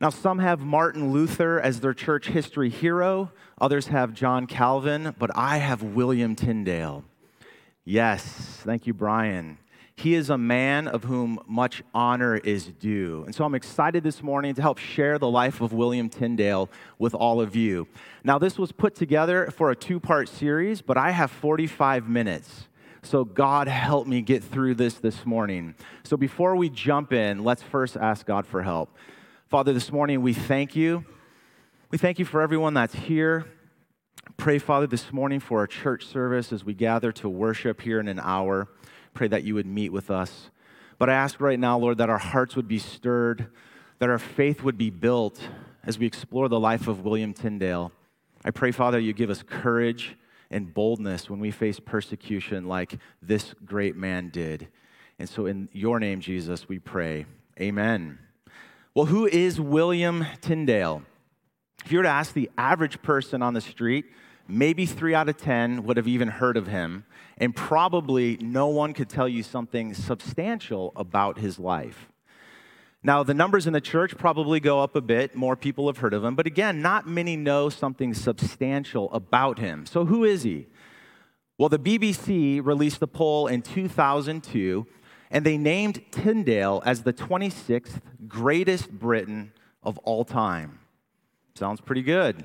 Now, 0.00 0.10
some 0.10 0.40
have 0.40 0.60
Martin 0.60 1.12
Luther 1.12 1.60
as 1.60 1.80
their 1.80 1.94
church 1.94 2.28
history 2.28 2.68
hero, 2.68 3.30
others 3.60 3.86
have 3.86 4.12
John 4.12 4.46
Calvin, 4.46 5.14
but 5.18 5.30
I 5.36 5.58
have 5.58 5.82
William 5.82 6.34
Tyndale. 6.34 7.04
Yes, 7.84 8.24
thank 8.64 8.86
you, 8.86 8.94
Brian. 8.94 9.58
He 9.96 10.14
is 10.14 10.28
a 10.28 10.36
man 10.36 10.88
of 10.88 11.04
whom 11.04 11.38
much 11.46 11.82
honor 11.94 12.36
is 12.36 12.66
due. 12.66 13.22
And 13.26 13.34
so 13.34 13.44
I'm 13.44 13.54
excited 13.54 14.02
this 14.02 14.22
morning 14.22 14.54
to 14.54 14.62
help 14.62 14.78
share 14.78 15.18
the 15.18 15.30
life 15.30 15.60
of 15.60 15.72
William 15.72 16.08
Tyndale 16.08 16.68
with 16.98 17.14
all 17.14 17.40
of 17.40 17.54
you. 17.54 17.86
Now, 18.24 18.38
this 18.38 18.58
was 18.58 18.72
put 18.72 18.96
together 18.96 19.52
for 19.56 19.70
a 19.70 19.76
two 19.76 20.00
part 20.00 20.28
series, 20.28 20.82
but 20.82 20.96
I 20.96 21.12
have 21.12 21.30
45 21.30 22.08
minutes. 22.08 22.66
So, 23.02 23.24
God 23.24 23.68
help 23.68 24.08
me 24.08 24.22
get 24.22 24.42
through 24.42 24.74
this 24.74 24.94
this 24.94 25.24
morning. 25.24 25.74
So, 26.02 26.16
before 26.16 26.56
we 26.56 26.70
jump 26.70 27.12
in, 27.12 27.44
let's 27.44 27.62
first 27.62 27.96
ask 27.96 28.26
God 28.26 28.46
for 28.46 28.62
help. 28.62 28.96
Father, 29.48 29.74
this 29.74 29.92
morning 29.92 30.22
we 30.22 30.32
thank 30.32 30.74
you. 30.74 31.04
We 31.90 31.98
thank 31.98 32.18
you 32.18 32.24
for 32.24 32.40
everyone 32.40 32.74
that's 32.74 32.94
here. 32.94 33.44
Pray, 34.38 34.58
Father, 34.58 34.86
this 34.86 35.12
morning 35.12 35.38
for 35.38 35.58
our 35.58 35.66
church 35.66 36.06
service 36.06 36.50
as 36.50 36.64
we 36.64 36.72
gather 36.72 37.12
to 37.12 37.28
worship 37.28 37.82
here 37.82 38.00
in 38.00 38.08
an 38.08 38.18
hour. 38.18 38.68
Pray 39.12 39.28
that 39.28 39.44
you 39.44 39.54
would 39.54 39.66
meet 39.66 39.92
with 39.92 40.10
us. 40.10 40.50
But 40.98 41.10
I 41.10 41.12
ask 41.12 41.40
right 41.40 41.60
now, 41.60 41.78
Lord, 41.78 41.98
that 41.98 42.08
our 42.08 42.18
hearts 42.18 42.56
would 42.56 42.66
be 42.66 42.78
stirred, 42.78 43.48
that 43.98 44.08
our 44.08 44.18
faith 44.18 44.62
would 44.62 44.78
be 44.78 44.90
built 44.90 45.38
as 45.84 45.98
we 45.98 46.06
explore 46.06 46.48
the 46.48 46.58
life 46.58 46.88
of 46.88 47.04
William 47.04 47.34
Tyndale. 47.34 47.92
I 48.44 48.50
pray, 48.50 48.72
Father, 48.72 48.98
you 48.98 49.12
give 49.12 49.28
us 49.28 49.42
courage 49.42 50.16
and 50.50 50.72
boldness 50.72 51.28
when 51.28 51.38
we 51.38 51.50
face 51.50 51.78
persecution 51.78 52.66
like 52.66 52.96
this 53.20 53.54
great 53.64 53.94
man 53.94 54.30
did. 54.30 54.68
And 55.18 55.28
so, 55.28 55.46
in 55.46 55.68
your 55.72 56.00
name, 56.00 56.20
Jesus, 56.20 56.66
we 56.66 56.78
pray. 56.78 57.26
Amen. 57.60 58.18
Well, 58.94 59.06
who 59.06 59.26
is 59.26 59.60
William 59.60 60.24
Tyndale? 60.40 61.02
If 61.84 61.90
you 61.90 61.98
were 61.98 62.04
to 62.04 62.08
ask 62.08 62.32
the 62.32 62.48
average 62.56 63.02
person 63.02 63.42
on 63.42 63.52
the 63.52 63.60
street, 63.60 64.04
maybe 64.46 64.86
three 64.86 65.16
out 65.16 65.28
of 65.28 65.36
10 65.36 65.82
would 65.82 65.96
have 65.96 66.06
even 66.06 66.28
heard 66.28 66.56
of 66.56 66.68
him, 66.68 67.04
and 67.36 67.56
probably 67.56 68.36
no 68.36 68.68
one 68.68 68.92
could 68.92 69.08
tell 69.08 69.28
you 69.28 69.42
something 69.42 69.94
substantial 69.94 70.92
about 70.94 71.38
his 71.38 71.58
life. 71.58 72.08
Now, 73.02 73.24
the 73.24 73.34
numbers 73.34 73.66
in 73.66 73.72
the 73.72 73.80
church 73.80 74.16
probably 74.16 74.60
go 74.60 74.78
up 74.80 74.94
a 74.94 75.00
bit. 75.00 75.34
More 75.34 75.56
people 75.56 75.88
have 75.88 75.98
heard 75.98 76.14
of 76.14 76.22
him. 76.22 76.36
But 76.36 76.46
again, 76.46 76.80
not 76.80 77.04
many 77.04 77.36
know 77.36 77.70
something 77.70 78.14
substantial 78.14 79.12
about 79.12 79.58
him. 79.58 79.86
So, 79.86 80.04
who 80.04 80.22
is 80.22 80.44
he? 80.44 80.68
Well, 81.58 81.68
the 81.68 81.80
BBC 81.80 82.64
released 82.64 83.02
a 83.02 83.08
poll 83.08 83.48
in 83.48 83.60
2002 83.60 84.86
and 85.30 85.44
they 85.44 85.58
named 85.58 86.02
Tyndale 86.10 86.82
as 86.84 87.02
the 87.02 87.12
26th 87.12 88.00
greatest 88.26 88.90
Briton 88.90 89.52
of 89.82 89.98
all 89.98 90.24
time. 90.24 90.80
Sounds 91.54 91.80
pretty 91.80 92.02
good. 92.02 92.44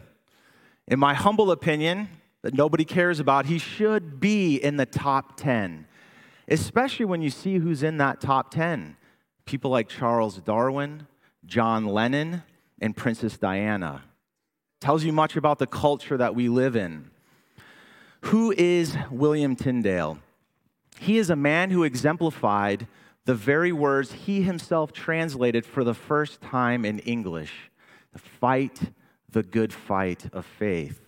In 0.87 0.99
my 0.99 1.13
humble 1.13 1.51
opinion, 1.51 2.09
that 2.41 2.53
nobody 2.53 2.85
cares 2.85 3.19
about, 3.19 3.45
he 3.45 3.57
should 3.57 4.19
be 4.19 4.55
in 4.55 4.77
the 4.77 4.85
top 4.85 5.37
10, 5.37 5.85
especially 6.47 7.05
when 7.05 7.21
you 7.21 7.29
see 7.29 7.57
who's 7.57 7.83
in 7.83 7.97
that 7.97 8.21
top 8.21 8.51
10. 8.51 8.95
People 9.45 9.71
like 9.71 9.89
Charles 9.89 10.37
Darwin, 10.37 11.07
John 11.45 11.85
Lennon, 11.85 12.43
and 12.81 12.95
Princess 12.95 13.37
Diana. 13.37 14.03
Tells 14.79 15.03
you 15.03 15.11
much 15.11 15.35
about 15.35 15.59
the 15.59 15.67
culture 15.67 16.15
that 16.17 16.35
we 16.35 16.47
live 16.47 16.75
in. 16.75 17.11
Who 18.21 18.53
is 18.57 18.95
William 19.11 19.55
Tyndale? 19.55 20.19
He 20.99 21.17
is 21.17 21.29
a 21.29 21.35
man 21.35 21.69
who 21.69 21.83
exemplified 21.83 22.85
the 23.23 23.33
very 23.33 23.71
words 23.71 24.11
he 24.11 24.41
himself 24.41 24.91
translated 24.91 25.65
for 25.65 25.85
the 25.85 25.93
first 25.93 26.41
time 26.41 26.83
in 26.83 26.99
English 26.99 27.71
the 28.11 28.19
fight 28.19 28.81
the 29.29 29.43
good 29.43 29.71
fight 29.71 30.25
of 30.33 30.45
faith. 30.45 31.07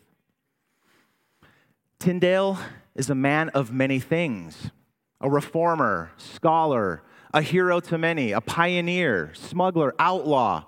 Tyndale 2.00 2.58
is 2.96 3.10
a 3.10 3.16
man 3.16 3.50
of 3.50 3.74
many 3.74 4.00
things 4.00 4.72
a 5.20 5.30
reformer, 5.30 6.12
scholar, 6.16 7.04
a 7.34 7.42
hero 7.42 7.80
to 7.82 7.98
many, 7.98 8.32
a 8.32 8.42
pioneer, 8.42 9.32
smuggler, 9.34 9.94
outlaw, 10.00 10.64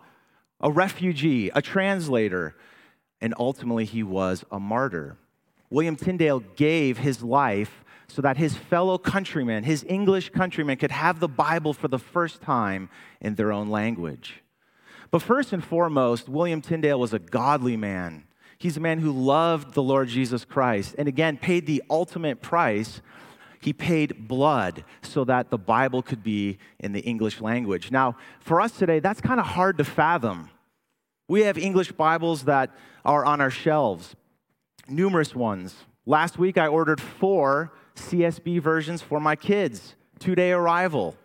a 0.60 0.70
refugee, 0.70 1.50
a 1.56 1.62
translator, 1.62 2.56
and 3.22 3.34
ultimately 3.40 3.86
he 3.86 4.04
was 4.04 4.44
a 4.52 4.60
martyr. 4.60 5.18
William 5.70 5.96
Tyndale 5.96 6.42
gave 6.56 7.00
his 7.00 7.24
life 7.24 7.83
so 8.08 8.22
that 8.22 8.38
his 8.38 8.56
fellow 8.56 8.98
countrymen, 8.98 9.64
his 9.64 9.86
English 9.88 10.30
countrymen, 10.30 10.78
could 10.78 10.92
have 10.92 11.20
the 11.20 11.28
Bible 11.28 11.74
for 11.74 11.88
the 11.88 12.00
first 12.00 12.42
time 12.42 12.90
in 13.22 13.36
their 13.36 13.52
own 13.52 13.70
language. 13.70 14.44
But 15.12 15.22
first 15.22 15.54
and 15.54 15.64
foremost, 15.64 16.28
William 16.28 16.62
Tyndale 16.62 17.00
was 17.00 17.14
a 17.14 17.20
godly 17.20 17.78
man. 17.78 18.24
He's 18.58 18.78
a 18.78 18.80
man 18.82 19.00
who 19.00 19.12
loved 19.12 19.74
the 19.74 19.84
Lord 19.84 20.08
Jesus 20.08 20.46
Christ 20.46 20.96
and 20.98 21.08
again 21.08 21.38
paid 21.38 21.66
the 21.66 21.84
ultimate 21.90 22.42
price. 22.42 23.02
He 23.60 23.74
paid 23.74 24.28
blood 24.28 24.84
so 25.02 25.24
that 25.26 25.50
the 25.50 25.58
Bible 25.58 26.02
could 26.02 26.24
be 26.24 26.58
in 26.80 26.94
the 26.94 27.02
English 27.02 27.42
language. 27.42 27.92
Now, 27.92 28.18
for 28.40 28.60
us 28.60 28.72
today, 28.72 29.00
that's 29.00 29.22
kind 29.22 29.40
of 29.40 29.46
hard 29.46 29.78
to 29.78 29.84
fathom. 29.84 30.50
We 31.28 31.42
have 31.42 31.58
English 31.58 31.92
Bibles 31.94 32.46
that 32.46 32.76
are 33.06 33.24
on 33.24 33.40
our 33.40 33.52
shelves, 33.52 34.16
numerous 34.88 35.36
ones. 35.36 35.76
Last 36.06 36.38
week, 36.38 36.58
I 36.58 36.68
ordered 36.68 37.00
four 37.00 37.72
CSB 37.96 38.62
versions 38.62 39.02
for 39.02 39.20
my 39.20 39.36
kids, 39.36 39.96
two 40.20 40.36
day 40.36 40.52
arrival. 40.52 41.16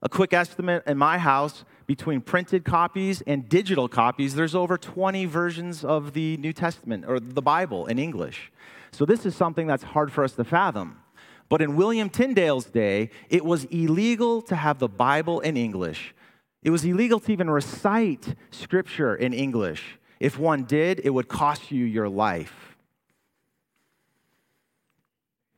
A 0.00 0.08
quick 0.08 0.32
estimate 0.32 0.84
in 0.86 0.96
my 0.96 1.18
house 1.18 1.64
between 1.86 2.20
printed 2.20 2.64
copies 2.64 3.20
and 3.22 3.48
digital 3.48 3.88
copies, 3.88 4.34
there's 4.34 4.54
over 4.54 4.78
20 4.78 5.24
versions 5.24 5.84
of 5.84 6.12
the 6.12 6.36
New 6.36 6.52
Testament 6.52 7.04
or 7.08 7.18
the 7.18 7.42
Bible 7.42 7.86
in 7.86 7.98
English. 7.98 8.52
So 8.92 9.04
this 9.04 9.26
is 9.26 9.34
something 9.34 9.66
that's 9.66 9.82
hard 9.82 10.12
for 10.12 10.22
us 10.22 10.32
to 10.32 10.44
fathom. 10.44 11.00
But 11.48 11.62
in 11.62 11.76
William 11.76 12.10
Tyndale's 12.10 12.66
day, 12.66 13.10
it 13.28 13.44
was 13.44 13.64
illegal 13.64 14.42
to 14.42 14.54
have 14.54 14.78
the 14.78 14.88
Bible 14.88 15.40
in 15.40 15.56
English. 15.56 16.14
It 16.62 16.70
was 16.70 16.84
illegal 16.84 17.20
to 17.20 17.32
even 17.32 17.48
recite 17.48 18.34
scripture 18.50 19.14
in 19.14 19.32
English. 19.32 19.98
If 20.20 20.38
one 20.38 20.64
did, 20.64 21.00
it 21.04 21.10
would 21.10 21.28
cost 21.28 21.70
you 21.70 21.84
your 21.84 22.08
life. 22.08 22.67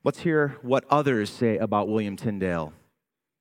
Let's 0.03 0.21
hear 0.21 0.56
what 0.62 0.84
others 0.88 1.28
say 1.28 1.59
about 1.59 1.88
William 1.88 2.16
Tyndale. 2.16 2.72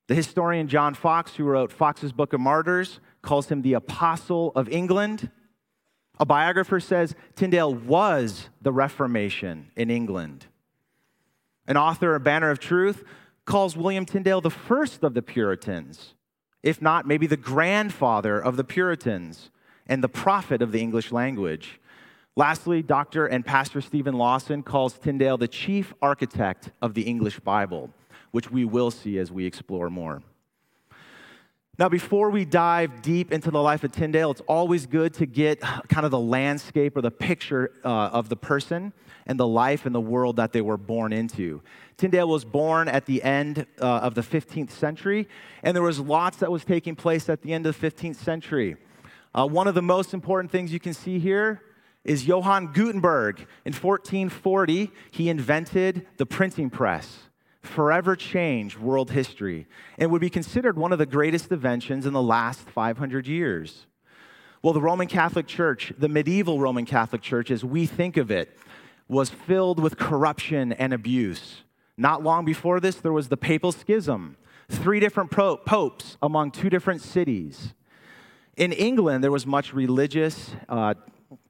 The 0.08 0.14
historian 0.14 0.68
John 0.68 0.92
Foxe, 0.92 1.36
who 1.36 1.44
wrote 1.44 1.72
Foxe's 1.72 2.12
Book 2.12 2.34
of 2.34 2.40
Martyrs, 2.40 3.00
calls 3.22 3.48
him 3.48 3.62
the 3.62 3.72
Apostle 3.72 4.52
of 4.54 4.68
England. 4.68 5.30
A 6.18 6.26
biographer 6.26 6.78
says 6.78 7.14
Tyndale 7.34 7.74
was 7.74 8.50
the 8.60 8.72
Reformation 8.72 9.70
in 9.74 9.88
England. 9.88 10.48
An 11.66 11.78
author, 11.78 12.14
a 12.14 12.20
banner 12.20 12.50
of 12.50 12.58
truth, 12.58 13.04
calls 13.46 13.74
William 13.74 14.04
Tyndale 14.04 14.42
the 14.42 14.50
first 14.50 15.02
of 15.02 15.14
the 15.14 15.22
Puritans, 15.22 16.14
if 16.62 16.82
not 16.82 17.06
maybe 17.06 17.26
the 17.26 17.38
grandfather 17.38 18.38
of 18.38 18.58
the 18.58 18.64
Puritans 18.64 19.50
and 19.86 20.04
the 20.04 20.08
prophet 20.08 20.60
of 20.60 20.72
the 20.72 20.80
English 20.80 21.10
language. 21.10 21.80
Lastly, 22.36 22.82
Dr. 22.82 23.26
and 23.26 23.44
Pastor 23.44 23.80
Stephen 23.80 24.14
Lawson 24.14 24.62
calls 24.62 24.94
Tyndale 24.94 25.36
the 25.36 25.48
chief 25.48 25.92
architect 26.00 26.70
of 26.80 26.94
the 26.94 27.02
English 27.02 27.40
Bible, 27.40 27.90
which 28.30 28.50
we 28.50 28.64
will 28.64 28.90
see 28.90 29.18
as 29.18 29.32
we 29.32 29.44
explore 29.44 29.90
more. 29.90 30.22
Now, 31.76 31.88
before 31.88 32.30
we 32.30 32.44
dive 32.44 33.02
deep 33.02 33.32
into 33.32 33.50
the 33.50 33.60
life 33.60 33.84
of 33.84 33.92
Tyndale, 33.92 34.30
it's 34.30 34.42
always 34.42 34.86
good 34.86 35.14
to 35.14 35.26
get 35.26 35.60
kind 35.88 36.04
of 36.04 36.10
the 36.10 36.20
landscape 36.20 36.96
or 36.96 37.00
the 37.00 37.10
picture 37.10 37.72
uh, 37.84 37.88
of 37.88 38.28
the 38.28 38.36
person 38.36 38.92
and 39.26 39.40
the 39.40 39.46
life 39.46 39.86
and 39.86 39.94
the 39.94 40.00
world 40.00 40.36
that 40.36 40.52
they 40.52 40.60
were 40.60 40.76
born 40.76 41.12
into. 41.12 41.62
Tyndale 41.96 42.28
was 42.28 42.44
born 42.44 42.86
at 42.86 43.06
the 43.06 43.22
end 43.22 43.66
uh, 43.80 43.86
of 43.86 44.14
the 44.14 44.20
15th 44.20 44.70
century, 44.70 45.26
and 45.62 45.74
there 45.74 45.82
was 45.82 45.98
lots 45.98 46.36
that 46.38 46.52
was 46.52 46.64
taking 46.64 46.94
place 46.94 47.28
at 47.28 47.42
the 47.42 47.52
end 47.52 47.66
of 47.66 47.80
the 47.80 47.90
15th 47.90 48.16
century. 48.16 48.76
Uh, 49.34 49.46
one 49.46 49.66
of 49.66 49.74
the 49.74 49.82
most 49.82 50.12
important 50.12 50.52
things 50.52 50.72
you 50.72 50.80
can 50.80 50.92
see 50.92 51.18
here 51.18 51.62
is 52.04 52.26
Johann 52.26 52.68
Gutenberg. 52.72 53.40
In 53.64 53.72
1440, 53.72 54.90
he 55.10 55.28
invented 55.28 56.06
the 56.16 56.26
printing 56.26 56.70
press, 56.70 57.28
forever 57.62 58.16
changed 58.16 58.78
world 58.78 59.10
history, 59.10 59.66
and 59.98 60.10
would 60.10 60.20
be 60.20 60.30
considered 60.30 60.76
one 60.76 60.92
of 60.92 60.98
the 60.98 61.06
greatest 61.06 61.50
inventions 61.52 62.06
in 62.06 62.12
the 62.12 62.22
last 62.22 62.60
500 62.70 63.26
years. 63.26 63.86
Well, 64.62 64.72
the 64.72 64.80
Roman 64.80 65.06
Catholic 65.06 65.46
Church, 65.46 65.92
the 65.96 66.08
medieval 66.08 66.60
Roman 66.60 66.84
Catholic 66.84 67.22
Church, 67.22 67.50
as 67.50 67.64
we 67.64 67.86
think 67.86 68.16
of 68.16 68.30
it, 68.30 68.56
was 69.08 69.30
filled 69.30 69.80
with 69.80 69.96
corruption 69.96 70.72
and 70.74 70.92
abuse. 70.92 71.62
Not 71.96 72.22
long 72.22 72.44
before 72.44 72.80
this, 72.80 72.96
there 72.96 73.12
was 73.12 73.28
the 73.28 73.36
Papal 73.36 73.72
Schism, 73.72 74.36
three 74.68 75.00
different 75.00 75.30
popes 75.30 76.16
among 76.22 76.50
two 76.50 76.70
different 76.70 77.00
cities. 77.02 77.74
In 78.56 78.72
England, 78.72 79.24
there 79.24 79.30
was 79.30 79.46
much 79.46 79.72
religious 79.72 80.50
uh, 80.68 80.94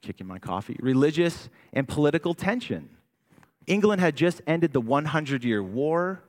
kicking 0.03 0.27
my 0.27 0.39
coffee, 0.39 0.77
religious 0.81 1.49
and 1.73 1.89
political 1.89 2.35
tension. 2.35 2.91
England 3.67 4.01
had 4.01 4.17
just 4.17 4.43
ended 4.47 4.73
the 4.73 4.81
100 4.81 5.45
year 5.45 5.63
war. 5.63 6.23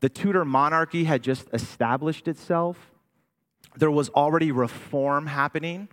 The 0.00 0.08
Tudor 0.08 0.44
monarchy 0.44 1.04
had 1.04 1.22
just 1.22 1.46
established 1.52 2.28
itself. 2.28 2.90
There 3.76 3.90
was 3.90 4.08
already 4.10 4.52
reform 4.52 5.26
happening. 5.26 5.88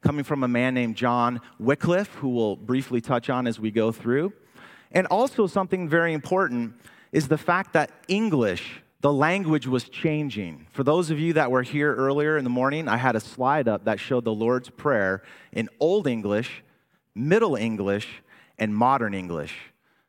coming 0.00 0.22
from 0.22 0.44
a 0.44 0.48
man 0.48 0.74
named 0.74 0.94
John 0.94 1.40
Wycliffe, 1.58 2.14
who 2.14 2.28
we'll 2.28 2.54
briefly 2.54 3.00
touch 3.00 3.28
on 3.28 3.48
as 3.48 3.58
we 3.58 3.72
go 3.72 3.90
through. 3.90 4.32
And 4.92 5.06
also, 5.08 5.46
something 5.48 5.88
very 5.88 6.12
important 6.12 6.74
is 7.10 7.26
the 7.26 7.38
fact 7.38 7.72
that 7.72 7.90
English, 8.06 8.80
the 9.00 9.12
language 9.12 9.66
was 9.66 9.88
changing. 9.88 10.66
For 10.70 10.82
those 10.82 11.10
of 11.10 11.20
you 11.20 11.34
that 11.34 11.50
were 11.50 11.62
here 11.62 11.94
earlier 11.94 12.36
in 12.36 12.44
the 12.44 12.50
morning, 12.50 12.88
I 12.88 12.96
had 12.96 13.14
a 13.14 13.20
slide 13.20 13.68
up 13.68 13.84
that 13.84 14.00
showed 14.00 14.24
the 14.24 14.34
Lord's 14.34 14.70
Prayer 14.70 15.22
in 15.52 15.68
Old 15.78 16.08
English, 16.08 16.64
Middle 17.14 17.54
English, 17.54 18.22
and 18.58 18.74
Modern 18.74 19.14
English. 19.14 19.54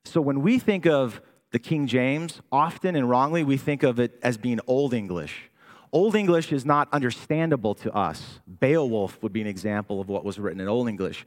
So 0.06 0.22
when 0.22 0.42
we 0.42 0.58
think 0.58 0.88
of 0.88 1.22
the 1.52 1.60
King 1.60 1.86
James, 1.86 2.42
often 2.52 2.96
and 2.96 3.08
wrongly, 3.08 3.44
we 3.44 3.58
think 3.58 3.84
of 3.84 4.00
it 4.00 4.18
as 4.24 4.38
being 4.38 4.60
Old 4.66 4.94
English. 4.94 5.50
Old 5.92 6.16
English 6.16 6.52
is 6.52 6.66
not 6.66 6.88
understandable 6.92 7.76
to 7.76 7.94
us. 7.94 8.40
Beowulf 8.48 9.22
would 9.22 9.34
be 9.34 9.42
an 9.42 9.48
example 9.48 10.02
of 10.02 10.10
what 10.10 10.26
was 10.26 10.40
written 10.40 10.62
in 10.62 10.68
Old 10.68 10.88
English. 10.88 11.26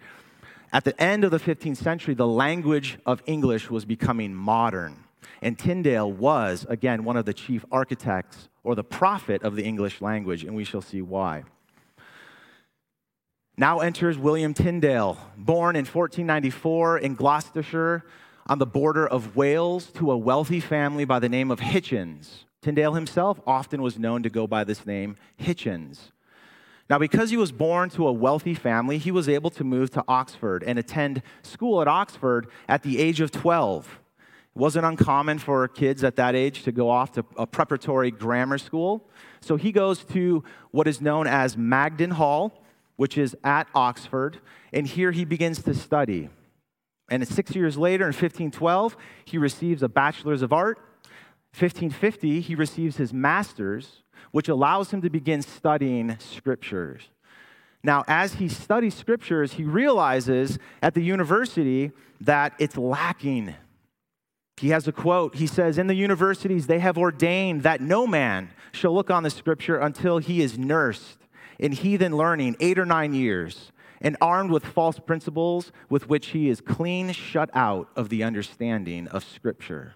At 0.73 0.85
the 0.85 1.01
end 1.01 1.23
of 1.23 1.31
the 1.31 1.39
15th 1.39 1.77
century, 1.77 2.15
the 2.15 2.27
language 2.27 2.99
of 3.07 3.23
English 3.27 3.71
was 3.71 3.85
becoming 3.85 4.35
modern. 4.35 5.05
And 5.41 5.59
Tyndale 5.59 6.11
was, 6.11 6.67
again, 6.69 7.05
one 7.05 7.17
of 7.17 7.25
the 7.25 7.35
chief 7.35 7.65
architects 7.71 8.49
or 8.65 8.75
the 8.75 8.85
prophet 8.85 9.43
of 9.43 9.57
the 9.57 9.65
English 9.65 10.01
language, 10.01 10.45
and 10.45 10.55
we 10.55 10.65
shall 10.65 10.83
see 10.83 11.03
why. 11.03 11.45
Now 13.57 13.81
enters 13.81 14.17
William 14.17 14.55
Tyndale, 14.55 15.19
born 15.37 15.77
in 15.77 15.85
1494 15.85 16.99
in 16.99 17.15
Gloucestershire 17.15 18.05
on 18.47 18.59
the 18.59 18.67
border 18.67 19.07
of 19.07 19.37
Wales 19.37 19.87
to 19.93 20.11
a 20.11 20.17
wealthy 20.17 20.61
family 20.61 21.05
by 21.05 21.19
the 21.19 21.29
name 21.29 21.51
of 21.51 21.61
Hitchens. 21.61 22.45
Tyndale 22.63 22.95
himself 22.95 23.41
often 23.47 23.83
was 23.83 23.99
known 23.99 24.23
to 24.23 24.31
go 24.31 24.47
by 24.47 24.65
this 24.65 24.87
name, 24.87 25.17
Hitchens. 25.39 26.13
Now, 26.89 26.99
because 26.99 27.31
he 27.31 27.37
was 27.37 27.53
born 27.53 27.91
to 27.91 28.07
a 28.07 28.13
wealthy 28.13 28.55
family, 28.55 28.99
he 28.99 29.11
was 29.11 29.29
able 29.29 29.51
to 29.51 29.65
move 29.65 29.91
to 29.91 30.05
Oxford 30.09 30.63
and 30.63 30.79
attend 30.79 31.23
school 31.43 31.81
at 31.81 31.89
Oxford 31.89 32.49
at 32.69 32.83
the 32.83 32.99
age 32.99 33.21
of 33.21 33.31
12. 33.31 34.01
It 34.55 34.59
wasn't 34.59 34.85
uncommon 34.85 35.39
for 35.39 35.67
kids 35.69 36.05
at 36.05 36.17
that 36.17 36.35
age 36.35 36.65
to 36.65 36.73
go 36.73 36.91
off 36.91 37.13
to 37.13 37.25
a 37.37 37.47
preparatory 37.47 38.11
grammar 38.11 38.59
school. 38.59 39.09
So 39.41 39.57
he 39.57 39.73
goes 39.73 40.05
to 40.07 40.45
what 40.71 40.87
is 40.87 41.01
known 41.01 41.27
as 41.27 41.57
Magdalen 41.57 42.13
Hall, 42.13 42.63
which 42.97 43.17
is 43.17 43.35
at 43.43 43.67
Oxford, 43.75 44.39
and 44.73 44.87
here 44.87 45.11
he 45.11 45.25
begins 45.25 45.63
to 45.63 45.75
study. 45.75 46.29
And 47.11 47.27
six 47.27 47.55
years 47.55 47.77
later, 47.77 48.05
in 48.05 48.13
1512, 48.13 48.97
he 49.25 49.39
receives 49.39 49.83
a 49.83 49.89
Bachelor's 49.89 50.43
of 50.43 50.53
Art. 50.53 50.79
1550, 51.59 52.41
he 52.41 52.55
receives 52.55 52.97
his 52.97 53.13
master's, 53.13 54.03
which 54.31 54.49
allows 54.49 54.91
him 54.91 55.03
to 55.03 55.11
begin 55.11 55.43
studying 55.43 56.19
scriptures. 56.19 57.09
Now, 57.83 58.05
as 58.07 58.35
he 58.35 58.49
studies 58.49 58.95
scriptures, 58.95 59.55
he 59.55 59.65
realizes 59.65 60.59
at 60.83 60.95
the 60.95 61.03
university 61.03 61.91
that 62.21 62.55
it's 62.59 62.77
lacking. 62.77 63.55
He 64.63 64.69
has 64.69 64.87
a 64.87 64.93
quote. 64.93 65.35
He 65.35 65.49
says, 65.49 65.77
In 65.77 65.89
the 65.89 65.95
universities, 65.97 66.69
they 66.69 66.79
have 66.79 66.97
ordained 66.97 67.65
that 67.65 67.81
no 67.81 68.07
man 68.07 68.51
shall 68.71 68.95
look 68.95 69.11
on 69.11 69.25
the 69.25 69.31
scripture 69.31 69.77
until 69.77 70.19
he 70.19 70.41
is 70.41 70.57
nursed 70.57 71.19
in 71.59 71.73
heathen 71.73 72.17
learning 72.17 72.55
eight 72.61 72.79
or 72.79 72.87
nine 72.87 73.13
years, 73.13 73.73
and 74.01 74.17
armed 74.21 74.53
with 74.53 74.65
false 74.65 75.01
principles 75.01 75.73
with 75.89 76.09
which 76.09 76.29
he 76.29 76.49
is 76.49 76.61
clean 76.61 77.11
shut 77.11 77.51
out 77.55 77.89
of 77.97 78.09
the 78.09 78.23
understanding 78.23 79.09
of 79.09 79.25
scripture. 79.25 79.95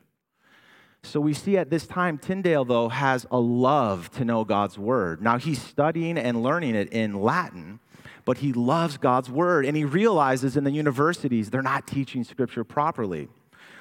So 1.04 1.20
we 1.20 1.32
see 1.32 1.56
at 1.56 1.70
this 1.70 1.86
time, 1.86 2.18
Tyndale, 2.18 2.64
though, 2.64 2.88
has 2.88 3.24
a 3.30 3.38
love 3.38 4.10
to 4.16 4.24
know 4.24 4.44
God's 4.44 4.76
word. 4.76 5.22
Now 5.22 5.38
he's 5.38 5.62
studying 5.62 6.18
and 6.18 6.42
learning 6.42 6.74
it 6.74 6.92
in 6.92 7.14
Latin, 7.14 7.78
but 8.24 8.38
he 8.38 8.52
loves 8.52 8.96
God's 8.96 9.30
word, 9.30 9.64
and 9.64 9.76
he 9.76 9.84
realizes 9.84 10.56
in 10.56 10.64
the 10.64 10.72
universities 10.72 11.50
they're 11.50 11.62
not 11.62 11.86
teaching 11.86 12.24
scripture 12.24 12.64
properly. 12.64 13.28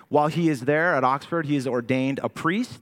While 0.10 0.28
he 0.28 0.50
is 0.50 0.62
there 0.62 0.96
at 0.96 1.04
Oxford, 1.04 1.46
he 1.46 1.56
is 1.56 1.68
ordained 1.68 2.20
a 2.24 2.30
priest. 2.30 2.82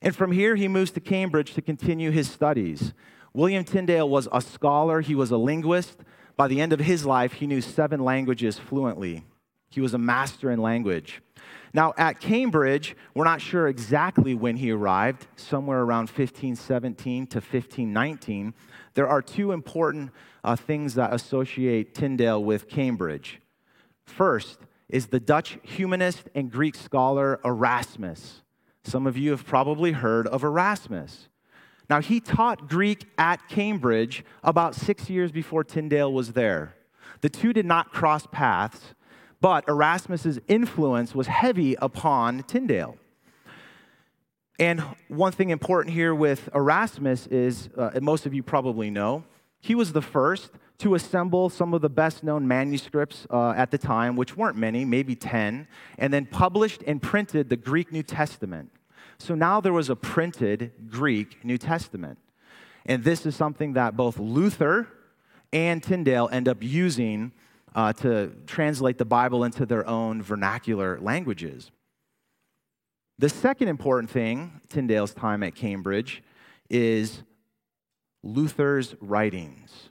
And 0.00 0.14
from 0.14 0.32
here, 0.32 0.56
he 0.56 0.68
moves 0.68 0.90
to 0.92 1.00
Cambridge 1.00 1.54
to 1.54 1.62
continue 1.62 2.10
his 2.10 2.30
studies. 2.30 2.92
William 3.32 3.64
Tyndale 3.64 4.08
was 4.08 4.28
a 4.32 4.40
scholar, 4.40 5.00
he 5.00 5.14
was 5.14 5.30
a 5.30 5.36
linguist. 5.36 5.98
By 6.36 6.48
the 6.48 6.60
end 6.60 6.72
of 6.72 6.80
his 6.80 7.06
life, 7.06 7.34
he 7.34 7.46
knew 7.46 7.60
seven 7.60 8.00
languages 8.00 8.58
fluently. 8.58 9.24
He 9.70 9.80
was 9.80 9.94
a 9.94 9.98
master 9.98 10.50
in 10.50 10.60
language. 10.60 11.20
Now, 11.72 11.92
at 11.96 12.20
Cambridge, 12.20 12.96
we're 13.14 13.24
not 13.24 13.40
sure 13.40 13.66
exactly 13.66 14.34
when 14.34 14.56
he 14.56 14.70
arrived, 14.70 15.26
somewhere 15.34 15.80
around 15.80 16.08
1517 16.08 17.26
to 17.26 17.38
1519. 17.38 18.54
There 18.94 19.08
are 19.08 19.20
two 19.20 19.50
important 19.50 20.12
uh, 20.44 20.54
things 20.54 20.94
that 20.94 21.12
associate 21.12 21.92
Tyndale 21.94 22.42
with 22.42 22.68
Cambridge. 22.68 23.40
First 24.04 24.60
is 24.88 25.06
the 25.08 25.20
Dutch 25.20 25.58
humanist 25.62 26.24
and 26.34 26.50
Greek 26.50 26.74
scholar 26.74 27.40
Erasmus. 27.44 28.42
Some 28.84 29.06
of 29.06 29.16
you 29.16 29.30
have 29.30 29.46
probably 29.46 29.92
heard 29.92 30.26
of 30.26 30.44
Erasmus. 30.44 31.28
Now, 31.88 32.00
he 32.00 32.20
taught 32.20 32.68
Greek 32.68 33.06
at 33.18 33.48
Cambridge 33.48 34.24
about 34.42 34.74
six 34.74 35.10
years 35.10 35.30
before 35.32 35.64
Tyndale 35.64 36.12
was 36.12 36.32
there. 36.32 36.74
The 37.20 37.28
two 37.28 37.52
did 37.52 37.66
not 37.66 37.92
cross 37.92 38.26
paths, 38.30 38.94
but 39.40 39.68
Erasmus's 39.68 40.40
influence 40.48 41.14
was 41.14 41.26
heavy 41.26 41.74
upon 41.74 42.42
Tyndale. 42.44 42.96
And 44.58 44.80
one 45.08 45.32
thing 45.32 45.50
important 45.50 45.94
here 45.94 46.14
with 46.14 46.48
Erasmus 46.54 47.26
is, 47.26 47.68
uh, 47.76 47.98
most 48.00 48.24
of 48.24 48.32
you 48.32 48.42
probably 48.42 48.88
know, 48.88 49.24
he 49.60 49.74
was 49.74 49.92
the 49.92 50.02
first 50.02 50.50
to 50.78 50.94
assemble 50.94 51.48
some 51.48 51.72
of 51.72 51.82
the 51.82 51.88
best 51.88 52.24
known 52.24 52.46
manuscripts 52.48 53.26
uh, 53.30 53.50
at 53.50 53.70
the 53.70 53.78
time, 53.78 54.16
which 54.16 54.36
weren't 54.36 54.56
many, 54.56 54.84
maybe 54.84 55.14
10, 55.14 55.68
and 55.98 56.12
then 56.12 56.26
published 56.26 56.82
and 56.86 57.00
printed 57.00 57.48
the 57.48 57.56
Greek 57.56 57.92
New 57.92 58.02
Testament. 58.02 58.70
So 59.18 59.34
now 59.34 59.60
there 59.60 59.72
was 59.72 59.88
a 59.88 59.96
printed 59.96 60.72
Greek 60.90 61.44
New 61.44 61.58
Testament. 61.58 62.18
And 62.86 63.04
this 63.04 63.24
is 63.24 63.36
something 63.36 63.74
that 63.74 63.96
both 63.96 64.18
Luther 64.18 64.88
and 65.52 65.82
Tyndale 65.82 66.28
end 66.32 66.48
up 66.48 66.58
using 66.60 67.32
uh, 67.74 67.92
to 67.92 68.32
translate 68.46 68.98
the 68.98 69.04
Bible 69.04 69.44
into 69.44 69.64
their 69.66 69.86
own 69.88 70.22
vernacular 70.22 71.00
languages. 71.00 71.70
The 73.18 73.28
second 73.28 73.68
important 73.68 74.10
thing, 74.10 74.60
Tyndale's 74.68 75.14
time 75.14 75.42
at 75.42 75.54
Cambridge, 75.54 76.22
is 76.68 77.22
Luther's 78.22 78.96
writings. 79.00 79.90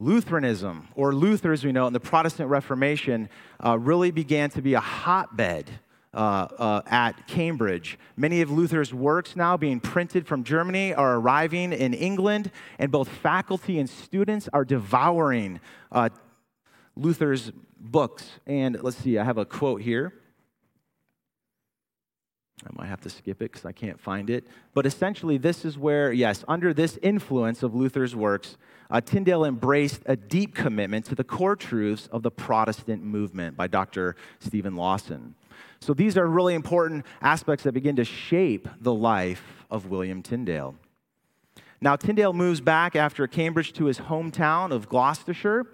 Lutheranism, 0.00 0.88
or 0.94 1.14
Luther 1.14 1.52
as 1.52 1.62
we 1.62 1.72
know 1.72 1.86
in 1.86 1.92
the 1.92 2.00
Protestant 2.00 2.48
Reformation, 2.48 3.28
uh, 3.64 3.78
really 3.78 4.10
began 4.10 4.48
to 4.50 4.62
be 4.62 4.72
a 4.72 4.80
hotbed 4.80 5.70
uh, 6.12 6.48
uh, 6.58 6.82
at 6.86 7.28
Cambridge. 7.28 7.98
Many 8.16 8.40
of 8.40 8.50
Luther's 8.50 8.94
works 8.94 9.36
now 9.36 9.58
being 9.58 9.78
printed 9.78 10.26
from 10.26 10.42
Germany 10.42 10.94
are 10.94 11.16
arriving 11.16 11.74
in 11.74 11.92
England, 11.92 12.50
and 12.78 12.90
both 12.90 13.08
faculty 13.08 13.78
and 13.78 13.88
students 13.88 14.48
are 14.54 14.64
devouring 14.64 15.60
uh, 15.92 16.08
Luther's 16.96 17.52
books. 17.78 18.26
And 18.46 18.82
let's 18.82 18.96
see, 18.96 19.18
I 19.18 19.24
have 19.24 19.38
a 19.38 19.44
quote 19.44 19.82
here. 19.82 20.14
I 22.66 22.70
might 22.72 22.88
have 22.88 23.00
to 23.02 23.10
skip 23.10 23.40
it 23.40 23.52
because 23.52 23.64
I 23.64 23.72
can't 23.72 24.00
find 24.00 24.28
it. 24.28 24.46
But 24.74 24.86
essentially, 24.86 25.38
this 25.38 25.64
is 25.64 25.78
where, 25.78 26.12
yes, 26.12 26.44
under 26.48 26.74
this 26.74 26.98
influence 27.02 27.62
of 27.62 27.74
Luther's 27.74 28.14
works, 28.14 28.56
uh, 28.90 29.00
Tyndale 29.00 29.44
embraced 29.44 30.02
a 30.06 30.16
deep 30.16 30.54
commitment 30.54 31.04
to 31.06 31.14
the 31.14 31.24
core 31.24 31.56
truths 31.56 32.08
of 32.12 32.22
the 32.22 32.30
Protestant 32.30 33.02
movement 33.02 33.56
by 33.56 33.66
Dr. 33.66 34.16
Stephen 34.40 34.76
Lawson. 34.76 35.34
So 35.80 35.94
these 35.94 36.18
are 36.18 36.26
really 36.26 36.54
important 36.54 37.06
aspects 37.22 37.64
that 37.64 37.72
begin 37.72 37.96
to 37.96 38.04
shape 38.04 38.68
the 38.80 38.92
life 38.92 39.64
of 39.70 39.86
William 39.86 40.22
Tyndale. 40.22 40.74
Now, 41.80 41.96
Tyndale 41.96 42.34
moves 42.34 42.60
back 42.60 42.94
after 42.94 43.26
Cambridge 43.26 43.72
to 43.74 43.86
his 43.86 43.98
hometown 43.98 44.72
of 44.72 44.88
Gloucestershire. 44.88 45.66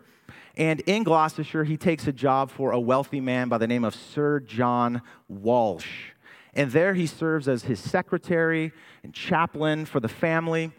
And 0.56 0.80
in 0.80 1.02
Gloucestershire, 1.02 1.64
he 1.64 1.76
takes 1.76 2.06
a 2.06 2.12
job 2.12 2.50
for 2.50 2.70
a 2.70 2.80
wealthy 2.80 3.20
man 3.20 3.49
by 3.49 3.58
the 3.58 3.66
name 3.66 3.85
of 3.85 3.94
Sir 3.94 4.40
John 4.40 5.02
Walsh. 5.28 6.12
And 6.54 6.70
there 6.70 6.94
he 6.94 7.06
serves 7.06 7.49
as 7.49 7.64
his 7.64 7.80
secretary 7.80 8.73
and 9.02 9.12
chaplain 9.12 9.85
for 9.85 10.00
the 10.00 10.08
family. 10.08 10.73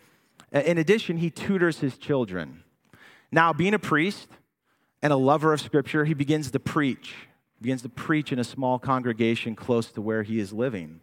In 0.52 0.78
addition, 0.78 1.18
he 1.18 1.30
tutors 1.30 1.80
his 1.80 1.98
children. 1.98 2.64
Now, 3.32 3.54
being 3.54 3.74
a 3.74 3.80
priest 3.80 4.30
and 5.02 5.12
a 5.12 5.18
lover 5.18 5.54
of 5.54 5.62
scripture, 5.62 6.06
he 6.06 6.14
begins 6.14 6.52
to 6.52 6.60
preach. 6.60 7.14
He 7.60 7.64
begins 7.64 7.82
to 7.82 7.90
preach 7.90 8.32
in 8.32 8.40
a 8.40 8.44
small 8.44 8.80
congregation 8.80 9.56
close 9.56 9.92
to 9.92 10.02
where 10.02 10.24
he 10.24 10.40
is 10.40 10.54
living. 10.54 11.02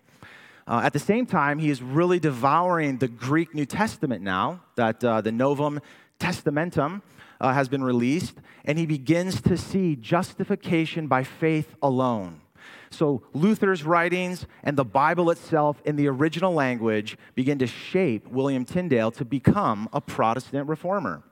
Uh, 0.66 0.80
at 0.82 0.94
the 0.94 0.98
same 0.98 1.26
time, 1.26 1.58
he 1.58 1.68
is 1.68 1.82
really 1.82 2.18
devouring 2.18 2.96
the 2.96 3.08
Greek 3.08 3.54
New 3.54 3.66
Testament 3.66 4.22
now, 4.22 4.62
that 4.76 5.04
uh, 5.04 5.20
the 5.20 5.32
Novum 5.32 5.80
Testamentum 6.18 7.02
uh, 7.40 7.52
has 7.52 7.68
been 7.68 7.84
released, 7.84 8.36
and 8.64 8.78
he 8.78 8.86
begins 8.86 9.42
to 9.42 9.58
see 9.58 9.94
justification 9.94 11.06
by 11.06 11.22
faith 11.22 11.74
alone. 11.82 12.40
So, 12.94 13.22
Luther's 13.32 13.82
writings 13.82 14.46
and 14.62 14.76
the 14.76 14.84
Bible 14.84 15.30
itself 15.30 15.82
in 15.84 15.96
the 15.96 16.08
original 16.08 16.52
language 16.52 17.16
begin 17.34 17.58
to 17.58 17.66
shape 17.66 18.28
William 18.28 18.64
Tyndale 18.64 19.10
to 19.12 19.24
become 19.24 19.88
a 19.92 20.00
Protestant 20.00 20.68
reformer. 20.68 21.22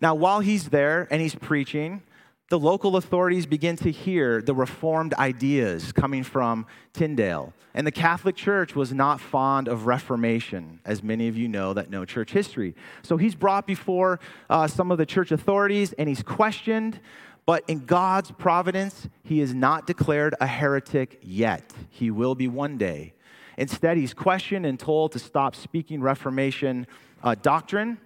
Now, 0.00 0.14
while 0.14 0.40
he's 0.40 0.68
there 0.68 1.08
and 1.10 1.22
he's 1.22 1.34
preaching, 1.34 2.02
the 2.50 2.58
local 2.58 2.96
authorities 2.96 3.46
begin 3.46 3.76
to 3.76 3.90
hear 3.90 4.42
the 4.42 4.54
reformed 4.54 5.14
ideas 5.14 5.92
coming 5.92 6.22
from 6.22 6.66
Tyndale. 6.92 7.52
And 7.72 7.86
the 7.86 7.90
Catholic 7.90 8.36
Church 8.36 8.76
was 8.76 8.92
not 8.92 9.20
fond 9.20 9.66
of 9.66 9.86
Reformation, 9.86 10.78
as 10.84 11.02
many 11.02 11.26
of 11.26 11.36
you 11.36 11.48
know 11.48 11.72
that 11.72 11.90
know 11.90 12.04
church 12.04 12.32
history. 12.32 12.74
So 13.02 13.16
he's 13.16 13.34
brought 13.34 13.66
before 13.66 14.20
uh, 14.50 14.68
some 14.68 14.92
of 14.92 14.98
the 14.98 15.06
church 15.06 15.32
authorities 15.32 15.94
and 15.94 16.08
he's 16.08 16.22
questioned. 16.22 17.00
But 17.46 17.64
in 17.68 17.80
God's 17.80 18.30
providence, 18.30 19.08
he 19.22 19.40
is 19.40 19.54
not 19.54 19.86
declared 19.86 20.34
a 20.40 20.46
heretic 20.46 21.18
yet. 21.22 21.72
He 21.90 22.10
will 22.10 22.34
be 22.34 22.48
one 22.48 22.78
day. 22.78 23.14
Instead, 23.58 23.96
he's 23.96 24.14
questioned 24.14 24.66
and 24.66 24.78
told 24.78 25.12
to 25.12 25.18
stop 25.18 25.54
speaking 25.54 26.00
Reformation 26.00 26.86
uh, 27.22 27.34
doctrine. 27.34 27.98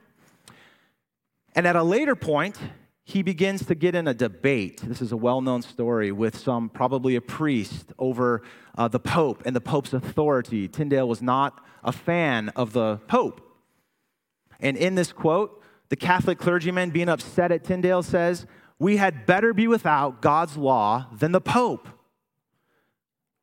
And 1.55 1.67
at 1.67 1.77
a 1.77 1.83
later 1.83 2.15
point, 2.15 2.59
he 3.05 3.23
begins 3.23 3.65
to 3.67 3.75
get 3.75 3.95
in 3.95 4.07
a 4.07 4.13
debate. 4.13 4.83
This 4.85 5.01
is 5.01 5.13
a 5.13 5.17
well 5.17 5.41
known 5.41 5.63
story 5.63 6.13
with 6.13 6.37
some, 6.37 6.69
probably 6.69 7.17
a 7.17 7.21
priest, 7.21 7.93
over 7.99 8.43
uh, 8.77 8.89
the 8.89 9.01
Pope 9.01 9.43
and 9.47 9.57
the 9.57 9.61
Pope's 9.61 9.95
authority. 9.95 10.69
Tyndale 10.69 11.09
was 11.09 11.23
not 11.23 11.65
a 11.83 11.93
fan 11.93 12.51
of 12.51 12.75
the 12.75 12.99
Pope. 13.09 13.41
And 14.61 14.77
in 14.77 14.95
this 14.95 15.13
quote, 15.13 15.63
the 15.89 15.97
Catholic 15.97 16.39
clergyman, 16.39 16.91
being 16.91 17.09
upset 17.09 17.51
at 17.51 17.65
Tyndale, 17.65 18.03
says, 18.03 18.47
We 18.79 18.97
had 18.97 19.27
better 19.27 19.53
be 19.53 19.67
without 19.67 20.23
God's 20.23 20.57
law 20.57 21.07
than 21.13 21.33
the 21.33 21.41
Pope. 21.41 21.89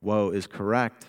Woe 0.02 0.30
is 0.30 0.48
correct. 0.48 1.08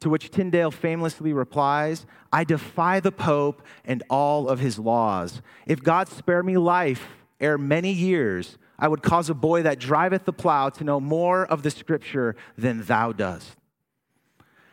To 0.00 0.10
which 0.10 0.30
Tyndale 0.30 0.70
famously 0.70 1.32
replies, 1.32 2.04
I 2.30 2.44
defy 2.44 3.00
the 3.00 3.12
Pope 3.12 3.62
and 3.84 4.02
all 4.10 4.48
of 4.48 4.58
his 4.58 4.78
laws. 4.78 5.40
If 5.66 5.82
God 5.82 6.08
spare 6.08 6.42
me 6.42 6.58
life, 6.58 7.06
ere 7.40 7.56
many 7.56 7.92
years, 7.92 8.58
I 8.78 8.88
would 8.88 9.02
cause 9.02 9.30
a 9.30 9.34
boy 9.34 9.62
that 9.62 9.78
driveth 9.78 10.24
the 10.24 10.32
plow 10.32 10.68
to 10.70 10.84
know 10.84 11.00
more 11.00 11.46
of 11.46 11.62
the 11.62 11.70
scripture 11.70 12.36
than 12.58 12.82
thou 12.82 13.12
dost. 13.12 13.56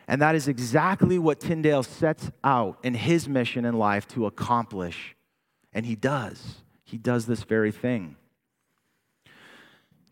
And 0.08 0.20
that 0.20 0.34
is 0.34 0.48
exactly 0.48 1.18
what 1.18 1.40
Tyndale 1.40 1.84
sets 1.84 2.30
out 2.42 2.78
in 2.82 2.94
his 2.94 3.28
mission 3.28 3.64
in 3.64 3.78
life 3.78 4.06
to 4.08 4.26
accomplish. 4.26 5.16
And 5.72 5.86
he 5.86 5.94
does. 5.94 6.56
He 6.84 6.98
does 6.98 7.24
this 7.24 7.44
very 7.44 7.70
thing. 7.72 8.16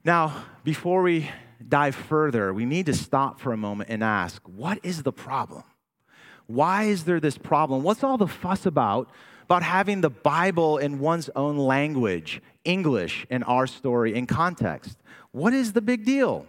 Now, 0.05 0.45
before 0.65 1.03
we 1.03 1.31
dive 1.67 1.95
further, 1.95 2.55
we 2.55 2.65
need 2.65 2.87
to 2.87 2.95
stop 2.95 3.41
for 3.41 3.53
a 3.53 3.57
moment 3.57 3.91
and 3.91 4.03
ask 4.03 4.43
what 4.49 4.79
is 4.83 5.03
the 5.03 5.13
problem? 5.13 5.65
Why 6.47 6.85
is 6.85 7.05
there 7.05 7.21
this 7.21 7.39
problem? 7.39 7.83
What's 7.83 8.03
all 8.03 8.19
the 8.19 8.27
fuss 8.27 8.67
about 8.67 9.11
about 9.51 9.65
having 9.65 10.01
the 10.01 10.11
Bible 10.11 10.79
in 10.79 11.01
one's 11.01 11.29
own 11.35 11.59
language, 11.59 12.41
English, 12.65 13.27
in 13.31 13.43
our 13.43 13.67
story, 13.67 14.15
in 14.15 14.25
context. 14.25 14.97
What 15.33 15.53
is 15.53 15.73
the 15.73 15.81
big 15.81 16.05
deal? 16.05 16.47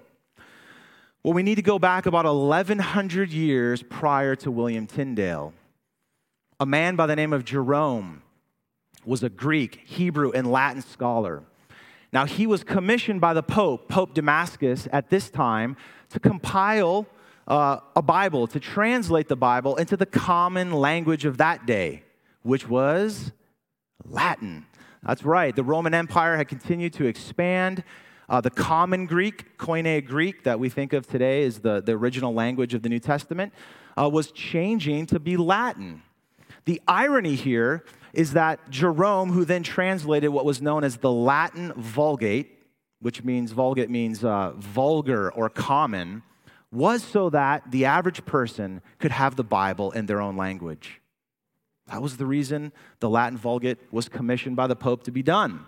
Well, 1.23 1.33
we 1.33 1.41
need 1.41 1.55
to 1.55 1.63
go 1.63 1.79
back 1.79 2.05
about 2.05 2.25
1,100 2.25 3.31
years 3.31 3.81
prior 3.81 4.35
to 4.35 4.51
William 4.51 4.85
Tyndale. 4.85 5.51
A 6.59 6.65
man 6.67 6.95
by 6.95 7.07
the 7.07 7.15
name 7.15 7.33
of 7.33 7.43
Jerome 7.43 8.21
was 9.03 9.23
a 9.23 9.29
Greek, 9.29 9.81
Hebrew, 9.83 10.29
and 10.29 10.51
Latin 10.51 10.83
scholar. 10.83 11.41
Now, 12.13 12.25
he 12.25 12.45
was 12.45 12.63
commissioned 12.63 13.21
by 13.21 13.33
the 13.33 13.43
Pope, 13.43 13.87
Pope 13.87 14.13
Damascus, 14.13 14.87
at 14.91 15.09
this 15.09 15.29
time 15.29 15.77
to 16.09 16.19
compile 16.19 17.07
uh, 17.47 17.79
a 17.95 18.01
Bible, 18.01 18.47
to 18.47 18.59
translate 18.59 19.27
the 19.27 19.35
Bible 19.35 19.75
into 19.77 19.95
the 19.95 20.05
common 20.05 20.71
language 20.71 21.25
of 21.25 21.37
that 21.37 21.65
day 21.65 22.03
which 22.43 22.67
was 22.67 23.31
Latin. 24.05 24.65
That's 25.03 25.23
right. 25.23 25.55
The 25.55 25.63
Roman 25.63 25.93
Empire 25.93 26.37
had 26.37 26.47
continued 26.47 26.93
to 26.93 27.05
expand. 27.05 27.83
Uh, 28.29 28.39
the 28.39 28.49
common 28.49 29.05
Greek, 29.05 29.57
Koine 29.57 30.05
Greek, 30.05 30.43
that 30.43 30.59
we 30.59 30.69
think 30.69 30.93
of 30.93 31.07
today 31.07 31.43
as 31.43 31.59
the, 31.59 31.81
the 31.81 31.93
original 31.93 32.33
language 32.33 32.73
of 32.73 32.81
the 32.81 32.89
New 32.89 32.99
Testament, 32.99 33.53
uh, 33.99 34.09
was 34.09 34.31
changing 34.31 35.05
to 35.07 35.19
be 35.19 35.37
Latin. 35.37 36.01
The 36.65 36.81
irony 36.87 37.35
here 37.35 37.83
is 38.13 38.33
that 38.33 38.69
Jerome, 38.69 39.31
who 39.31 39.45
then 39.45 39.63
translated 39.63 40.29
what 40.29 40.45
was 40.45 40.61
known 40.61 40.83
as 40.83 40.97
the 40.97 41.11
Latin 41.11 41.73
Vulgate, 41.75 42.59
which 42.99 43.23
means 43.23 43.51
Vulgate 43.51 43.89
means 43.89 44.23
uh, 44.23 44.53
vulgar 44.57 45.31
or 45.31 45.49
common, 45.49 46.23
was 46.71 47.03
so 47.03 47.29
that 47.29 47.71
the 47.71 47.85
average 47.85 48.25
person 48.25 48.81
could 48.99 49.11
have 49.11 49.35
the 49.35 49.43
Bible 49.43 49.91
in 49.91 50.05
their 50.05 50.21
own 50.21 50.37
language. 50.37 51.01
That 51.87 52.01
was 52.01 52.17
the 52.17 52.25
reason 52.25 52.71
the 52.99 53.09
Latin 53.09 53.37
Vulgate 53.37 53.79
was 53.91 54.07
commissioned 54.07 54.55
by 54.55 54.67
the 54.67 54.75
Pope 54.75 55.03
to 55.03 55.11
be 55.11 55.23
done. 55.23 55.65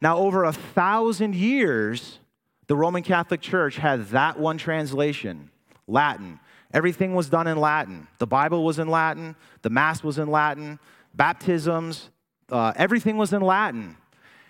Now, 0.00 0.18
over 0.18 0.44
a 0.44 0.52
thousand 0.52 1.34
years, 1.34 2.18
the 2.66 2.76
Roman 2.76 3.02
Catholic 3.02 3.40
Church 3.40 3.76
had 3.76 4.08
that 4.08 4.38
one 4.38 4.58
translation 4.58 5.50
Latin. 5.88 6.38
Everything 6.72 7.14
was 7.14 7.28
done 7.28 7.46
in 7.46 7.58
Latin. 7.58 8.06
The 8.18 8.26
Bible 8.26 8.62
was 8.62 8.78
in 8.78 8.88
Latin, 8.88 9.34
the 9.62 9.70
Mass 9.70 10.04
was 10.04 10.18
in 10.18 10.28
Latin, 10.30 10.78
baptisms, 11.14 12.10
uh, 12.50 12.72
everything 12.76 13.16
was 13.16 13.32
in 13.32 13.42
Latin. 13.42 13.96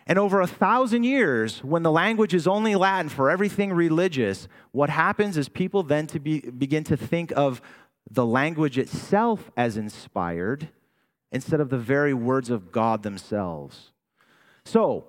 And 0.06 0.18
over 0.18 0.40
a 0.40 0.46
thousand 0.46 1.04
years, 1.04 1.62
when 1.62 1.82
the 1.82 1.92
language 1.92 2.32
is 2.32 2.46
only 2.46 2.74
Latin 2.74 3.10
for 3.10 3.30
everything 3.30 3.72
religious, 3.72 4.48
what 4.72 4.88
happens 4.88 5.36
is 5.36 5.48
people 5.48 5.82
then 5.82 6.06
to 6.08 6.18
be, 6.18 6.40
begin 6.40 6.82
to 6.84 6.96
think 6.96 7.30
of 7.36 7.60
the 8.10 8.24
language 8.24 8.78
itself 8.78 9.50
as 9.54 9.76
inspired 9.76 10.68
instead 11.30 11.60
of 11.60 11.68
the 11.68 11.78
very 11.78 12.14
words 12.14 12.48
of 12.48 12.72
God 12.72 13.02
themselves. 13.02 13.92
So, 14.64 15.08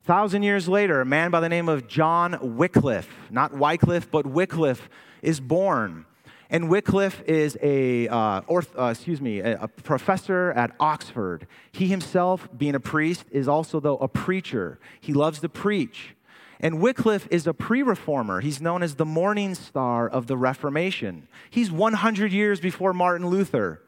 a 0.00 0.06
thousand 0.06 0.44
years 0.44 0.68
later, 0.68 1.00
a 1.00 1.04
man 1.04 1.32
by 1.32 1.40
the 1.40 1.48
name 1.48 1.68
of 1.68 1.88
John 1.88 2.56
Wycliffe, 2.56 3.12
not 3.30 3.52
Wycliffe, 3.52 4.08
but 4.08 4.26
Wycliffe, 4.26 4.88
is 5.22 5.40
born. 5.40 6.06
And 6.48 6.68
Wycliffe 6.68 7.22
is 7.26 7.58
a, 7.60 8.06
uh, 8.08 8.42
orth, 8.42 8.68
uh, 8.78 8.84
excuse 8.86 9.20
me, 9.20 9.40
a, 9.40 9.62
a, 9.62 9.68
professor 9.68 10.52
at 10.52 10.74
Oxford. 10.78 11.46
He 11.72 11.88
himself, 11.88 12.48
being 12.56 12.76
a 12.76 12.80
priest, 12.80 13.24
is 13.32 13.48
also, 13.48 13.80
though, 13.80 13.96
a 13.96 14.06
preacher. 14.06 14.78
He 15.00 15.12
loves 15.12 15.40
to 15.40 15.48
preach. 15.48 16.14
And 16.60 16.80
Wycliffe 16.80 17.26
is 17.30 17.46
a 17.46 17.52
pre 17.52 17.82
reformer. 17.82 18.40
He's 18.40 18.60
known 18.60 18.82
as 18.82 18.94
the 18.94 19.04
morning 19.04 19.54
star 19.54 20.08
of 20.08 20.26
the 20.26 20.36
Reformation. 20.36 21.28
He's 21.50 21.70
100 21.70 22.32
years 22.32 22.60
before 22.60 22.92
Martin 22.92 23.26
Luther, 23.26 23.82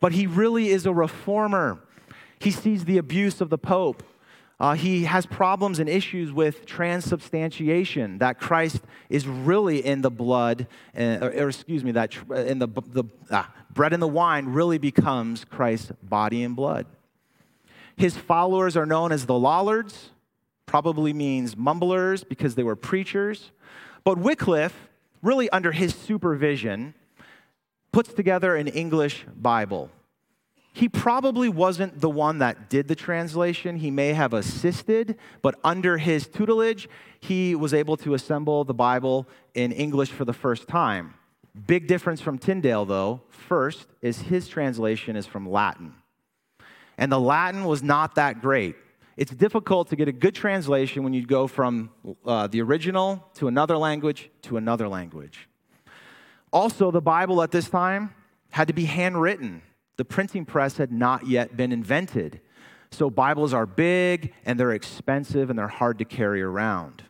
but 0.00 0.12
he 0.12 0.26
really 0.26 0.68
is 0.68 0.86
a 0.86 0.92
reformer. 0.92 1.80
He 2.38 2.50
sees 2.50 2.84
the 2.84 2.98
abuse 2.98 3.40
of 3.40 3.48
the 3.48 3.58
Pope. 3.58 4.02
Uh, 4.64 4.72
he 4.72 5.04
has 5.04 5.26
problems 5.26 5.78
and 5.78 5.90
issues 5.90 6.32
with 6.32 6.64
transubstantiation, 6.64 8.16
that 8.16 8.40
Christ 8.40 8.80
is 9.10 9.28
really 9.28 9.84
in 9.84 10.00
the 10.00 10.10
blood, 10.10 10.68
uh, 10.96 11.18
or, 11.20 11.28
or, 11.28 11.48
excuse 11.50 11.84
me, 11.84 11.92
that 11.92 12.12
tr- 12.12 12.32
in 12.32 12.60
the, 12.60 12.68
the 12.68 13.04
ah, 13.30 13.52
bread 13.74 13.92
and 13.92 14.02
the 14.02 14.08
wine 14.08 14.46
really 14.46 14.78
becomes 14.78 15.44
Christ's 15.44 15.92
body 16.02 16.42
and 16.42 16.56
blood. 16.56 16.86
His 17.94 18.16
followers 18.16 18.74
are 18.74 18.86
known 18.86 19.12
as 19.12 19.26
the 19.26 19.38
Lollards 19.38 20.12
probably 20.64 21.12
means 21.12 21.58
mumblers 21.58 22.24
because 22.24 22.54
they 22.54 22.62
were 22.62 22.74
preachers. 22.74 23.50
But 24.02 24.16
Wycliffe, 24.16 24.88
really 25.20 25.50
under 25.50 25.72
his 25.72 25.94
supervision, 25.94 26.94
puts 27.92 28.14
together 28.14 28.56
an 28.56 28.68
English 28.68 29.26
Bible. 29.36 29.90
He 30.76 30.88
probably 30.88 31.48
wasn't 31.48 32.00
the 32.00 32.10
one 32.10 32.38
that 32.38 32.68
did 32.68 32.88
the 32.88 32.96
translation. 32.96 33.76
He 33.76 33.92
may 33.92 34.12
have 34.12 34.34
assisted, 34.34 35.16
but 35.40 35.54
under 35.62 35.98
his 35.98 36.26
tutelage, 36.26 36.88
he 37.20 37.54
was 37.54 37.72
able 37.72 37.96
to 37.98 38.12
assemble 38.14 38.64
the 38.64 38.74
Bible 38.74 39.28
in 39.54 39.70
English 39.70 40.10
for 40.10 40.24
the 40.24 40.32
first 40.32 40.66
time. 40.66 41.14
Big 41.68 41.86
difference 41.86 42.20
from 42.20 42.38
Tyndale, 42.38 42.84
though. 42.84 43.22
First, 43.28 43.86
is 44.02 44.22
his 44.22 44.48
translation 44.48 45.14
is 45.14 45.26
from 45.26 45.48
Latin. 45.48 45.94
And 46.98 47.12
the 47.12 47.20
Latin 47.20 47.66
was 47.66 47.84
not 47.84 48.16
that 48.16 48.40
great. 48.40 48.74
It's 49.16 49.30
difficult 49.30 49.90
to 49.90 49.96
get 49.96 50.08
a 50.08 50.12
good 50.12 50.34
translation 50.34 51.04
when 51.04 51.12
you 51.12 51.24
go 51.24 51.46
from 51.46 51.90
uh, 52.26 52.48
the 52.48 52.60
original 52.62 53.24
to 53.34 53.46
another 53.46 53.76
language 53.76 54.28
to 54.42 54.56
another 54.56 54.88
language. 54.88 55.48
Also, 56.52 56.90
the 56.90 57.00
Bible 57.00 57.42
at 57.42 57.52
this 57.52 57.68
time 57.68 58.12
had 58.50 58.66
to 58.66 58.74
be 58.74 58.86
handwritten. 58.86 59.62
The 59.96 60.04
printing 60.04 60.44
press 60.44 60.76
had 60.76 60.92
not 60.92 61.26
yet 61.26 61.56
been 61.56 61.72
invented. 61.72 62.40
So, 62.90 63.10
Bibles 63.10 63.52
are 63.52 63.66
big 63.66 64.32
and 64.44 64.58
they're 64.58 64.72
expensive 64.72 65.50
and 65.50 65.58
they're 65.58 65.68
hard 65.68 65.98
to 65.98 66.04
carry 66.04 66.42
around. 66.42 67.02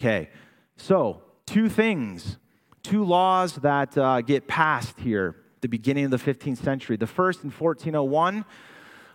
Okay, 0.00 0.30
so 0.76 1.22
two 1.46 1.68
things, 1.68 2.38
two 2.82 3.04
laws 3.04 3.56
that 3.56 3.96
uh, 3.96 4.20
get 4.22 4.48
passed 4.48 4.98
here 4.98 5.36
the 5.62 5.68
beginning 5.68 6.04
of 6.04 6.10
the 6.10 6.18
15th 6.18 6.58
century. 6.58 6.96
The 6.96 7.06
first 7.06 7.44
in 7.44 7.50
1401 7.50 8.44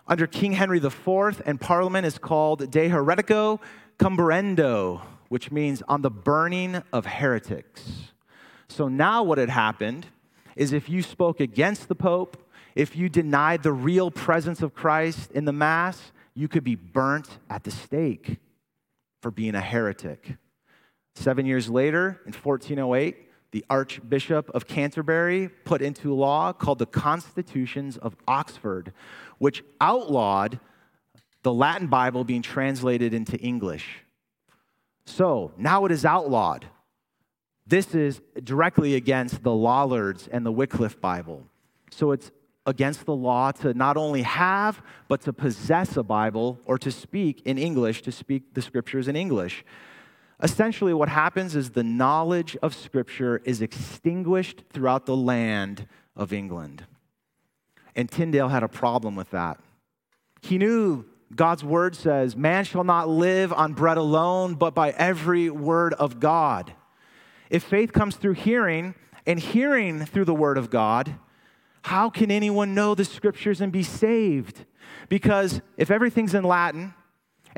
under 0.06 0.26
King 0.26 0.52
Henry 0.52 0.78
IV, 0.78 1.42
and 1.44 1.60
Parliament 1.60 2.06
is 2.06 2.18
called 2.18 2.70
De 2.70 2.88
Heretico 2.88 3.60
Comburendo, 3.98 5.02
which 5.28 5.50
means 5.50 5.82
on 5.88 6.00
the 6.00 6.10
burning 6.10 6.82
of 6.92 7.04
heretics. 7.04 8.12
So 8.68 8.88
now 8.88 9.22
what 9.22 9.36
had 9.38 9.50
happened 9.50 10.06
is 10.56 10.72
if 10.72 10.88
you 10.88 11.02
spoke 11.02 11.38
against 11.38 11.88
the 11.88 11.94
Pope, 11.94 12.47
if 12.78 12.94
you 12.94 13.08
denied 13.08 13.64
the 13.64 13.72
real 13.72 14.08
presence 14.08 14.62
of 14.62 14.72
Christ 14.72 15.32
in 15.32 15.44
the 15.44 15.52
Mass, 15.52 16.12
you 16.32 16.46
could 16.46 16.62
be 16.62 16.76
burnt 16.76 17.40
at 17.50 17.64
the 17.64 17.72
stake 17.72 18.38
for 19.20 19.32
being 19.32 19.56
a 19.56 19.60
heretic. 19.60 20.36
Seven 21.16 21.44
years 21.44 21.68
later, 21.68 22.20
in 22.24 22.32
1408, 22.32 23.16
the 23.50 23.64
Archbishop 23.68 24.48
of 24.50 24.68
Canterbury 24.68 25.48
put 25.64 25.82
into 25.82 26.14
law 26.14 26.52
called 26.52 26.78
the 26.78 26.86
Constitutions 26.86 27.96
of 27.96 28.14
Oxford, 28.28 28.92
which 29.38 29.64
outlawed 29.80 30.60
the 31.42 31.52
Latin 31.52 31.88
Bible 31.88 32.22
being 32.22 32.42
translated 32.42 33.12
into 33.12 33.36
English. 33.38 34.04
So 35.04 35.52
now 35.56 35.84
it 35.84 35.90
is 35.90 36.04
outlawed. 36.04 36.66
This 37.66 37.92
is 37.96 38.20
directly 38.44 38.94
against 38.94 39.42
the 39.42 39.52
Lollards 39.52 40.28
and 40.28 40.46
the 40.46 40.52
Wycliffe 40.52 41.00
Bible. 41.00 41.44
So 41.90 42.12
it's 42.12 42.30
against 42.68 43.06
the 43.06 43.14
law 43.16 43.50
to 43.50 43.72
not 43.72 43.96
only 43.96 44.22
have, 44.22 44.82
but 45.08 45.22
to 45.22 45.32
possess 45.32 45.96
a 45.96 46.02
Bible 46.02 46.60
or 46.66 46.76
to 46.78 46.92
speak 46.92 47.40
in 47.46 47.56
English, 47.56 48.02
to 48.02 48.12
speak 48.12 48.52
the 48.52 48.60
scriptures 48.60 49.08
in 49.08 49.16
English. 49.16 49.64
Essentially, 50.42 50.92
what 50.92 51.08
happens 51.08 51.56
is 51.56 51.70
the 51.70 51.82
knowledge 51.82 52.56
of 52.62 52.74
Scripture 52.74 53.40
is 53.44 53.62
extinguished 53.62 54.62
throughout 54.70 55.06
the 55.06 55.16
land 55.16 55.88
of 56.14 56.32
England. 56.32 56.84
And 57.96 58.08
Tyndale 58.08 58.48
had 58.48 58.62
a 58.62 58.68
problem 58.68 59.16
with 59.16 59.30
that. 59.30 59.58
He 60.42 60.58
knew 60.58 61.06
God's 61.34 61.64
word 61.64 61.96
says, 61.96 62.36
Man 62.36 62.64
shall 62.64 62.84
not 62.84 63.08
live 63.08 63.52
on 63.52 63.72
bread 63.72 63.96
alone, 63.96 64.54
but 64.54 64.74
by 64.74 64.90
every 64.90 65.50
word 65.50 65.94
of 65.94 66.20
God. 66.20 66.72
If 67.50 67.64
faith 67.64 67.92
comes 67.92 68.14
through 68.14 68.34
hearing, 68.34 68.94
and 69.26 69.38
hearing 69.38 70.06
through 70.06 70.24
the 70.24 70.34
word 70.34 70.56
of 70.56 70.70
God, 70.70 71.14
how 71.82 72.10
can 72.10 72.30
anyone 72.30 72.74
know 72.74 72.94
the 72.94 73.04
scriptures 73.04 73.60
and 73.60 73.72
be 73.72 73.82
saved? 73.82 74.64
Because 75.08 75.60
if 75.76 75.90
everything's 75.90 76.34
in 76.34 76.44
Latin, 76.44 76.94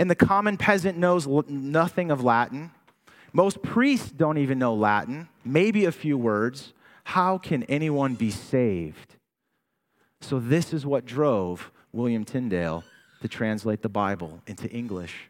and 0.01 0.11
the 0.11 0.15
common 0.15 0.57
peasant 0.57 0.97
knows 0.97 1.27
nothing 1.49 2.11
of 2.11 2.25
Latin. 2.25 2.71
Most 3.35 3.63
priests 3.63 4.11
don't 4.11 4.39
even 4.39 4.59
know 4.59 4.75
Latin, 4.75 5.29
maybe 5.45 5.85
a 5.85 5.93
few 5.93 6.17
words. 6.17 6.73
How 7.05 7.37
can 7.37 7.65
anyone 7.65 8.15
be 8.15 8.31
saved? 8.31 9.17
So, 10.23 10.39
this 10.39 10.73
is 10.73 10.87
what 10.87 11.05
drove 11.05 11.71
William 11.93 12.25
Tyndale 12.25 12.83
to 13.21 13.29
translate 13.29 13.83
the 13.83 13.89
Bible 13.91 14.43
into 14.47 14.71
English. 14.71 15.29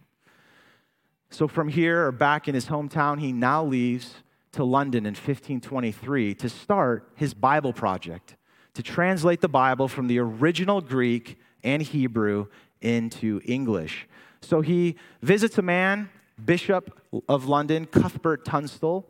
So, 1.30 1.49
from 1.49 1.68
here 1.68 2.06
or 2.06 2.12
back 2.12 2.47
in 2.47 2.54
his 2.54 2.66
hometown, 2.66 3.18
he 3.18 3.32
now 3.32 3.64
leaves 3.64 4.14
to 4.52 4.62
London 4.62 5.04
in 5.04 5.14
1523 5.14 6.35
to 6.35 6.49
start 6.49 7.09
his 7.14 7.35
Bible 7.35 7.73
project, 7.73 8.37
to 8.74 8.82
translate 8.82 9.40
the 9.40 9.48
Bible 9.48 9.88
from 9.88 10.06
the 10.06 10.18
original 10.18 10.80
Greek 10.80 11.38
and 11.62 11.82
Hebrew 11.82 12.46
into 12.80 13.40
English. 13.44 14.06
So 14.40 14.60
he 14.60 14.96
visits 15.22 15.58
a 15.58 15.62
man, 15.62 16.08
Bishop 16.42 16.98
of 17.28 17.46
London, 17.46 17.86
Cuthbert 17.86 18.44
Tunstall, 18.44 19.06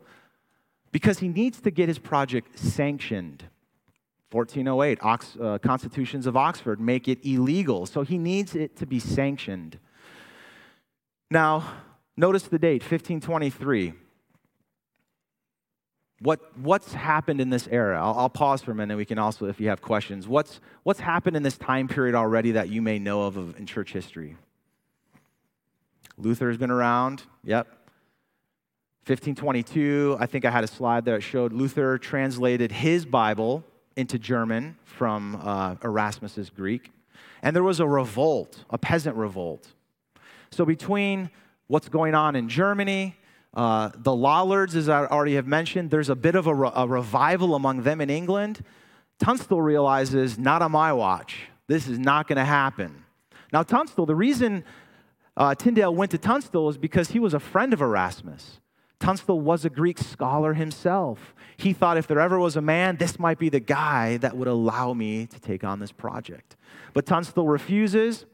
because 0.91 1.19
he 1.19 1.27
needs 1.27 1.61
to 1.61 1.71
get 1.71 1.87
his 1.87 1.99
project 1.99 2.59
sanctioned. 2.59 3.45
1408, 4.31 4.99
Ox, 5.01 5.37
uh, 5.41 5.57
Constitutions 5.57 6.25
of 6.25 6.37
Oxford 6.37 6.79
make 6.79 7.07
it 7.07 7.19
illegal, 7.25 7.85
so 7.85 8.01
he 8.01 8.17
needs 8.17 8.55
it 8.55 8.75
to 8.77 8.85
be 8.85 8.99
sanctioned. 8.99 9.77
Now, 11.29 11.65
notice 12.15 12.43
the 12.43 12.59
date, 12.59 12.81
1523. 12.81 13.93
What, 16.21 16.55
what's 16.57 16.93
happened 16.93 17.41
in 17.41 17.49
this 17.49 17.67
era? 17.71 17.99
I'll, 17.99 18.13
I'll, 18.13 18.29
pause 18.29 18.61
for 18.61 18.71
a 18.71 18.75
minute. 18.75 18.95
We 18.95 19.05
can 19.05 19.17
also, 19.17 19.47
if 19.47 19.59
you 19.59 19.69
have 19.69 19.81
questions, 19.81 20.27
what's, 20.27 20.59
what's 20.83 20.99
happened 20.99 21.35
in 21.35 21.41
this 21.41 21.57
time 21.57 21.87
period 21.87 22.13
already 22.13 22.51
that 22.51 22.69
you 22.69 22.79
may 22.81 22.99
know 22.99 23.23
of, 23.23 23.37
of 23.37 23.57
in 23.57 23.65
church 23.65 23.91
history? 23.91 24.35
Luther 26.17 26.49
has 26.49 26.57
been 26.57 26.69
around. 26.69 27.23
Yep. 27.43 27.65
1522, 29.07 30.17
I 30.19 30.27
think 30.27 30.45
I 30.45 30.51
had 30.51 30.63
a 30.63 30.67
slide 30.67 31.05
there 31.05 31.15
that 31.15 31.21
showed 31.21 31.53
Luther 31.53 31.97
translated 31.97 32.71
his 32.71 33.03
Bible 33.03 33.63
into 33.95 34.19
German 34.19 34.77
from 34.83 35.41
uh, 35.43 35.75
Erasmus's 35.83 36.51
Greek. 36.51 36.91
And 37.41 37.55
there 37.55 37.63
was 37.63 37.79
a 37.79 37.87
revolt, 37.87 38.63
a 38.69 38.77
peasant 38.77 39.15
revolt. 39.15 39.67
So 40.51 40.65
between 40.65 41.31
what's 41.65 41.89
going 41.89 42.13
on 42.13 42.35
in 42.35 42.47
Germany, 42.47 43.15
uh, 43.53 43.89
the 43.95 44.15
Lollards, 44.15 44.75
as 44.75 44.87
I 44.87 45.05
already 45.05 45.35
have 45.35 45.47
mentioned, 45.47 45.91
there's 45.91 46.09
a 46.09 46.15
bit 46.15 46.35
of 46.35 46.47
a, 46.47 46.55
re- 46.55 46.71
a 46.73 46.87
revival 46.87 47.55
among 47.55 47.83
them 47.83 47.99
in 47.99 48.09
England. 48.09 48.63
Tunstall 49.19 49.61
realizes, 49.61 50.39
not 50.39 50.61
on 50.61 50.71
my 50.71 50.93
watch. 50.93 51.49
This 51.67 51.87
is 51.87 51.99
not 51.99 52.27
going 52.27 52.37
to 52.37 52.45
happen. 52.45 53.05
Now, 53.51 53.63
Tunstall, 53.63 54.05
the 54.05 54.15
reason 54.15 54.63
uh, 55.35 55.55
Tyndale 55.55 55.93
went 55.93 56.11
to 56.11 56.17
Tunstall 56.17 56.69
is 56.69 56.77
because 56.77 57.09
he 57.11 57.19
was 57.19 57.33
a 57.33 57.39
friend 57.39 57.73
of 57.73 57.81
Erasmus. 57.81 58.59
Tunstall 58.99 59.41
was 59.41 59.65
a 59.65 59.69
Greek 59.69 59.97
scholar 59.97 60.53
himself. 60.53 61.33
He 61.57 61.73
thought 61.73 61.97
if 61.97 62.07
there 62.07 62.19
ever 62.19 62.39
was 62.39 62.55
a 62.55 62.61
man, 62.61 62.97
this 62.97 63.19
might 63.19 63.39
be 63.39 63.49
the 63.49 63.59
guy 63.59 64.17
that 64.17 64.37
would 64.37 64.47
allow 64.47 64.93
me 64.93 65.25
to 65.25 65.39
take 65.39 65.63
on 65.63 65.79
this 65.79 65.91
project. 65.91 66.55
But 66.93 67.05
Tunstall 67.05 67.47
refuses, 67.47 68.25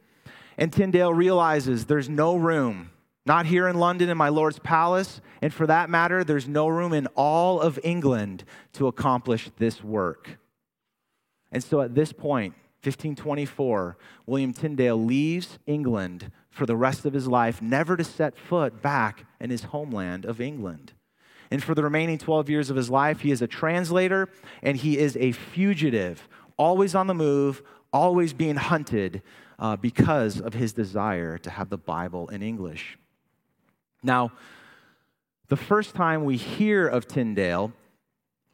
and 0.58 0.72
Tyndale 0.72 1.14
realizes 1.14 1.86
there's 1.86 2.10
no 2.10 2.36
room, 2.36 2.92
not 3.28 3.46
here 3.46 3.68
in 3.68 3.78
London 3.78 4.10
in 4.10 4.18
my 4.18 4.30
Lord's 4.30 4.58
palace, 4.60 5.22
and 5.42 5.54
for 5.54 5.68
that 5.68 5.90
matter, 5.90 6.24
there's 6.24 6.48
no 6.48 6.68
room 6.68 6.94
in 6.94 7.08
all 7.16 7.62
of 7.62 7.78
England 7.84 8.46
to 8.74 8.88
accomplish 8.88 9.52
this 9.58 9.84
work. 9.84 10.40
And 11.52 11.64
so 11.64 11.82
at 11.82 11.94
this 11.94 12.12
point, 12.14 12.54
1524, 12.84 13.98
William 14.26 14.54
Tyndale 14.54 14.96
leaves 14.96 15.60
England 15.66 16.32
for 16.50 16.66
the 16.66 16.76
rest 16.76 17.06
of 17.06 17.14
his 17.14 17.28
life, 17.28 17.62
never 17.62 17.98
to 17.98 18.04
set 18.04 18.38
foot 18.38 18.82
back 18.82 19.26
in 19.40 19.50
his 19.50 19.66
homeland 19.66 20.26
of 20.26 20.40
England. 20.40 20.94
And 21.52 21.64
for 21.64 21.76
the 21.76 21.84
remaining 21.84 22.18
12 22.18 22.50
years 22.50 22.70
of 22.70 22.76
his 22.76 22.90
life, 22.90 23.22
he 23.22 23.32
is 23.32 23.42
a 23.42 23.48
translator 23.48 24.30
and 24.64 24.78
he 24.78 24.98
is 24.98 25.18
a 25.18 25.34
fugitive, 25.34 26.28
always 26.58 26.96
on 26.96 27.08
the 27.08 27.14
move, 27.14 27.62
always 27.92 28.34
being 28.34 28.56
hunted 28.56 29.22
uh, 29.60 29.76
because 29.76 30.40
of 30.40 30.54
his 30.54 30.74
desire 30.74 31.38
to 31.40 31.50
have 31.50 31.70
the 31.70 31.78
Bible 31.78 32.28
in 32.30 32.42
English. 32.42 32.98
Now, 34.04 34.32
the 35.48 35.58
first 35.58 35.96
time 35.96 36.26
we 36.26 36.38
hear 36.38 36.88
of 36.88 37.08
Tyndale 37.08 37.74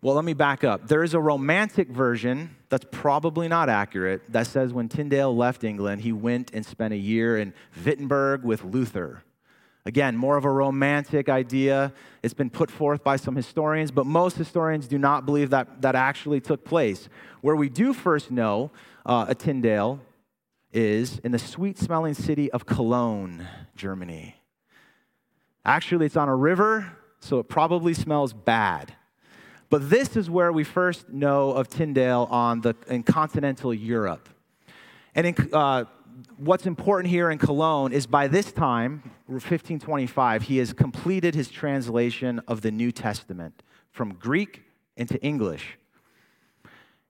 well, 0.04 0.16
let 0.16 0.26
me 0.26 0.34
back 0.34 0.66
up. 0.66 0.90
There 0.90 1.02
is 1.02 1.14
a 1.14 1.20
romantic 1.22 1.88
version 1.88 2.58
that's 2.68 2.86
probably 2.92 3.48
not 3.48 3.70
accurate 3.70 4.22
that 4.34 4.48
says 4.48 4.74
when 4.74 4.90
Tyndale 4.90 5.34
left 5.34 5.64
England, 5.64 6.02
he 6.02 6.12
went 6.12 6.52
and 6.54 6.66
spent 6.66 6.94
a 6.94 6.98
year 6.98 7.38
in 7.38 7.54
Wittenberg 7.86 8.44
with 8.44 8.66
Luther. 8.66 9.24
Again, 9.86 10.18
more 10.18 10.36
of 10.36 10.44
a 10.44 10.50
romantic 10.50 11.30
idea. 11.30 11.94
It's 12.22 12.34
been 12.34 12.50
put 12.50 12.70
forth 12.70 13.02
by 13.02 13.16
some 13.16 13.38
historians, 13.38 13.92
but 13.92 14.06
most 14.06 14.36
historians 14.36 14.90
do 14.90 14.98
not 14.98 15.26
believe 15.26 15.52
that 15.52 15.82
that 15.82 15.96
actually 15.96 16.42
took 16.42 16.66
place. 16.66 17.08
Where 17.40 17.56
we 17.56 17.70
do 17.70 17.94
first 17.94 18.30
know 18.30 18.72
uh, 19.06 19.28
a 19.30 19.36
Tyndale 19.36 20.02
is 20.74 21.20
in 21.20 21.32
the 21.32 21.40
sweet 21.40 21.80
smelling 21.80 22.14
city 22.14 22.52
of 22.52 22.66
Cologne, 22.66 23.48
Germany. 23.78 24.36
Actually, 25.66 26.06
it's 26.06 26.18
on 26.18 26.30
a 26.30 26.36
river, 26.36 26.92
so 27.20 27.40
it 27.40 27.48
probably 27.48 27.94
smells 27.94 28.34
bad. 28.34 28.94
But 29.70 29.90
this 29.90 30.16
is 30.16 30.30
where 30.30 30.52
we 30.52 30.64
first 30.64 31.10
know 31.10 31.52
of 31.52 31.68
Tyndale 31.68 32.28
on 32.30 32.62
the, 32.62 32.76
in 32.88 33.04
continental 33.04 33.74
Europe. 33.74 34.30
And 35.16 35.28
in, 35.28 35.36
uh, 35.54 35.86
what's 36.38 36.66
important 36.66 37.10
here 37.10 37.32
in 37.32 37.38
Cologne 37.38 37.94
is 37.94 38.06
by 38.06 38.28
this 38.28 38.52
time, 38.52 39.02
1525, 39.28 40.44
he 40.44 40.58
has 40.58 40.74
completed 40.74 41.34
his 41.34 41.50
translation 41.50 42.40
of 42.48 42.62
the 42.62 42.72
New 42.72 42.92
Testament 42.92 43.64
from 43.92 44.14
Greek 44.16 44.64
into 44.98 45.20
English. 45.24 45.78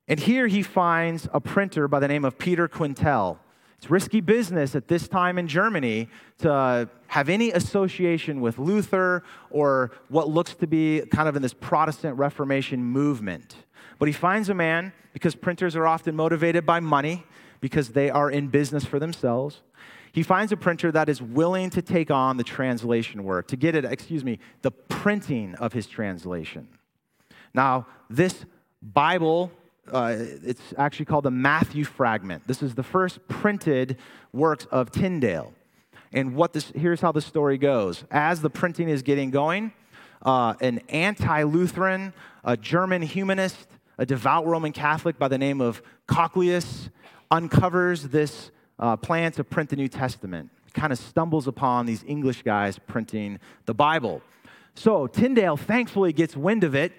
And 0.08 0.20
here 0.20 0.48
he 0.48 0.64
finds 0.64 1.28
a 1.34 1.40
printer 1.40 1.88
by 1.88 2.00
the 2.00 2.08
name 2.08 2.26
of 2.26 2.38
Peter 2.38 2.68
Quentell. 2.68 3.40
It's 3.84 3.92
risky 3.92 4.22
business 4.22 4.76
at 4.76 4.88
this 4.88 5.10
time 5.10 5.38
in 5.38 5.46
Germany 5.46 6.08
to 6.38 6.88
have 7.08 7.28
any 7.28 7.52
association 7.52 8.40
with 8.40 8.58
Luther 8.58 9.24
or 9.50 9.92
what 10.08 10.30
looks 10.30 10.56
to 10.56 10.68
be 10.68 11.02
kind 11.12 11.28
of 11.28 11.36
in 11.36 11.42
this 11.42 11.54
Protestant 11.54 12.18
Reformation 12.18 12.82
movement. 12.82 13.58
But 14.00 14.08
he 14.08 14.14
finds 14.14 14.48
a 14.48 14.54
man 14.54 14.94
because 15.12 15.36
printers 15.36 15.76
are 15.76 15.86
often 15.86 16.16
motivated 16.16 16.66
by 16.66 16.80
money 16.80 17.26
because 17.60 17.90
they 17.90 18.10
are 18.10 18.32
in 18.32 18.48
business 18.48 18.86
for 18.86 19.00
themselves. 19.00 19.60
He 20.14 20.24
finds 20.24 20.54
a 20.54 20.58
printer 20.58 20.90
that 20.94 21.10
is 21.10 21.22
willing 21.22 21.70
to 21.72 21.82
take 21.82 22.10
on 22.10 22.38
the 22.38 22.44
translation 22.46 23.26
work, 23.26 23.50
to 23.50 23.58
get 23.58 23.76
it, 23.76 23.84
excuse 23.84 24.24
me, 24.24 24.40
the 24.62 24.72
printing 24.72 25.56
of 25.56 25.74
his 25.74 25.88
translation. 25.88 26.70
Now, 27.54 27.88
this 28.10 28.46
Bible 28.82 29.52
uh, 29.92 30.16
it's 30.18 30.62
actually 30.78 31.06
called 31.06 31.26
the 31.26 31.32
Matthew 31.32 31.84
Fragment. 31.84 32.48
This 32.48 32.64
is 32.64 32.76
the 32.76 32.84
first 32.84 33.28
printed 33.28 33.98
works 34.32 34.66
of 34.66 34.92
Tyndale. 34.92 35.54
And 36.14 36.36
what 36.36 36.54
this, 36.54 36.72
here's 36.76 37.02
how 37.02 37.12
the 37.12 37.22
story 37.22 37.58
goes. 37.58 38.04
As 38.12 38.42
the 38.42 38.50
printing 38.50 38.90
is 38.90 39.02
getting 39.02 39.32
going, 39.32 39.74
uh, 40.22 40.54
an 40.62 40.80
anti 40.90 41.44
Lutheran, 41.44 42.14
a 42.44 42.56
German 42.56 43.02
humanist, 43.02 43.68
a 43.98 44.06
devout 44.06 44.46
Roman 44.46 44.72
Catholic 44.72 45.18
by 45.18 45.28
the 45.28 45.38
name 45.38 45.60
of 45.60 45.82
Cochlaeus 46.08 46.90
uncovers 47.32 48.04
this, 48.04 48.52
uh, 48.80 48.96
plan 48.96 49.32
to 49.34 49.44
print 49.44 49.70
the 49.70 49.76
New 49.76 49.88
Testament. 49.88 50.50
Kind 50.74 50.94
of 50.94 51.00
stumbles 51.00 51.48
upon 51.48 51.86
these 51.86 52.04
English 52.08 52.44
guys 52.44 52.80
printing 52.80 53.40
the 53.66 53.74
Bible. 53.74 54.22
So 54.76 55.08
Tyndale 55.08 55.58
thankfully 55.58 56.14
gets 56.14 56.36
wind 56.36 56.64
of 56.64 56.74
it. 56.74 56.94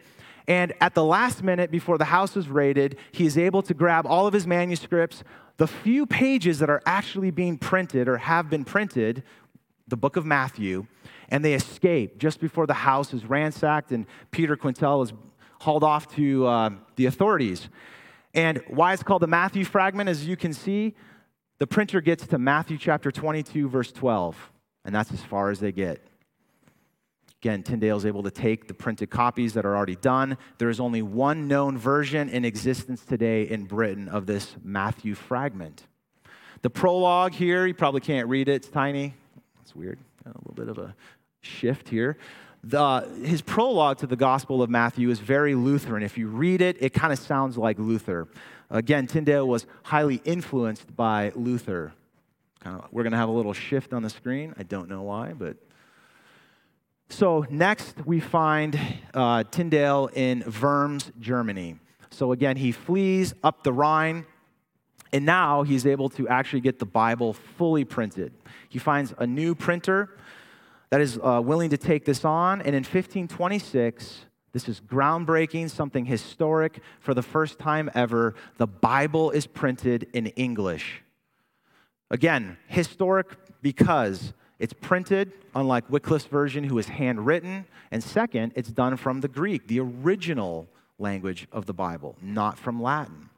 And 0.46 0.74
at 0.80 0.94
the 0.94 1.04
last 1.04 1.42
minute 1.42 1.70
before 1.70 1.96
the 1.96 2.04
house 2.04 2.34
was 2.34 2.48
raided, 2.48 2.96
he 3.12 3.24
is 3.24 3.38
able 3.38 3.62
to 3.62 3.74
grab 3.74 4.06
all 4.06 4.26
of 4.26 4.34
his 4.34 4.46
manuscripts, 4.46 5.24
the 5.56 5.66
few 5.66 6.04
pages 6.06 6.58
that 6.58 6.68
are 6.68 6.82
actually 6.84 7.30
being 7.30 7.56
printed 7.56 8.08
or 8.08 8.18
have 8.18 8.50
been 8.50 8.64
printed, 8.64 9.22
the 9.88 9.96
book 9.96 10.16
of 10.16 10.26
Matthew, 10.26 10.86
and 11.28 11.44
they 11.44 11.54
escape 11.54 12.18
just 12.18 12.40
before 12.40 12.66
the 12.66 12.74
house 12.74 13.14
is 13.14 13.24
ransacked 13.24 13.92
and 13.92 14.06
Peter 14.30 14.56
Quentell 14.56 15.04
is 15.04 15.12
hauled 15.60 15.84
off 15.84 16.14
to 16.16 16.46
uh, 16.46 16.70
the 16.96 17.06
authorities. 17.06 17.68
And 18.34 18.60
why 18.66 18.92
it's 18.92 19.02
called 19.02 19.22
the 19.22 19.28
Matthew 19.28 19.64
fragment, 19.64 20.08
as 20.08 20.26
you 20.26 20.36
can 20.36 20.52
see, 20.52 20.94
the 21.58 21.66
printer 21.66 22.00
gets 22.00 22.26
to 22.26 22.38
Matthew 22.38 22.76
chapter 22.76 23.12
22, 23.12 23.68
verse 23.68 23.92
12, 23.92 24.52
and 24.84 24.94
that's 24.94 25.12
as 25.12 25.22
far 25.22 25.50
as 25.50 25.60
they 25.60 25.72
get. 25.72 26.04
Again, 27.44 27.62
Tyndale 27.62 27.98
is 27.98 28.06
able 28.06 28.22
to 28.22 28.30
take 28.30 28.68
the 28.68 28.72
printed 28.72 29.10
copies 29.10 29.52
that 29.52 29.66
are 29.66 29.76
already 29.76 29.96
done. 29.96 30.38
There 30.56 30.70
is 30.70 30.80
only 30.80 31.02
one 31.02 31.46
known 31.46 31.76
version 31.76 32.30
in 32.30 32.42
existence 32.42 33.04
today 33.04 33.42
in 33.42 33.64
Britain 33.64 34.08
of 34.08 34.24
this 34.24 34.56
Matthew 34.64 35.14
fragment. 35.14 35.82
The 36.62 36.70
prologue 36.70 37.34
here, 37.34 37.66
you 37.66 37.74
probably 37.74 38.00
can't 38.00 38.30
read 38.30 38.48
it, 38.48 38.52
it's 38.52 38.68
tiny. 38.68 39.12
It's 39.60 39.76
weird. 39.76 39.98
A 40.24 40.28
little 40.28 40.54
bit 40.54 40.68
of 40.68 40.78
a 40.78 40.94
shift 41.42 41.90
here. 41.90 42.16
The, 42.62 43.06
his 43.22 43.42
prologue 43.42 43.98
to 43.98 44.06
the 44.06 44.16
Gospel 44.16 44.62
of 44.62 44.70
Matthew 44.70 45.10
is 45.10 45.18
very 45.18 45.54
Lutheran. 45.54 46.02
If 46.02 46.16
you 46.16 46.28
read 46.28 46.62
it, 46.62 46.78
it 46.80 46.94
kind 46.94 47.12
of 47.12 47.18
sounds 47.18 47.58
like 47.58 47.78
Luther. 47.78 48.26
Again, 48.70 49.06
Tyndale 49.06 49.46
was 49.46 49.66
highly 49.82 50.22
influenced 50.24 50.96
by 50.96 51.30
Luther. 51.34 51.92
Kind 52.60 52.80
of, 52.80 52.88
we're 52.90 53.02
going 53.02 53.12
to 53.12 53.18
have 53.18 53.28
a 53.28 53.32
little 53.32 53.52
shift 53.52 53.92
on 53.92 54.02
the 54.02 54.08
screen. 54.08 54.54
I 54.56 54.62
don't 54.62 54.88
know 54.88 55.02
why, 55.02 55.34
but. 55.34 55.58
So, 57.08 57.46
next 57.50 58.04
we 58.04 58.18
find 58.18 58.78
uh, 59.12 59.44
Tyndale 59.44 60.10
in 60.14 60.42
Worms, 60.60 61.12
Germany. 61.20 61.78
So, 62.10 62.32
again, 62.32 62.56
he 62.56 62.72
flees 62.72 63.34
up 63.42 63.62
the 63.62 63.72
Rhine, 63.72 64.26
and 65.12 65.24
now 65.24 65.62
he's 65.62 65.86
able 65.86 66.08
to 66.10 66.26
actually 66.28 66.60
get 66.60 66.78
the 66.78 66.86
Bible 66.86 67.32
fully 67.32 67.84
printed. 67.84 68.32
He 68.68 68.78
finds 68.78 69.14
a 69.18 69.26
new 69.26 69.54
printer 69.54 70.16
that 70.90 71.00
is 71.00 71.18
uh, 71.22 71.40
willing 71.44 71.70
to 71.70 71.76
take 71.76 72.04
this 72.04 72.24
on. 72.24 72.60
And 72.60 72.68
in 72.68 72.82
1526, 72.82 74.26
this 74.52 74.68
is 74.68 74.80
groundbreaking, 74.80 75.70
something 75.70 76.04
historic. 76.04 76.80
For 77.00 77.14
the 77.14 77.22
first 77.22 77.58
time 77.58 77.90
ever, 77.94 78.34
the 78.58 78.66
Bible 78.66 79.30
is 79.30 79.46
printed 79.46 80.08
in 80.12 80.28
English. 80.28 81.02
Again, 82.10 82.56
historic 82.68 83.26
because 83.60 84.32
it's 84.64 84.72
printed, 84.72 85.30
unlike 85.54 85.90
Wycliffe's 85.90 86.24
version, 86.24 86.64
who 86.64 86.78
is 86.78 86.88
handwritten. 86.88 87.66
And 87.90 88.02
second, 88.02 88.54
it's 88.56 88.70
done 88.70 88.96
from 88.96 89.20
the 89.20 89.28
Greek, 89.28 89.68
the 89.68 89.78
original 89.78 90.66
language 90.98 91.46
of 91.52 91.66
the 91.66 91.74
Bible, 91.74 92.16
not 92.22 92.58
from 92.58 92.80
Latin. 92.80 93.28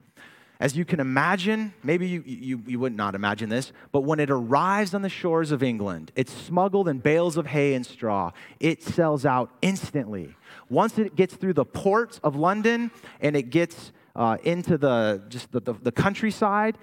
As 0.61 0.77
you 0.77 0.85
can 0.85 1.01
imagine, 1.01 1.75
maybe 1.83 2.07
you, 2.07 2.23
you, 2.25 2.63
you 2.65 2.79
would 2.79 2.97
not 2.97 3.17
imagine 3.17 3.49
this, 3.49 3.73
but 3.91 4.03
when 4.03 4.21
it 4.21 4.31
arrives 4.31 4.95
on 4.95 5.03
the 5.03 5.09
shores 5.09 5.51
of 5.51 5.65
England, 5.65 6.13
it's 6.15 6.33
smuggled 6.33 6.87
in 6.87 6.99
bales 7.01 7.37
of 7.37 7.49
hay 7.49 7.75
and 7.75 7.85
straw. 7.85 8.31
It 8.61 8.85
sells 8.85 9.27
out 9.27 9.51
instantly. 9.63 10.33
Once 10.71 10.97
it 10.97 11.17
gets 11.17 11.35
through 11.35 11.55
the 11.55 11.65
ports 11.65 12.21
of 12.23 12.37
London 12.37 12.93
and 13.21 13.35
it 13.35 13.51
gets 13.51 13.91
uh, 14.15 14.37
into 14.45 14.79
the, 14.79 15.25
just 15.29 15.51
the, 15.51 15.59
the, 15.59 15.73
the 15.73 15.93
countryside, 15.93 16.79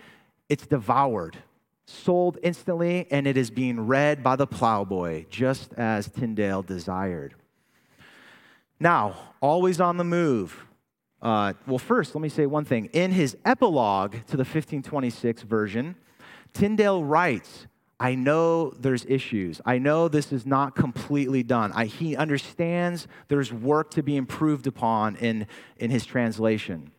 it's 0.50 0.68
devoured, 0.68 1.38
sold 1.86 2.38
instantly, 2.44 3.08
and 3.12 3.28
it 3.28 3.38
is 3.38 3.52
being 3.52 3.88
read 3.88 4.24
by 4.24 4.36
the 4.36 4.48
plowboy, 4.48 5.26
just 5.30 5.74
as 5.74 6.10
Tyndale 6.10 6.62
desired. 6.62 7.36
Now, 8.80 9.16
always 9.42 9.80
on 9.80 9.98
the 9.98 10.04
move, 10.04 10.66
uh, 11.22 11.54
well, 11.66 11.78
first, 11.78 12.14
let 12.16 12.22
me 12.22 12.30
say 12.30 12.46
one 12.46 12.66
thing. 12.66 12.90
In 12.92 13.12
his 13.12 13.38
epilogue 13.46 14.12
to 14.28 14.36
the 14.36 14.44
1526 14.44 15.44
version, 15.44 15.96
Tyndale 16.52 17.04
writes, 17.04 17.68
I 17.98 18.16
know 18.16 18.72
there's 18.72 19.06
issues. 19.06 19.62
I 19.66 19.78
know 19.78 20.10
this 20.10 20.34
is 20.34 20.46
not 20.46 20.76
completely 20.76 21.42
done. 21.42 21.72
I, 21.74 21.86
he 21.86 22.18
understands 22.18 23.08
there's 23.30 23.54
work 23.54 23.92
to 23.92 24.04
be 24.04 24.18
improved 24.18 24.68
upon 24.68 25.16
in, 25.16 25.48
in 25.78 25.90
his 25.90 26.06
translation. 26.06 26.92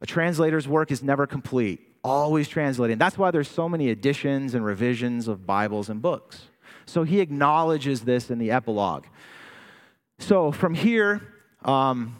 A 0.00 0.06
translator's 0.06 0.66
work 0.66 0.90
is 0.90 1.00
never 1.00 1.28
complete, 1.28 1.91
always 2.04 2.48
translating. 2.48 2.98
That's 2.98 3.16
why 3.16 3.30
there's 3.30 3.50
so 3.50 3.68
many 3.68 3.88
editions 3.88 4.54
and 4.54 4.64
revisions 4.64 5.28
of 5.28 5.46
Bibles 5.46 5.88
and 5.88 6.02
books. 6.02 6.42
So 6.86 7.04
he 7.04 7.20
acknowledges 7.20 8.02
this 8.02 8.30
in 8.30 8.38
the 8.38 8.50
epilogue. 8.50 9.04
So 10.18 10.52
from 10.52 10.74
here, 10.74 11.22
um, 11.64 12.16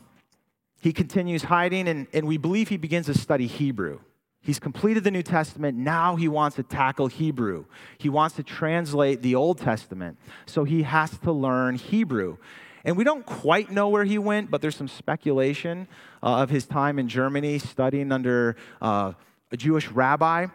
he 0.81 0.93
continues 0.93 1.45
hiding, 1.45 1.89
and, 1.89 2.07
and 2.13 2.27
we 2.27 2.37
believe 2.37 2.69
he 2.69 2.77
begins 2.77 3.07
to 3.07 3.15
study 3.15 3.47
Hebrew. 3.47 4.01
He's 4.41 4.59
completed 4.59 5.05
the 5.05 5.11
New 5.13 5.23
Testament. 5.23 5.79
Now 5.79 6.17
he 6.17 6.27
wants 6.27 6.57
to 6.57 6.65
tackle 6.65 7.07
Hebrew. 7.07 7.65
He 7.99 8.09
wants 8.09 8.35
to 8.37 8.43
translate 8.43 9.23
the 9.23 9.37
Old 9.37 9.59
Testament. 9.59 10.19
So 10.47 10.65
he 10.65 10.83
has 10.83 11.17
to 11.19 11.31
learn 11.31 11.77
Hebrew. 11.77 12.39
And 12.85 12.97
we 12.97 13.05
don't 13.05 13.25
quite 13.25 13.71
know 13.71 13.89
where 13.89 14.03
he 14.03 14.19
went, 14.19 14.51
but 14.51 14.61
there's 14.61 14.75
some 14.75 14.89
speculation 14.89 15.87
uh, 16.23 16.43
of 16.43 16.51
his 16.51 16.67
time 16.67 16.99
in 16.99 17.09
Germany 17.09 17.61
studying 17.61 18.11
under 18.11 18.57
uh, 18.81 19.13
a 19.53 19.57
Jewish 19.57 19.89
rabbi. 19.89 20.47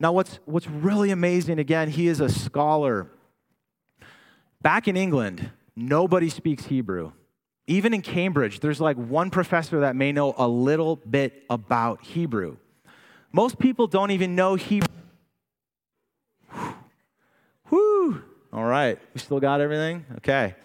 Now, 0.00 0.12
what's, 0.12 0.40
what's 0.46 0.66
really 0.66 1.10
amazing, 1.10 1.58
again, 1.58 1.90
he 1.90 2.08
is 2.08 2.20
a 2.20 2.28
scholar. 2.28 3.06
Back 4.62 4.88
in 4.88 4.96
England, 4.96 5.50
nobody 5.76 6.30
speaks 6.30 6.64
Hebrew. 6.64 7.12
Even 7.66 7.94
in 7.94 8.02
Cambridge, 8.02 8.60
there's 8.60 8.80
like 8.80 8.96
one 8.96 9.30
professor 9.30 9.80
that 9.80 9.94
may 9.94 10.10
know 10.10 10.34
a 10.36 10.48
little 10.48 10.96
bit 10.96 11.44
about 11.48 12.02
Hebrew. 12.02 12.56
Most 13.32 13.58
people 13.58 13.86
don't 13.86 14.10
even 14.10 14.34
know 14.34 14.56
Hebrew. 14.56 14.88
Whew. 17.68 18.24
All 18.52 18.64
right. 18.64 18.98
We 19.14 19.20
still 19.20 19.38
got 19.38 19.60
everything? 19.60 20.04
Okay. 20.16 20.56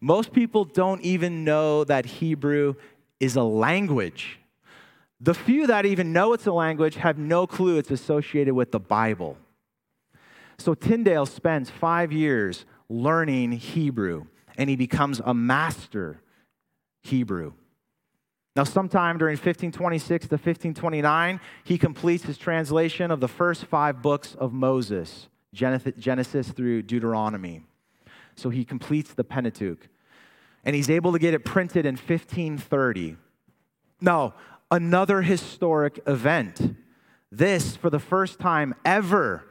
Most 0.00 0.32
people 0.32 0.64
don't 0.64 1.00
even 1.00 1.42
know 1.42 1.82
that 1.84 2.04
Hebrew 2.04 2.74
is 3.18 3.34
a 3.36 3.42
language. 3.42 4.38
The 5.20 5.34
few 5.34 5.66
that 5.66 5.86
even 5.86 6.12
know 6.12 6.32
it's 6.34 6.46
a 6.46 6.52
language 6.52 6.96
have 6.96 7.16
no 7.18 7.46
clue 7.46 7.78
it's 7.78 7.90
associated 7.90 8.54
with 8.54 8.70
the 8.72 8.80
Bible. 8.80 9.38
So 10.58 10.74
Tyndale 10.74 11.26
spends 11.26 11.70
five 11.70 12.12
years 12.12 12.64
learning 12.88 13.52
Hebrew, 13.52 14.26
and 14.56 14.70
he 14.70 14.76
becomes 14.76 15.20
a 15.24 15.34
master 15.34 16.20
Hebrew. 17.02 17.52
Now, 18.54 18.64
sometime 18.64 19.18
during 19.18 19.34
1526 19.34 20.28
to 20.28 20.34
1529, 20.34 21.40
he 21.64 21.76
completes 21.76 22.24
his 22.24 22.38
translation 22.38 23.10
of 23.10 23.20
the 23.20 23.28
first 23.28 23.66
five 23.66 24.00
books 24.00 24.34
of 24.34 24.52
Moses, 24.52 25.28
Genesis 25.52 26.48
through 26.48 26.82
Deuteronomy. 26.82 27.62
So 28.34 28.48
he 28.48 28.64
completes 28.64 29.12
the 29.12 29.24
Pentateuch. 29.24 29.88
And 30.64 30.74
he's 30.74 30.90
able 30.90 31.12
to 31.12 31.18
get 31.18 31.34
it 31.34 31.44
printed 31.44 31.86
in 31.86 31.96
1530. 31.96 33.16
Now, 34.00 34.34
another 34.70 35.22
historic 35.22 36.00
event. 36.06 36.76
This, 37.30 37.76
for 37.76 37.90
the 37.90 37.98
first 37.98 38.38
time 38.38 38.74
ever 38.84 39.44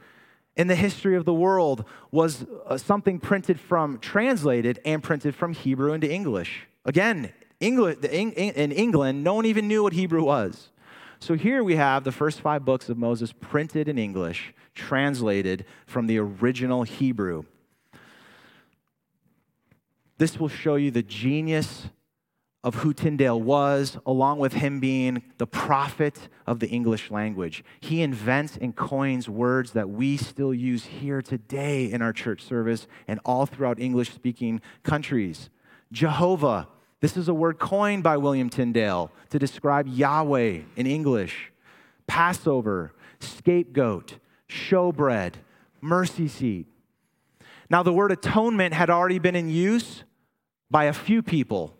in 0.56 0.66
the 0.66 0.74
history 0.74 1.16
of 1.16 1.24
the 1.24 1.34
world, 1.34 1.84
was 2.10 2.46
uh, 2.66 2.78
something 2.78 3.18
printed 3.18 3.60
from, 3.60 3.98
translated 3.98 4.80
and 4.84 5.02
printed 5.02 5.34
from 5.34 5.52
Hebrew 5.52 5.92
into 5.92 6.10
English. 6.10 6.66
Again, 6.84 7.32
in 7.60 8.72
England, 8.72 9.24
no 9.24 9.34
one 9.34 9.46
even 9.46 9.68
knew 9.68 9.82
what 9.82 9.92
Hebrew 9.92 10.24
was. 10.24 10.70
So 11.18 11.34
here 11.34 11.64
we 11.64 11.76
have 11.76 12.04
the 12.04 12.12
first 12.12 12.40
five 12.40 12.64
books 12.64 12.88
of 12.88 12.98
Moses 12.98 13.32
printed 13.32 13.88
in 13.88 13.98
English, 13.98 14.52
translated 14.74 15.64
from 15.86 16.06
the 16.06 16.18
original 16.18 16.82
Hebrew. 16.82 17.44
This 20.18 20.38
will 20.38 20.48
show 20.48 20.76
you 20.76 20.90
the 20.90 21.02
genius 21.02 21.88
of 22.66 22.74
who 22.74 22.92
Tyndale 22.92 23.40
was, 23.40 23.96
along 24.04 24.40
with 24.40 24.54
him 24.54 24.80
being 24.80 25.22
the 25.38 25.46
prophet 25.46 26.28
of 26.48 26.58
the 26.58 26.66
English 26.66 27.12
language. 27.12 27.62
He 27.78 28.02
invents 28.02 28.58
and 28.60 28.74
coins 28.74 29.28
words 29.28 29.70
that 29.74 29.88
we 29.88 30.16
still 30.16 30.52
use 30.52 30.84
here 30.84 31.22
today 31.22 31.88
in 31.92 32.02
our 32.02 32.12
church 32.12 32.42
service 32.42 32.88
and 33.06 33.20
all 33.24 33.46
throughout 33.46 33.78
English 33.78 34.12
speaking 34.12 34.60
countries. 34.82 35.48
Jehovah, 35.92 36.66
this 36.98 37.16
is 37.16 37.28
a 37.28 37.34
word 37.34 37.60
coined 37.60 38.02
by 38.02 38.16
William 38.16 38.50
Tyndale 38.50 39.12
to 39.30 39.38
describe 39.38 39.86
Yahweh 39.86 40.62
in 40.74 40.86
English. 40.88 41.52
Passover, 42.08 42.92
scapegoat, 43.20 44.18
showbread, 44.48 45.34
mercy 45.80 46.26
seat. 46.26 46.66
Now, 47.70 47.84
the 47.84 47.92
word 47.92 48.10
atonement 48.10 48.74
had 48.74 48.90
already 48.90 49.20
been 49.20 49.36
in 49.36 49.48
use 49.48 50.02
by 50.68 50.86
a 50.86 50.92
few 50.92 51.22
people. 51.22 51.76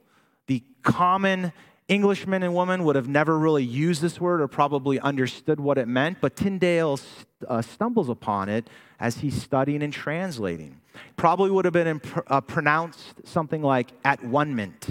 The 0.46 0.62
common 0.82 1.52
Englishmen 1.88 2.42
and 2.42 2.54
women 2.54 2.82
would 2.84 2.96
have 2.96 3.08
never 3.08 3.38
really 3.38 3.62
used 3.62 4.02
this 4.02 4.20
word 4.20 4.40
or 4.40 4.48
probably 4.48 4.98
understood 4.98 5.60
what 5.60 5.78
it 5.78 5.86
meant, 5.86 6.18
but 6.20 6.34
Tyndale 6.34 6.98
uh, 7.46 7.62
stumbles 7.62 8.08
upon 8.08 8.48
it 8.48 8.68
as 8.98 9.18
he's 9.18 9.40
studying 9.40 9.82
and 9.82 9.92
translating. 9.92 10.80
Probably 11.14 11.50
would 11.50 11.64
have 11.64 11.74
been 11.74 12.00
uh, 12.26 12.40
pronounced 12.40 13.24
something 13.24 13.62
like 13.62 13.92
at 14.04 14.24
one 14.24 14.56
mint. 14.56 14.88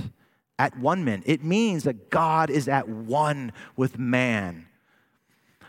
At 0.58 0.78
one 0.80 1.04
mint. 1.04 1.24
It 1.26 1.44
means 1.44 1.84
that 1.84 2.10
God 2.10 2.50
is 2.50 2.70
at 2.70 2.88
one 2.88 3.52
with 3.76 4.00
man. 4.00 4.68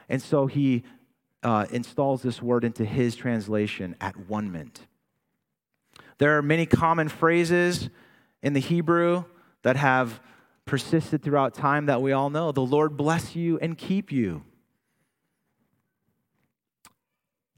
And 0.08 0.22
so 0.22 0.46
he 0.46 0.84
uh, 1.42 1.66
installs 1.72 2.22
this 2.22 2.40
word 2.40 2.62
into 2.62 2.84
his 2.84 3.16
translation 3.16 3.96
at 4.00 4.16
one 4.28 4.52
mint. 4.52 4.86
There 6.18 6.38
are 6.38 6.42
many 6.42 6.66
common 6.66 7.08
phrases 7.08 7.88
in 8.42 8.52
the 8.52 8.60
Hebrew 8.60 9.24
that 9.66 9.74
have 9.74 10.20
persisted 10.64 11.24
throughout 11.24 11.52
time 11.52 11.86
that 11.86 12.00
we 12.00 12.12
all 12.12 12.30
know. 12.30 12.52
The 12.52 12.60
Lord 12.60 12.96
bless 12.96 13.34
you 13.34 13.58
and 13.58 13.76
keep 13.76 14.12
you. 14.12 14.44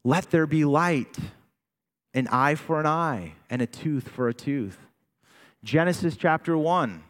Let 0.04 0.30
there 0.30 0.46
be 0.46 0.64
light, 0.64 1.18
an 2.14 2.26
eye 2.28 2.54
for 2.54 2.80
an 2.80 2.86
eye, 2.86 3.34
and 3.50 3.60
a 3.60 3.66
tooth 3.66 4.08
for 4.08 4.26
a 4.26 4.32
tooth. 4.32 4.78
Genesis 5.62 6.16
chapter 6.16 6.56
1. 6.56 7.02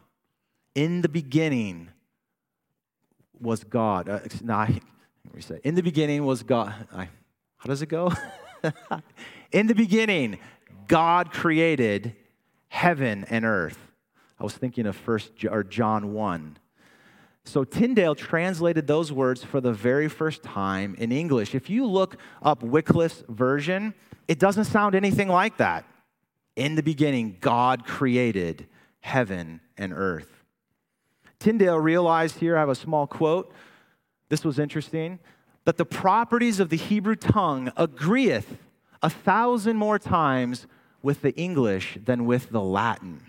In 0.75 0.99
the 0.99 1.07
beginning 1.07 1.87
was 3.39 3.63
God. 3.63 4.09
Uh, 4.09 4.19
no, 4.43 4.53
I, 4.53 4.81
say, 5.39 5.61
in 5.63 5.75
the 5.75 5.81
beginning 5.81 6.25
was 6.25 6.43
God. 6.43 6.75
I, 6.93 7.07
how 7.55 7.67
does 7.67 7.81
it 7.81 7.87
go? 7.87 8.11
in 9.53 9.67
the 9.67 9.75
beginning, 9.75 10.39
God 10.89 11.31
created 11.31 12.17
heaven 12.67 13.25
and 13.29 13.45
earth. 13.45 13.88
I 14.39 14.43
was 14.43 14.53
thinking 14.53 14.85
of 14.85 14.95
first 14.95 15.31
or 15.45 15.63
John 15.63 16.13
1. 16.13 16.57
So 17.45 17.63
Tyndale 17.63 18.15
translated 18.15 18.87
those 18.87 19.11
words 19.11 19.43
for 19.43 19.59
the 19.59 19.73
very 19.73 20.07
first 20.07 20.43
time 20.43 20.95
in 20.97 21.11
English. 21.11 21.55
If 21.55 21.69
you 21.69 21.85
look 21.85 22.17
up 22.41 22.61
Wycliffe's 22.61 23.23
version, 23.27 23.93
it 24.27 24.39
doesn't 24.39 24.65
sound 24.65 24.95
anything 24.95 25.27
like 25.27 25.57
that. 25.57 25.85
In 26.55 26.75
the 26.75 26.83
beginning, 26.83 27.37
God 27.39 27.85
created 27.85 28.67
heaven 28.99 29.61
and 29.77 29.93
earth. 29.93 30.43
Tyndale 31.39 31.79
realized 31.79 32.37
here, 32.39 32.55
I 32.57 32.59
have 32.59 32.69
a 32.69 32.75
small 32.75 33.07
quote. 33.07 33.51
This 34.27 34.43
was 34.43 34.59
interesting 34.59 35.19
that 35.65 35.77
the 35.77 35.85
properties 35.85 36.59
of 36.59 36.69
the 36.69 36.77
Hebrew 36.77 37.15
tongue 37.15 37.71
agreeth 37.77 38.57
a 39.01 39.09
thousand 39.09 39.77
more 39.77 39.97
times 39.97 40.67
with 41.01 41.21
the 41.21 41.35
English 41.35 41.97
than 42.03 42.25
with 42.25 42.49
the 42.49 42.61
Latin. 42.61 43.21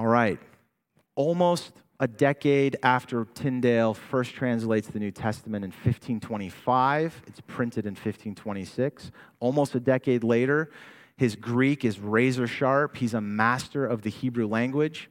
All 0.00 0.06
right. 0.06 0.38
Almost 1.14 1.72
a 2.00 2.08
decade 2.08 2.78
after 2.82 3.26
Tyndale 3.34 3.92
first 3.92 4.32
translates 4.32 4.88
the 4.88 4.98
New 4.98 5.10
Testament 5.10 5.62
in 5.62 5.72
1525, 5.72 7.22
it's 7.26 7.42
printed 7.42 7.84
in 7.84 7.90
1526. 7.90 9.10
Almost 9.40 9.74
a 9.74 9.80
decade 9.80 10.24
later, 10.24 10.70
his 11.18 11.36
Greek 11.36 11.84
is 11.84 12.00
razor 12.00 12.46
sharp. 12.46 12.96
He's 12.96 13.12
a 13.12 13.20
master 13.20 13.84
of 13.84 14.00
the 14.00 14.08
Hebrew 14.08 14.46
language. 14.46 15.10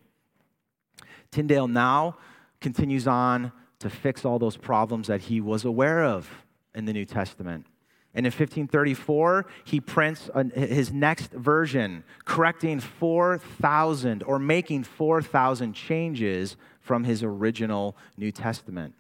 Tyndale 1.30 1.68
now 1.68 2.18
continues 2.60 3.08
on 3.08 3.52
to 3.78 3.92
fix 3.92 4.26
all 4.26 4.40
those 4.40 4.58
problems 4.58 5.06
that 5.06 5.22
he 5.22 5.40
was 5.40 5.66
aware 5.66 6.04
of 6.04 6.28
in 6.74 6.86
the 6.86 6.94
New 6.94 7.06
Testament. 7.06 7.68
And 8.16 8.26
in 8.26 8.32
1534, 8.32 9.46
he 9.66 9.80
prints 9.80 10.30
his 10.56 10.92
next 10.92 11.32
version, 11.32 12.04
correcting 12.26 12.80
4,000 12.80 14.24
or 14.24 14.40
making 14.40 14.84
4,000 14.84 15.74
changes 15.74 16.58
from 16.82 17.04
his 17.04 17.22
original 17.22 17.96
New 18.18 18.32
Testament. 18.32 18.96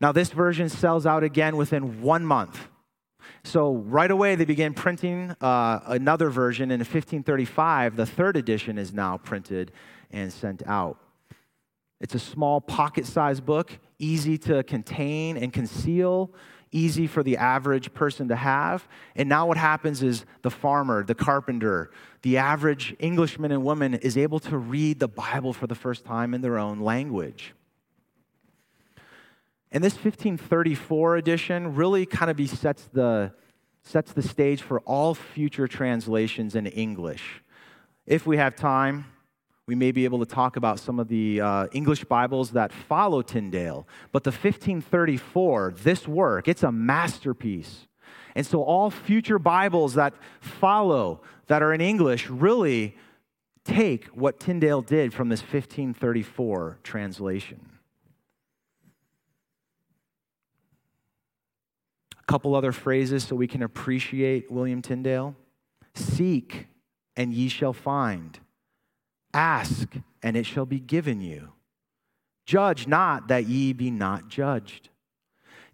Now, 0.00 0.12
this 0.12 0.30
version 0.30 0.68
sells 0.68 1.06
out 1.06 1.24
again 1.24 1.56
within 1.56 2.02
one 2.02 2.24
month. 2.24 2.68
So, 3.42 3.74
right 3.74 4.10
away, 4.10 4.36
they 4.36 4.44
begin 4.44 4.74
printing 4.74 5.34
uh, 5.40 5.80
another 5.86 6.30
version. 6.30 6.64
And 6.70 6.80
in 6.80 6.86
1535, 6.86 7.96
the 7.96 8.06
third 8.06 8.36
edition 8.36 8.78
is 8.78 8.92
now 8.92 9.16
printed 9.16 9.72
and 10.10 10.32
sent 10.32 10.62
out. 10.66 10.98
It's 12.00 12.14
a 12.14 12.18
small 12.18 12.60
pocket 12.60 13.06
sized 13.06 13.44
book, 13.44 13.78
easy 13.98 14.36
to 14.38 14.62
contain 14.62 15.36
and 15.36 15.52
conceal 15.52 16.32
easy 16.74 17.06
for 17.06 17.22
the 17.22 17.36
average 17.36 17.94
person 17.94 18.28
to 18.28 18.36
have. 18.36 18.86
And 19.14 19.28
now 19.28 19.46
what 19.46 19.56
happens 19.56 20.02
is 20.02 20.26
the 20.42 20.50
farmer, 20.50 21.04
the 21.04 21.14
carpenter, 21.14 21.90
the 22.22 22.36
average 22.36 22.94
Englishman 22.98 23.52
and 23.52 23.64
woman 23.64 23.94
is 23.94 24.18
able 24.18 24.40
to 24.40 24.58
read 24.58 24.98
the 24.98 25.08
Bible 25.08 25.52
for 25.52 25.66
the 25.66 25.74
first 25.74 26.04
time 26.04 26.34
in 26.34 26.40
their 26.40 26.58
own 26.58 26.80
language. 26.80 27.54
And 29.70 29.82
this 29.82 29.94
1534 29.94 31.16
edition 31.16 31.74
really 31.74 32.06
kind 32.06 32.30
of 32.30 32.50
sets 32.50 32.88
the, 32.92 33.32
sets 33.82 34.12
the 34.12 34.22
stage 34.22 34.62
for 34.62 34.80
all 34.80 35.14
future 35.14 35.66
translations 35.66 36.54
in 36.54 36.66
English. 36.66 37.42
If 38.06 38.26
we 38.26 38.36
have 38.36 38.54
time, 38.54 39.06
we 39.66 39.74
may 39.74 39.92
be 39.92 40.04
able 40.04 40.18
to 40.18 40.26
talk 40.26 40.56
about 40.56 40.78
some 40.78 41.00
of 41.00 41.08
the 41.08 41.40
uh, 41.40 41.66
English 41.72 42.04
Bibles 42.04 42.50
that 42.50 42.72
follow 42.72 43.22
Tyndale. 43.22 43.88
But 44.12 44.24
the 44.24 44.30
1534, 44.30 45.74
this 45.82 46.06
work, 46.06 46.48
it's 46.48 46.62
a 46.62 46.70
masterpiece. 46.70 47.86
And 48.34 48.44
so 48.46 48.62
all 48.62 48.90
future 48.90 49.38
Bibles 49.38 49.94
that 49.94 50.12
follow, 50.40 51.22
that 51.46 51.62
are 51.62 51.72
in 51.72 51.80
English, 51.80 52.28
really 52.28 52.96
take 53.64 54.06
what 54.08 54.38
Tyndale 54.38 54.82
did 54.82 55.14
from 55.14 55.30
this 55.30 55.40
1534 55.40 56.80
translation. 56.82 57.60
A 62.20 62.26
couple 62.26 62.54
other 62.54 62.72
phrases 62.72 63.24
so 63.24 63.36
we 63.36 63.46
can 63.46 63.62
appreciate 63.62 64.50
William 64.50 64.82
Tyndale. 64.82 65.36
Seek, 65.94 66.66
and 67.16 67.32
ye 67.32 67.48
shall 67.48 67.72
find. 67.72 68.40
Ask, 69.34 69.88
and 70.22 70.36
it 70.36 70.46
shall 70.46 70.64
be 70.64 70.80
given 70.80 71.20
you. 71.20 71.52
Judge 72.46 72.86
not 72.86 73.28
that 73.28 73.46
ye 73.46 73.72
be 73.72 73.90
not 73.90 74.28
judged. 74.28 74.90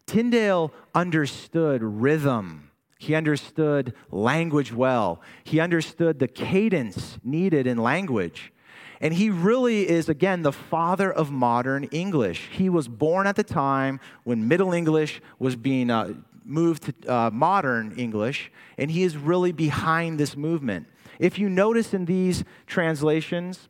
Tyndale 0.06 0.72
understood 0.94 1.82
rhythm. 1.82 2.70
He 2.98 3.14
understood 3.14 3.94
language 4.10 4.72
well. 4.72 5.20
He 5.44 5.60
understood 5.60 6.18
the 6.18 6.28
cadence 6.28 7.18
needed 7.22 7.66
in 7.66 7.78
language. 7.78 8.52
And 9.00 9.14
he 9.14 9.30
really 9.30 9.88
is, 9.88 10.08
again, 10.08 10.42
the 10.42 10.52
father 10.52 11.10
of 11.10 11.30
modern 11.30 11.84
English. 11.84 12.48
He 12.52 12.68
was 12.68 12.88
born 12.88 13.26
at 13.26 13.36
the 13.36 13.44
time 13.44 14.00
when 14.24 14.46
Middle 14.46 14.72
English 14.72 15.22
was 15.38 15.56
being 15.56 15.90
uh, 15.90 16.12
moved 16.44 16.82
to 16.82 17.12
uh, 17.12 17.30
modern 17.30 17.92
English, 17.96 18.52
and 18.76 18.90
he 18.90 19.02
is 19.02 19.16
really 19.16 19.52
behind 19.52 20.18
this 20.18 20.36
movement. 20.36 20.86
If 21.20 21.38
you 21.38 21.50
notice 21.50 21.92
in 21.92 22.06
these 22.06 22.44
translations, 22.66 23.68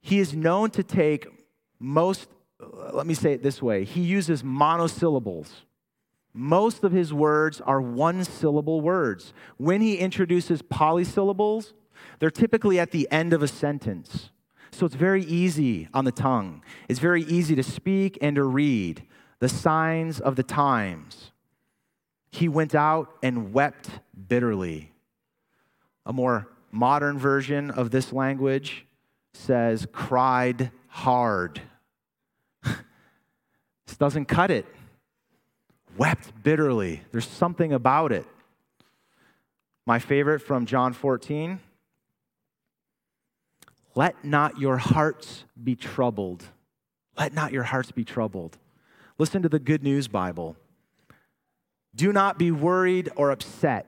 he 0.00 0.18
is 0.18 0.34
known 0.34 0.70
to 0.70 0.82
take 0.82 1.26
most, 1.78 2.28
uh, 2.58 2.92
let 2.94 3.06
me 3.06 3.12
say 3.12 3.34
it 3.34 3.42
this 3.42 3.60
way, 3.60 3.84
he 3.84 4.00
uses 4.00 4.42
monosyllables. 4.42 5.66
Most 6.32 6.84
of 6.84 6.92
his 6.92 7.12
words 7.12 7.60
are 7.60 7.82
one 7.82 8.24
syllable 8.24 8.80
words. 8.80 9.34
When 9.58 9.82
he 9.82 9.98
introduces 9.98 10.62
polysyllables, 10.62 11.74
they're 12.18 12.30
typically 12.30 12.80
at 12.80 12.92
the 12.92 13.06
end 13.10 13.34
of 13.34 13.42
a 13.42 13.48
sentence. 13.48 14.30
So 14.70 14.86
it's 14.86 14.94
very 14.94 15.22
easy 15.24 15.88
on 15.92 16.06
the 16.06 16.12
tongue. 16.12 16.62
It's 16.88 16.98
very 16.98 17.24
easy 17.24 17.54
to 17.56 17.62
speak 17.62 18.16
and 18.22 18.36
to 18.36 18.44
read. 18.44 19.04
The 19.38 19.50
signs 19.50 20.18
of 20.18 20.36
the 20.36 20.42
times. 20.42 21.32
He 22.30 22.48
went 22.48 22.74
out 22.74 23.12
and 23.22 23.52
wept 23.52 23.90
bitterly. 24.28 24.92
A 26.06 26.12
more 26.12 26.48
modern 26.72 27.18
version 27.18 27.70
of 27.70 27.90
this 27.90 28.12
language 28.12 28.86
says, 29.34 29.86
cried 29.92 30.70
hard. 30.88 31.60
this 32.62 33.96
doesn't 33.98 34.26
cut 34.26 34.50
it. 34.50 34.64
Wept 35.98 36.32
bitterly. 36.42 37.02
There's 37.12 37.28
something 37.28 37.72
about 37.72 38.12
it. 38.12 38.26
My 39.84 39.98
favorite 39.98 40.40
from 40.40 40.64
John 40.64 40.94
14 40.94 41.60
let 43.96 44.22
not 44.22 44.60
your 44.60 44.76
hearts 44.76 45.44
be 45.62 45.74
troubled. 45.74 46.44
Let 47.18 47.32
not 47.32 47.50
your 47.50 47.62
hearts 47.62 47.90
be 47.92 48.04
troubled. 48.04 48.58
Listen 49.16 49.40
to 49.40 49.48
the 49.48 49.58
Good 49.58 49.82
News 49.82 50.06
Bible. 50.06 50.54
Do 51.94 52.12
not 52.12 52.38
be 52.38 52.50
worried 52.50 53.08
or 53.16 53.30
upset. 53.30 53.86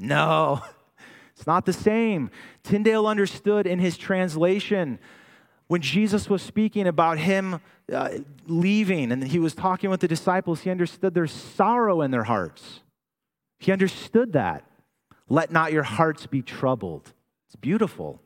No, 0.00 0.62
it's 1.36 1.46
not 1.46 1.66
the 1.66 1.72
same. 1.72 2.30
Tyndale 2.64 3.06
understood 3.06 3.66
in 3.66 3.78
his 3.78 3.96
translation 3.96 4.98
when 5.70 5.80
Jesus 5.80 6.28
was 6.28 6.42
speaking 6.42 6.88
about 6.88 7.16
him 7.18 7.60
uh, 7.92 8.10
leaving 8.48 9.12
and 9.12 9.22
he 9.22 9.38
was 9.38 9.54
talking 9.54 9.88
with 9.88 10.00
the 10.00 10.08
disciples, 10.08 10.62
he 10.62 10.70
understood 10.70 11.14
there's 11.14 11.30
sorrow 11.30 12.02
in 12.02 12.10
their 12.10 12.24
hearts. 12.24 12.80
He 13.60 13.70
understood 13.70 14.32
that. 14.32 14.64
Let 15.28 15.52
not 15.52 15.72
your 15.72 15.84
hearts 15.84 16.26
be 16.26 16.42
troubled. 16.42 17.12
It's 17.46 17.54
beautiful. 17.54 18.20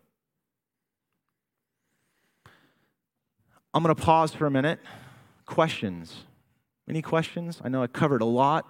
I'm 3.74 3.82
going 3.82 3.94
to 3.94 4.02
pause 4.02 4.32
for 4.32 4.46
a 4.46 4.50
minute. 4.50 4.80
Questions? 5.44 6.24
Any 6.88 7.02
questions? 7.02 7.60
I 7.62 7.68
know 7.68 7.82
I 7.82 7.88
covered 7.88 8.22
a 8.22 8.24
lot. 8.24 8.66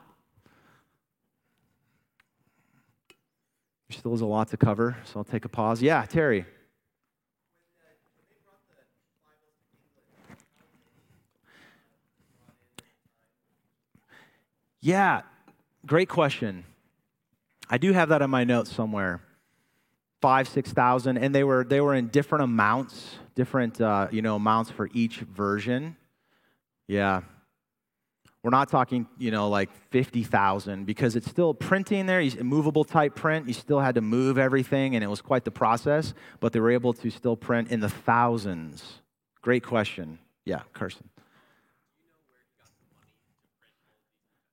There 3.88 3.98
still 3.98 4.14
is 4.14 4.20
a 4.22 4.26
lot 4.26 4.48
to 4.48 4.56
cover, 4.56 4.96
so 5.04 5.20
I'll 5.20 5.24
take 5.24 5.44
a 5.44 5.48
pause. 5.48 5.82
Yeah, 5.82 6.04
Terry. 6.06 6.46
Yeah, 14.80 15.22
great 15.86 16.08
question. 16.10 16.64
I 17.70 17.78
do 17.78 17.92
have 17.92 18.10
that 18.10 18.20
in 18.20 18.28
my 18.28 18.44
notes 18.44 18.70
somewhere. 18.70 19.22
Five, 20.20 20.48
six 20.48 20.72
thousand, 20.72 21.18
and 21.18 21.34
they 21.34 21.44
were 21.44 21.64
they 21.64 21.80
were 21.80 21.94
in 21.94 22.08
different 22.08 22.44
amounts, 22.44 23.16
different 23.34 23.80
uh, 23.80 24.08
you 24.10 24.22
know 24.22 24.36
amounts 24.36 24.70
for 24.70 24.88
each 24.92 25.18
version. 25.20 25.96
Yeah, 26.86 27.22
we're 28.44 28.50
not 28.50 28.68
talking 28.68 29.08
you 29.18 29.30
know 29.30 29.48
like 29.48 29.70
fifty 29.90 30.22
thousand 30.22 30.84
because 30.84 31.16
it's 31.16 31.28
still 31.28 31.54
printing 31.54 32.04
there. 32.04 32.22
Movable 32.42 32.84
type 32.84 33.14
print. 33.16 33.48
You 33.48 33.54
still 33.54 33.80
had 33.80 33.94
to 33.96 34.02
move 34.02 34.36
everything, 34.38 34.94
and 34.94 35.02
it 35.02 35.08
was 35.08 35.22
quite 35.22 35.44
the 35.44 35.50
process. 35.50 36.12
But 36.40 36.52
they 36.52 36.60
were 36.60 36.70
able 36.70 36.92
to 36.92 37.10
still 37.10 37.36
print 37.36 37.70
in 37.70 37.80
the 37.80 37.88
thousands. 37.88 39.00
Great 39.40 39.64
question. 39.64 40.18
Yeah, 40.44 40.60
Carson. 40.74 41.08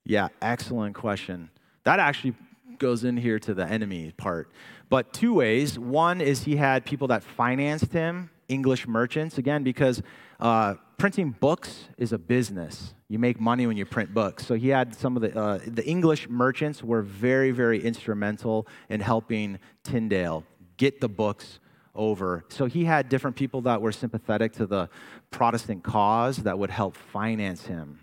Yeah, 0.06 0.30
excellent 0.41 0.95
question. 0.95 1.49
That 1.84 1.99
actually 1.99 2.36
goes 2.80 3.04
in 3.04 3.17
here 3.17 3.39
to 3.39 3.54
the 3.54 3.65
enemy 3.65 4.13
part. 4.15 4.49
But 4.89 5.13
two 5.13 5.34
ways. 5.34 5.77
One 5.77 6.21
is 6.21 6.43
he 6.43 6.56
had 6.56 6.86
people 6.86 7.10
that 7.10 7.23
financed 7.23 7.91
him, 7.91 8.30
English 8.47 8.88
merchants, 8.88 9.38
again, 9.38 9.63
because 9.63 10.01
uh, 10.39 10.75
printing 11.02 11.32
books 11.32 11.88
is 11.98 12.14
a 12.14 12.18
business. 12.20 12.94
You 13.08 13.18
make 13.18 13.40
money 13.40 13.66
when 13.66 13.76
you 13.76 13.88
print 13.88 14.14
books. 14.14 14.46
So 14.46 14.54
he 14.54 14.68
had 14.68 14.94
some 14.94 15.16
of 15.16 15.24
the, 15.24 15.36
uh, 15.36 15.60
the 15.66 15.84
English 15.84 16.30
merchants 16.30 16.84
were 16.84 17.02
very, 17.02 17.50
very 17.50 17.84
instrumental 17.84 18.68
in 18.88 19.00
helping 19.00 19.58
Tyndale 19.84 20.44
get 20.78 21.02
the 21.02 21.10
books 21.10 21.60
over. 21.96 22.46
So 22.50 22.68
he 22.68 22.86
had 22.86 23.10
different 23.10 23.36
people 23.36 23.62
that 23.62 23.82
were 23.82 23.92
sympathetic 23.92 24.54
to 24.54 24.68
the 24.68 24.90
Protestant 25.32 25.84
cause 25.84 26.38
that 26.38 26.60
would 26.60 26.70
help 26.70 26.96
finance 26.96 27.66
him. 27.66 28.02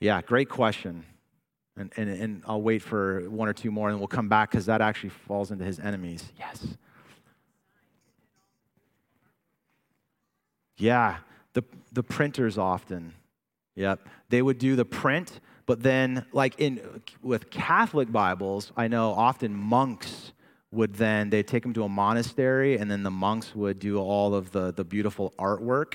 Yeah, 0.00 0.22
great 0.22 0.48
question. 0.48 1.04
And, 1.76 1.92
and, 1.98 2.08
and 2.08 2.42
I'll 2.46 2.62
wait 2.62 2.80
for 2.80 3.28
one 3.28 3.46
or 3.46 3.52
two 3.52 3.70
more 3.70 3.90
and 3.90 3.98
we'll 3.98 4.08
come 4.08 4.30
back 4.30 4.50
because 4.50 4.64
that 4.64 4.80
actually 4.80 5.10
falls 5.10 5.50
into 5.50 5.66
his 5.66 5.78
enemies. 5.78 6.32
Yes. 6.38 6.66
Yeah, 10.78 11.18
the, 11.56 11.64
the 11.90 12.02
printers 12.02 12.58
often. 12.58 13.14
Yep. 13.76 14.08
They 14.28 14.42
would 14.42 14.58
do 14.58 14.76
the 14.76 14.84
print, 14.84 15.40
but 15.64 15.82
then, 15.82 16.26
like 16.32 16.60
in 16.60 17.02
with 17.22 17.50
Catholic 17.50 18.12
Bibles, 18.12 18.72
I 18.76 18.88
know 18.88 19.12
often 19.12 19.54
monks 19.54 20.32
would 20.70 20.94
then 20.94 21.30
they'd 21.30 21.46
take 21.46 21.62
them 21.62 21.72
to 21.74 21.84
a 21.84 21.88
monastery, 21.88 22.76
and 22.76 22.90
then 22.90 23.02
the 23.02 23.10
monks 23.10 23.54
would 23.54 23.78
do 23.78 23.98
all 23.98 24.34
of 24.34 24.52
the, 24.52 24.72
the 24.72 24.84
beautiful 24.84 25.32
artwork. 25.38 25.94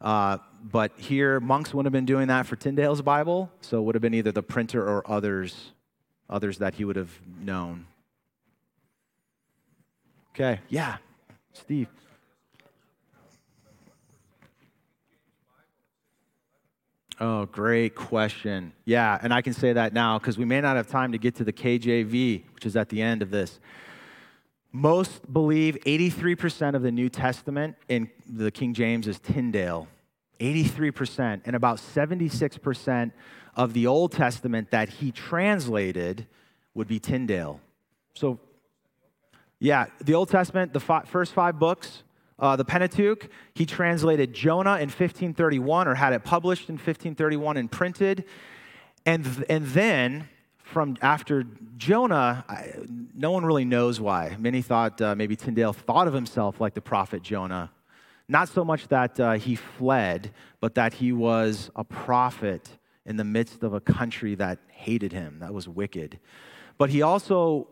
Uh, 0.00 0.38
but 0.62 0.92
here, 0.96 1.40
monks 1.40 1.74
wouldn't 1.74 1.86
have 1.86 1.92
been 1.92 2.06
doing 2.06 2.28
that 2.28 2.46
for 2.46 2.54
Tyndale's 2.56 3.02
Bible, 3.02 3.50
so 3.60 3.78
it 3.78 3.82
would 3.82 3.94
have 3.96 4.02
been 4.02 4.14
either 4.14 4.32
the 4.32 4.42
printer 4.42 4.82
or 4.82 5.08
others, 5.10 5.72
others 6.30 6.58
that 6.58 6.74
he 6.74 6.84
would 6.84 6.96
have 6.96 7.10
known. 7.40 7.86
Okay, 10.34 10.60
yeah, 10.68 10.96
Steve. 11.52 11.88
Oh, 17.22 17.46
great 17.46 17.94
question. 17.94 18.72
Yeah, 18.84 19.16
and 19.22 19.32
I 19.32 19.42
can 19.42 19.52
say 19.52 19.72
that 19.74 19.92
now 19.92 20.18
because 20.18 20.36
we 20.36 20.44
may 20.44 20.60
not 20.60 20.74
have 20.74 20.88
time 20.88 21.12
to 21.12 21.18
get 21.18 21.36
to 21.36 21.44
the 21.44 21.52
KJV, 21.52 22.42
which 22.52 22.66
is 22.66 22.74
at 22.74 22.88
the 22.88 23.00
end 23.00 23.22
of 23.22 23.30
this. 23.30 23.60
Most 24.72 25.32
believe 25.32 25.78
83% 25.86 26.74
of 26.74 26.82
the 26.82 26.90
New 26.90 27.08
Testament 27.08 27.76
in 27.88 28.10
the 28.28 28.50
King 28.50 28.74
James 28.74 29.06
is 29.06 29.20
Tyndale. 29.20 29.86
83%. 30.40 31.42
And 31.44 31.54
about 31.54 31.76
76% 31.76 33.12
of 33.54 33.72
the 33.72 33.86
Old 33.86 34.10
Testament 34.10 34.72
that 34.72 34.88
he 34.88 35.12
translated 35.12 36.26
would 36.74 36.88
be 36.88 36.98
Tyndale. 36.98 37.60
So, 38.14 38.40
yeah, 39.60 39.86
the 40.00 40.14
Old 40.14 40.28
Testament, 40.28 40.72
the 40.72 40.80
fi- 40.80 41.04
first 41.04 41.34
five 41.34 41.60
books, 41.60 42.02
uh, 42.42 42.56
the 42.56 42.64
Pentateuch, 42.64 43.28
he 43.54 43.64
translated 43.64 44.34
Jonah 44.34 44.74
in 44.74 44.88
1531 44.88 45.86
or 45.86 45.94
had 45.94 46.12
it 46.12 46.24
published 46.24 46.68
in 46.68 46.74
1531 46.74 47.56
and 47.56 47.70
printed. 47.70 48.24
And, 49.06 49.44
and 49.48 49.64
then 49.66 50.28
from 50.58 50.96
after 51.00 51.44
Jonah, 51.76 52.44
I, 52.48 52.72
no 53.14 53.30
one 53.30 53.44
really 53.44 53.64
knows 53.64 54.00
why. 54.00 54.36
Many 54.40 54.60
thought 54.60 55.00
uh, 55.00 55.14
maybe 55.14 55.36
Tyndale 55.36 55.72
thought 55.72 56.08
of 56.08 56.14
himself 56.14 56.60
like 56.60 56.74
the 56.74 56.80
prophet 56.80 57.22
Jonah. 57.22 57.70
Not 58.28 58.48
so 58.48 58.64
much 58.64 58.88
that 58.88 59.20
uh, 59.20 59.32
he 59.34 59.54
fled, 59.54 60.32
but 60.60 60.74
that 60.74 60.94
he 60.94 61.12
was 61.12 61.70
a 61.76 61.84
prophet 61.84 62.68
in 63.06 63.16
the 63.16 63.24
midst 63.24 63.62
of 63.62 63.72
a 63.72 63.80
country 63.80 64.34
that 64.36 64.58
hated 64.68 65.12
him, 65.12 65.38
that 65.40 65.54
was 65.54 65.68
wicked. 65.68 66.18
But 66.76 66.90
he 66.90 67.02
also, 67.02 67.68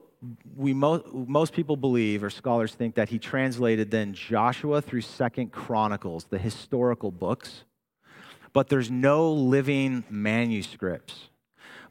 we 0.56 0.74
mo- 0.74 1.04
most 1.26 1.52
people 1.52 1.76
believe, 1.76 2.22
or 2.22 2.30
scholars 2.30 2.74
think, 2.74 2.94
that 2.96 3.08
he 3.08 3.18
translated 3.18 3.90
then 3.90 4.12
Joshua 4.12 4.82
through 4.82 5.00
Second 5.00 5.52
Chronicles, 5.52 6.24
the 6.24 6.38
historical 6.38 7.10
books. 7.10 7.64
But 8.52 8.68
there's 8.68 8.90
no 8.90 9.32
living 9.32 10.04
manuscripts. 10.10 11.28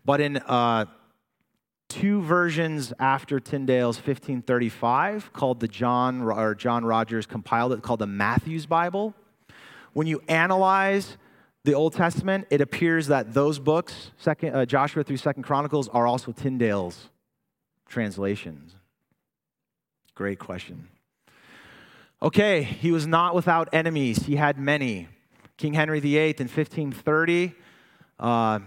But 0.05 0.21
in 0.21 0.37
uh, 0.37 0.85
two 1.87 2.21
versions 2.21 2.93
after 2.99 3.39
Tyndale's 3.39 3.97
1535 3.97 5.33
called 5.33 5.59
the 5.59 5.67
John 5.67 6.21
or 6.21 6.53
John 6.53 6.85
Rogers 6.85 7.25
compiled 7.25 7.73
it 7.73 7.81
called 7.81 7.99
the 7.99 8.07
Matthew's 8.07 8.65
Bible. 8.65 9.15
When 9.93 10.05
you 10.05 10.21
analyze 10.27 11.17
the 11.63 11.73
Old 11.73 11.93
Testament, 11.93 12.47
it 12.51 12.61
appears 12.61 13.07
that 13.07 13.33
those 13.33 13.57
books, 13.59 14.11
second, 14.17 14.55
uh, 14.55 14.65
Joshua 14.65 15.03
through 15.03 15.17
Second 15.17 15.43
Chronicles, 15.43 15.89
are 15.89 16.05
also 16.05 16.31
Tyndale's 16.31 17.09
translations. 17.89 18.75
Great 20.15 20.39
question. 20.39 20.87
Okay, 22.21 22.63
he 22.63 22.91
was 22.91 23.07
not 23.07 23.33
without 23.33 23.69
enemies. 23.73 24.19
He 24.19 24.35
had 24.35 24.57
many. 24.57 25.07
King 25.57 25.73
Henry 25.73 25.99
VIII 25.99 26.35
in 26.37 26.47
1530 26.47 27.53
uh, 28.19 28.59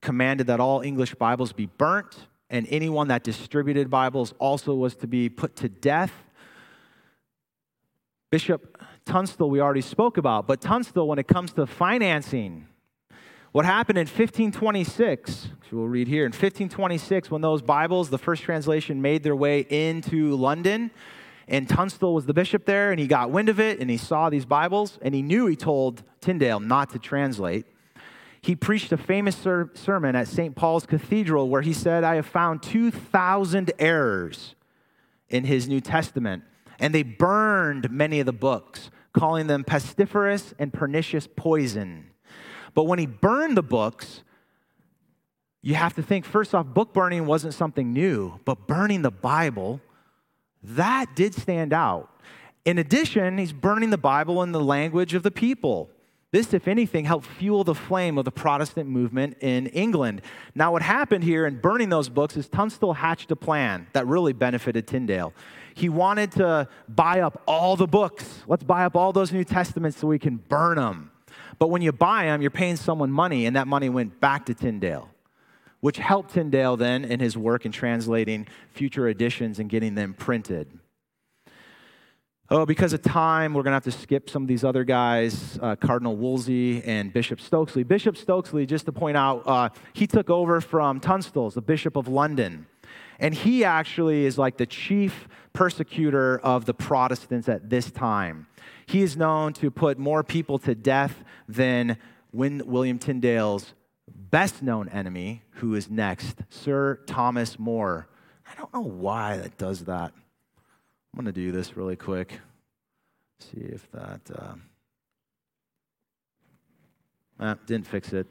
commanded 0.00 0.46
that 0.48 0.60
all 0.60 0.80
English 0.80 1.14
Bibles 1.14 1.52
be 1.52 1.66
burnt, 1.66 2.26
and 2.50 2.66
anyone 2.70 3.08
that 3.08 3.24
distributed 3.24 3.90
Bibles 3.90 4.34
also 4.38 4.74
was 4.74 4.96
to 4.96 5.06
be 5.06 5.28
put 5.28 5.56
to 5.56 5.68
death. 5.68 6.12
Bishop 8.30 8.78
Tunstall, 9.04 9.50
we 9.50 9.60
already 9.60 9.80
spoke 9.80 10.16
about, 10.16 10.46
but 10.46 10.60
Tunstall, 10.60 11.08
when 11.08 11.18
it 11.18 11.26
comes 11.26 11.52
to 11.54 11.66
financing, 11.66 12.66
what 13.52 13.64
happened 13.64 13.98
in 13.98 14.06
1526, 14.06 15.48
which 15.60 15.72
we'll 15.72 15.86
read 15.86 16.08
here, 16.08 16.24
in 16.24 16.32
1526, 16.32 17.30
when 17.30 17.40
those 17.40 17.62
Bibles, 17.62 18.10
the 18.10 18.18
first 18.18 18.42
translation, 18.42 19.00
made 19.00 19.22
their 19.22 19.36
way 19.36 19.60
into 19.60 20.34
London, 20.34 20.90
and 21.48 21.68
Tunstall 21.68 22.14
was 22.14 22.26
the 22.26 22.34
bishop 22.34 22.64
there, 22.64 22.90
and 22.90 22.98
he 22.98 23.06
got 23.06 23.30
wind 23.30 23.48
of 23.48 23.60
it, 23.60 23.78
and 23.78 23.90
he 23.90 23.96
saw 23.96 24.30
these 24.30 24.44
Bibles, 24.44 24.98
and 25.02 25.14
he 25.14 25.22
knew 25.22 25.46
he 25.46 25.56
told 25.56 26.02
Tyndale 26.20 26.60
not 26.60 26.90
to 26.90 26.98
translate 26.98 27.66
he 28.42 28.56
preached 28.56 28.90
a 28.90 28.96
famous 28.96 29.36
ser- 29.36 29.70
sermon 29.74 30.16
at 30.16 30.26
St. 30.26 30.56
Paul's 30.56 30.84
Cathedral 30.84 31.48
where 31.48 31.62
he 31.62 31.72
said, 31.72 32.02
I 32.02 32.16
have 32.16 32.26
found 32.26 32.62
2,000 32.62 33.70
errors 33.78 34.56
in 35.28 35.44
his 35.44 35.68
New 35.68 35.80
Testament. 35.80 36.42
And 36.80 36.92
they 36.92 37.04
burned 37.04 37.90
many 37.92 38.18
of 38.18 38.26
the 38.26 38.32
books, 38.32 38.90
calling 39.12 39.46
them 39.46 39.62
pestiferous 39.62 40.52
and 40.58 40.72
pernicious 40.72 41.28
poison. 41.36 42.06
But 42.74 42.84
when 42.84 42.98
he 42.98 43.06
burned 43.06 43.56
the 43.56 43.62
books, 43.62 44.22
you 45.62 45.74
have 45.74 45.94
to 45.94 46.02
think 46.02 46.24
first 46.24 46.54
off, 46.54 46.66
book 46.66 46.92
burning 46.92 47.26
wasn't 47.26 47.54
something 47.54 47.92
new, 47.92 48.40
but 48.44 48.66
burning 48.66 49.02
the 49.02 49.10
Bible, 49.10 49.80
that 50.62 51.14
did 51.14 51.34
stand 51.34 51.72
out. 51.72 52.08
In 52.64 52.78
addition, 52.78 53.38
he's 53.38 53.52
burning 53.52 53.90
the 53.90 53.98
Bible 53.98 54.42
in 54.42 54.52
the 54.52 54.60
language 54.60 55.14
of 55.14 55.22
the 55.22 55.30
people. 55.30 55.90
This, 56.32 56.54
if 56.54 56.66
anything, 56.66 57.04
helped 57.04 57.26
fuel 57.26 57.62
the 57.62 57.74
flame 57.74 58.16
of 58.16 58.24
the 58.24 58.30
Protestant 58.30 58.88
movement 58.88 59.36
in 59.40 59.66
England. 59.68 60.22
Now, 60.54 60.72
what 60.72 60.80
happened 60.80 61.24
here 61.24 61.46
in 61.46 61.60
burning 61.60 61.90
those 61.90 62.08
books 62.08 62.38
is 62.38 62.48
Tunstall 62.48 62.94
hatched 62.94 63.30
a 63.30 63.36
plan 63.36 63.86
that 63.92 64.06
really 64.06 64.32
benefited 64.32 64.86
Tyndale. 64.86 65.34
He 65.74 65.90
wanted 65.90 66.32
to 66.32 66.68
buy 66.88 67.20
up 67.20 67.42
all 67.46 67.76
the 67.76 67.86
books. 67.86 68.42
Let's 68.46 68.64
buy 68.64 68.84
up 68.84 68.96
all 68.96 69.12
those 69.12 69.30
New 69.30 69.44
Testaments 69.44 69.98
so 69.98 70.06
we 70.06 70.18
can 70.18 70.36
burn 70.36 70.76
them. 70.76 71.11
But 71.58 71.68
when 71.68 71.82
you 71.82 71.92
buy 71.92 72.24
them, 72.24 72.42
you're 72.42 72.50
paying 72.50 72.76
someone 72.76 73.12
money, 73.12 73.46
and 73.46 73.56
that 73.56 73.66
money 73.66 73.88
went 73.88 74.20
back 74.20 74.46
to 74.46 74.54
Tyndale. 74.54 75.08
which 75.82 75.98
helped 75.98 76.32
Tyndale 76.34 76.76
then 76.76 77.04
in 77.04 77.18
his 77.18 77.36
work 77.36 77.66
in 77.66 77.72
translating 77.72 78.46
future 78.70 79.08
editions 79.08 79.58
and 79.58 79.68
getting 79.68 79.96
them 79.96 80.14
printed. 80.14 80.78
Oh, 82.48 82.64
because 82.64 82.92
of 82.92 83.02
time, 83.02 83.52
we're 83.52 83.64
going 83.64 83.72
to 83.72 83.76
have 83.76 83.84
to 83.84 83.90
skip 83.90 84.30
some 84.30 84.42
of 84.42 84.48
these 84.48 84.62
other 84.62 84.84
guys, 84.84 85.58
uh, 85.60 85.74
Cardinal 85.74 86.16
Wolsey 86.16 86.84
and 86.84 87.12
Bishop 87.12 87.40
Stokesley. 87.40 87.86
Bishop 87.86 88.14
Stokesley, 88.14 88.64
just 88.64 88.84
to 88.86 88.92
point 88.92 89.16
out, 89.16 89.42
uh, 89.44 89.70
he 89.92 90.06
took 90.06 90.30
over 90.30 90.60
from 90.60 91.00
Tunstall's, 91.00 91.54
the 91.54 91.62
Bishop 91.62 91.96
of 91.96 92.06
London. 92.06 92.66
And 93.18 93.34
he 93.34 93.64
actually 93.64 94.24
is 94.24 94.38
like 94.38 94.58
the 94.58 94.66
chief 94.66 95.26
persecutor 95.52 96.38
of 96.40 96.64
the 96.64 96.74
Protestants 96.74 97.48
at 97.48 97.70
this 97.70 97.90
time. 97.90 98.46
He 98.86 99.02
is 99.02 99.16
known 99.16 99.52
to 99.54 99.70
put 99.70 99.98
more 99.98 100.22
people 100.22 100.58
to 100.60 100.74
death 100.74 101.22
than 101.48 101.96
William 102.32 102.98
Tyndale's 102.98 103.74
best 104.08 104.62
known 104.62 104.88
enemy, 104.88 105.42
who 105.56 105.74
is 105.74 105.90
next, 105.90 106.42
Sir 106.48 107.00
Thomas 107.06 107.58
More. 107.58 108.08
I 108.50 108.54
don't 108.54 108.72
know 108.72 108.82
why 108.82 109.38
that 109.38 109.56
does 109.56 109.84
that. 109.84 110.12
I'm 110.14 111.24
going 111.24 111.26
to 111.26 111.32
do 111.32 111.52
this 111.52 111.76
really 111.76 111.96
quick. 111.96 112.40
See 113.38 113.60
if 113.60 113.90
that. 113.92 114.20
Uh, 114.34 114.54
ah, 117.40 117.56
didn't 117.66 117.86
fix 117.86 118.12
it. 118.12 118.26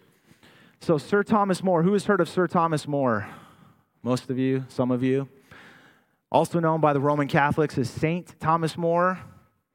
So, 0.80 0.98
Sir 0.98 1.22
Thomas 1.24 1.64
More. 1.64 1.84
Who 1.84 1.94
has 1.94 2.06
heard 2.06 2.22
of 2.22 2.30
Sir 2.30 2.48
Thomas 2.48 2.88
More? 2.88 3.30
Most 4.04 4.32
of 4.32 4.40
you, 4.40 4.66
some 4.68 4.90
of 4.90 5.04
you. 5.04 5.30
Also 6.32 6.60
known 6.60 6.82
by 6.82 6.94
the 6.94 7.00
Roman 7.00 7.28
Catholics 7.28 7.78
as 7.78 7.90
Saint 7.90 8.40
Thomas 8.40 8.78
More, 8.78 9.20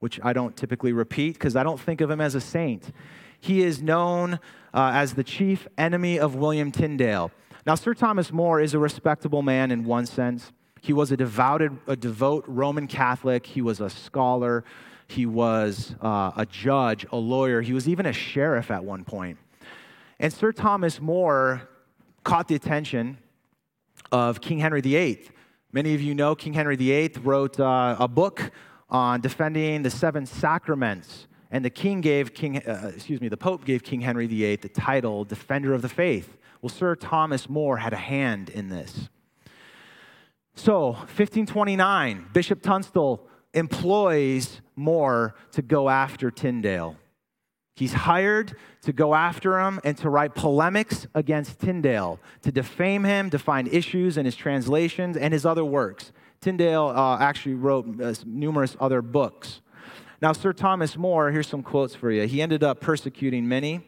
which 0.01 0.21
I 0.23 0.33
don't 0.33 0.57
typically 0.57 0.93
repeat 0.93 1.35
because 1.35 1.57
I 1.57 1.63
don't 1.63 1.81
think 1.81 2.01
of 2.01 2.11
him 2.11 2.21
as 2.21 2.35
a 2.35 2.41
saint. 2.41 2.93
He 3.41 3.63
is 3.63 3.83
known 3.83 4.35
uh, 4.75 4.91
as 4.95 5.15
the 5.15 5.25
chief 5.25 5.67
enemy 5.79 6.19
of 6.19 6.35
William 6.35 6.71
Tyndale. 6.71 7.31
Now, 7.65 7.75
Sir 7.75 7.95
Thomas 7.95 8.33
More 8.33 8.61
is 8.61 8.75
a 8.75 8.79
respectable 8.79 9.43
man 9.43 9.71
in 9.71 9.85
one 9.85 10.07
sense. 10.07 10.53
He 10.81 10.93
was 10.93 11.11
a 11.11 11.17
devoted, 11.17 11.77
a 11.87 11.97
devout 11.97 12.45
Roman 12.47 12.87
Catholic. 12.87 13.45
He 13.45 13.61
was 13.61 13.81
a 13.81 13.91
scholar. 13.91 14.65
He 15.09 15.27
was 15.27 15.95
uh, 16.01 16.33
a 16.37 16.47
judge, 16.47 17.07
a 17.11 17.17
lawyer. 17.17 17.63
He 17.63 17.73
was 17.73 17.89
even 17.89 18.07
a 18.07 18.13
sheriff 18.13 18.71
at 18.71 18.85
one 18.85 19.05
point. 19.05 19.39
And 20.19 20.33
Sir 20.33 20.53
Thomas 20.53 21.01
More 21.01 21.69
caught 22.25 22.49
the 22.49 22.55
attention 22.55 23.19
of 24.13 24.41
King 24.41 24.59
Henry 24.59 24.81
VIII. 24.81 25.29
Many 25.73 25.95
of 25.95 26.01
you 26.01 26.15
know 26.15 26.35
King 26.35 26.55
Henry 26.55 26.77
VIII 26.77 27.13
wrote 27.23 27.59
uh, 27.61 27.97
a 27.99 28.09
book 28.09 28.51
on 28.89 29.21
defending 29.21 29.83
the 29.83 29.91
seven 29.91 30.27
sacraments. 30.27 31.27
And 31.51 31.65
the 31.65 31.71
king 31.71 32.01
gave 32.01 32.35
King, 32.35 32.59
uh, 32.59 32.93
excuse 32.95 33.21
me, 33.21 33.29
the 33.29 33.37
Pope 33.37 33.65
gave 33.65 33.83
King 33.83 34.01
Henry 34.01 34.27
VIII 34.27 34.57
the 34.57 34.69
title 34.69 35.25
Defender 35.25 35.75
of 35.75 35.83
the 35.83 35.89
Faith. 35.89 36.37
Well, 36.61 36.71
Sir 36.71 36.97
Thomas 36.97 37.49
More 37.49 37.77
had 37.79 37.93
a 37.93 37.97
hand 37.97 38.51
in 38.51 38.69
this. 38.69 39.09
So, 40.55 40.93
1529, 40.93 42.29
Bishop 42.33 42.63
Tunstall 42.63 43.29
employs 43.55 44.61
More 44.75 45.35
to 45.53 45.63
go 45.63 45.89
after 45.89 46.31
Tyndale. 46.31 46.97
He's 47.77 47.93
hired 47.93 48.57
to 48.83 48.93
go 48.93 49.15
after 49.15 49.61
him 49.61 49.81
and 49.85 49.99
to 49.99 50.09
write 50.09 50.35
polemics 50.35 51.07
against 51.15 51.61
Tyndale, 51.61 52.19
to 52.41 52.51
defame 52.51 53.05
him, 53.05 53.29
to 53.29 53.39
find 53.39 53.69
issues 53.69 54.17
in 54.17 54.25
his 54.25 54.35
translations 54.35 55.15
and 55.17 55.35
his 55.35 55.45
other 55.45 55.65
works. 55.65 56.11
Tyndale 56.41 56.93
uh, 56.95 57.19
actually 57.19 57.55
wrote 57.55 58.01
uh, 58.01 58.15
numerous 58.25 58.77
other 58.81 59.03
books. 59.03 59.61
Now, 60.23 60.33
Sir 60.33 60.53
Thomas 60.53 60.97
More, 60.97 61.31
here's 61.31 61.49
some 61.49 61.63
quotes 61.63 61.95
for 61.95 62.11
you. 62.11 62.27
He 62.27 62.41
ended 62.41 62.65
up 62.65 62.81
persecuting 62.81 63.47
many 63.49 63.87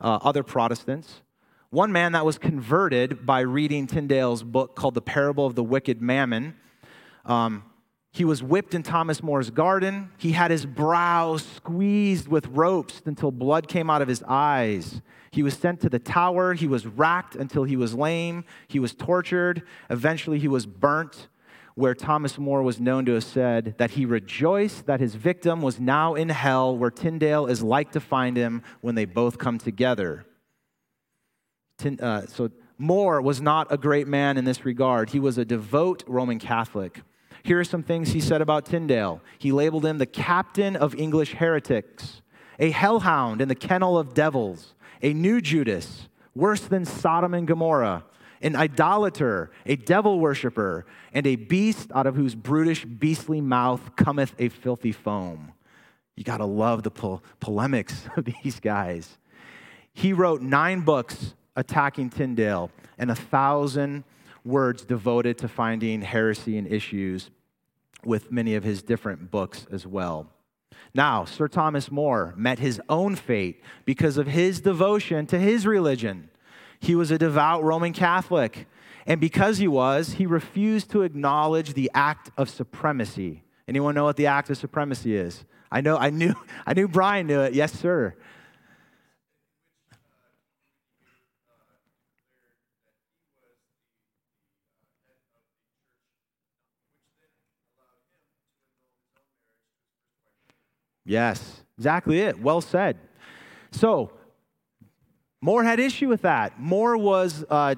uh, 0.00 0.18
other 0.22 0.42
Protestants. 0.42 1.22
One 1.70 1.90
man 1.90 2.12
that 2.12 2.24
was 2.24 2.38
converted 2.38 3.26
by 3.26 3.40
reading 3.40 3.88
Tyndale's 3.88 4.44
book 4.44 4.76
called 4.76 4.94
The 4.94 5.02
Parable 5.02 5.46
of 5.46 5.56
the 5.56 5.64
Wicked 5.64 6.00
Mammon. 6.00 6.54
Um, 7.24 7.64
he 8.12 8.24
was 8.24 8.44
whipped 8.44 8.76
in 8.76 8.84
Thomas 8.84 9.24
More's 9.24 9.50
garden. 9.50 10.12
He 10.18 10.30
had 10.30 10.52
his 10.52 10.64
brow 10.64 11.36
squeezed 11.36 12.28
with 12.28 12.46
ropes 12.46 13.02
until 13.04 13.32
blood 13.32 13.66
came 13.66 13.90
out 13.90 14.02
of 14.02 14.06
his 14.06 14.22
eyes. 14.28 15.02
He 15.32 15.42
was 15.42 15.54
sent 15.54 15.80
to 15.80 15.88
the 15.88 15.98
tower. 15.98 16.54
He 16.54 16.68
was 16.68 16.86
racked 16.86 17.34
until 17.34 17.64
he 17.64 17.76
was 17.76 17.92
lame. 17.92 18.44
He 18.68 18.78
was 18.78 18.94
tortured. 18.94 19.64
Eventually, 19.90 20.38
he 20.38 20.46
was 20.46 20.64
burnt, 20.64 21.26
where 21.74 21.94
Thomas 21.94 22.38
More 22.38 22.62
was 22.62 22.80
known 22.80 23.04
to 23.06 23.14
have 23.14 23.24
said 23.24 23.74
that 23.78 23.92
he 23.92 24.06
rejoiced 24.06 24.86
that 24.86 25.00
his 25.00 25.16
victim 25.16 25.60
was 25.60 25.80
now 25.80 26.14
in 26.14 26.28
hell, 26.28 26.76
where 26.76 26.90
Tyndale 26.90 27.46
is 27.46 27.62
like 27.62 27.92
to 27.92 28.00
find 28.00 28.36
him 28.36 28.62
when 28.80 28.94
they 28.94 29.04
both 29.04 29.38
come 29.38 29.58
together. 29.58 30.24
Uh, 31.84 32.26
so 32.26 32.50
More 32.78 33.20
was 33.20 33.40
not 33.40 33.72
a 33.72 33.76
great 33.76 34.06
man 34.06 34.36
in 34.36 34.44
this 34.44 34.64
regard. 34.64 35.10
He 35.10 35.18
was 35.18 35.36
a 35.36 35.44
devout 35.44 36.04
Roman 36.06 36.38
Catholic. 36.38 37.02
Here 37.42 37.58
are 37.58 37.64
some 37.64 37.82
things 37.82 38.12
he 38.12 38.20
said 38.20 38.40
about 38.40 38.64
Tyndale. 38.64 39.20
He 39.38 39.52
labeled 39.52 39.84
him 39.84 39.98
the 39.98 40.06
captain 40.06 40.76
of 40.76 40.94
English 40.94 41.32
heretics, 41.32 42.22
a 42.58 42.70
hellhound 42.70 43.42
in 43.42 43.48
the 43.48 43.54
kennel 43.54 43.98
of 43.98 44.14
devils, 44.14 44.74
a 45.02 45.12
new 45.12 45.40
Judas, 45.40 46.08
worse 46.34 46.62
than 46.62 46.84
Sodom 46.84 47.34
and 47.34 47.46
Gomorrah, 47.46 48.04
an 48.44 48.54
idolater, 48.54 49.50
a 49.64 49.74
devil 49.74 50.20
worshiper, 50.20 50.86
and 51.14 51.26
a 51.26 51.34
beast 51.34 51.90
out 51.94 52.06
of 52.06 52.14
whose 52.14 52.34
brutish, 52.34 52.84
beastly 52.84 53.40
mouth 53.40 53.96
cometh 53.96 54.34
a 54.38 54.50
filthy 54.50 54.92
foam. 54.92 55.52
You 56.14 56.24
got 56.24 56.36
to 56.36 56.44
love 56.44 56.82
the 56.82 56.90
po- 56.90 57.22
polemics 57.40 58.06
of 58.16 58.26
these 58.26 58.60
guys. 58.60 59.18
He 59.94 60.12
wrote 60.12 60.42
nine 60.42 60.82
books 60.82 61.34
attacking 61.56 62.10
Tyndale 62.10 62.70
and 62.98 63.10
a 63.10 63.14
thousand 63.14 64.04
words 64.44 64.84
devoted 64.84 65.38
to 65.38 65.48
finding 65.48 66.02
heresy 66.02 66.58
and 66.58 66.66
issues 66.66 67.30
with 68.04 68.30
many 68.30 68.54
of 68.54 68.62
his 68.62 68.82
different 68.82 69.30
books 69.30 69.66
as 69.72 69.86
well. 69.86 70.28
Now, 70.92 71.24
Sir 71.24 71.48
Thomas 71.48 71.90
More 71.90 72.34
met 72.36 72.58
his 72.58 72.80
own 72.90 73.16
fate 73.16 73.62
because 73.86 74.18
of 74.18 74.26
his 74.26 74.60
devotion 74.60 75.26
to 75.26 75.38
his 75.38 75.66
religion. 75.66 76.28
He 76.80 76.94
was 76.94 77.10
a 77.10 77.18
devout 77.18 77.62
Roman 77.62 77.92
Catholic, 77.92 78.66
and 79.06 79.20
because 79.20 79.58
he 79.58 79.68
was, 79.68 80.12
he 80.14 80.26
refused 80.26 80.90
to 80.90 81.02
acknowledge 81.02 81.74
the 81.74 81.90
act 81.94 82.30
of 82.36 82.48
supremacy. 82.48 83.44
Anyone 83.66 83.94
know 83.94 84.04
what 84.04 84.16
the 84.16 84.26
act 84.26 84.50
of 84.50 84.58
supremacy 84.58 85.16
is? 85.16 85.44
I 85.70 85.80
know 85.80 85.96
I 85.96 86.10
knew 86.10 86.34
I 86.66 86.74
knew 86.74 86.88
Brian 86.88 87.26
knew 87.26 87.40
it. 87.40 87.54
Yes, 87.54 87.72
sir. 87.72 88.14
Yes, 101.04 101.62
exactly 101.76 102.20
it. 102.20 102.40
Well 102.40 102.60
said. 102.60 102.98
So, 103.70 104.12
More 105.44 105.62
had 105.62 105.78
issue 105.78 106.08
with 106.08 106.22
that. 106.22 106.58
More 106.58 106.96
was 106.96 107.44
uh, 107.50 107.74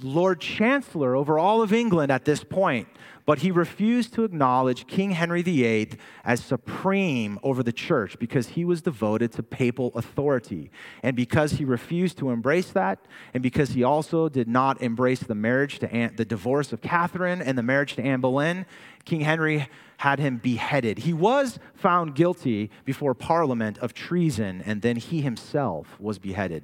Lord 0.00 0.40
Chancellor 0.40 1.16
over 1.16 1.36
all 1.36 1.62
of 1.62 1.72
England 1.72 2.12
at 2.12 2.24
this 2.24 2.44
point, 2.44 2.86
but 3.26 3.40
he 3.40 3.50
refused 3.50 4.14
to 4.14 4.22
acknowledge 4.22 4.86
King 4.86 5.10
Henry 5.10 5.42
VIII 5.42 5.94
as 6.24 6.44
supreme 6.44 7.40
over 7.42 7.64
the 7.64 7.72
church 7.72 8.16
because 8.20 8.50
he 8.50 8.64
was 8.64 8.82
devoted 8.82 9.32
to 9.32 9.42
papal 9.42 9.90
authority. 9.96 10.70
And 11.02 11.16
because 11.16 11.54
he 11.54 11.64
refused 11.64 12.18
to 12.18 12.30
embrace 12.30 12.70
that, 12.70 13.00
and 13.34 13.42
because 13.42 13.70
he 13.70 13.82
also 13.82 14.28
did 14.28 14.46
not 14.46 14.80
embrace 14.80 15.18
the 15.18 15.34
marriage 15.34 15.80
to 15.80 15.92
Anne, 15.92 16.14
the 16.14 16.24
divorce 16.24 16.72
of 16.72 16.82
Catherine 16.82 17.42
and 17.42 17.58
the 17.58 17.64
marriage 17.64 17.96
to 17.96 18.02
Anne 18.04 18.20
Boleyn, 18.20 18.64
King 19.04 19.22
Henry 19.22 19.68
had 19.96 20.20
him 20.20 20.36
beheaded. 20.36 20.98
He 20.98 21.12
was 21.12 21.58
found 21.74 22.14
guilty 22.14 22.70
before 22.84 23.12
Parliament 23.12 23.76
of 23.78 23.92
treason, 23.92 24.62
and 24.64 24.82
then 24.82 24.94
he 24.94 25.20
himself 25.20 25.98
was 25.98 26.20
beheaded. 26.20 26.62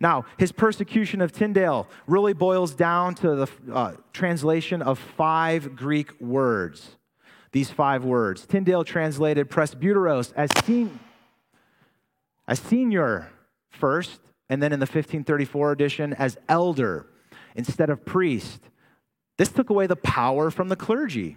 Now, 0.00 0.24
his 0.38 0.50
persecution 0.50 1.20
of 1.20 1.30
Tyndale 1.30 1.86
really 2.06 2.32
boils 2.32 2.74
down 2.74 3.14
to 3.16 3.36
the 3.36 3.48
uh, 3.72 3.92
translation 4.14 4.80
of 4.80 4.98
five 4.98 5.76
Greek 5.76 6.18
words. 6.20 6.96
These 7.52 7.70
five 7.70 8.04
words. 8.04 8.46
Tyndale 8.46 8.82
translated 8.82 9.50
presbyteros 9.50 10.32
as, 10.36 10.50
sen- 10.64 10.98
as 12.48 12.58
senior 12.60 13.30
first, 13.68 14.20
and 14.48 14.62
then 14.62 14.72
in 14.72 14.80
the 14.80 14.84
1534 14.84 15.72
edition 15.72 16.14
as 16.14 16.38
elder 16.48 17.06
instead 17.54 17.90
of 17.90 18.04
priest. 18.06 18.62
This 19.36 19.50
took 19.50 19.68
away 19.68 19.86
the 19.86 19.96
power 19.96 20.50
from 20.50 20.68
the 20.68 20.76
clergy. 20.76 21.36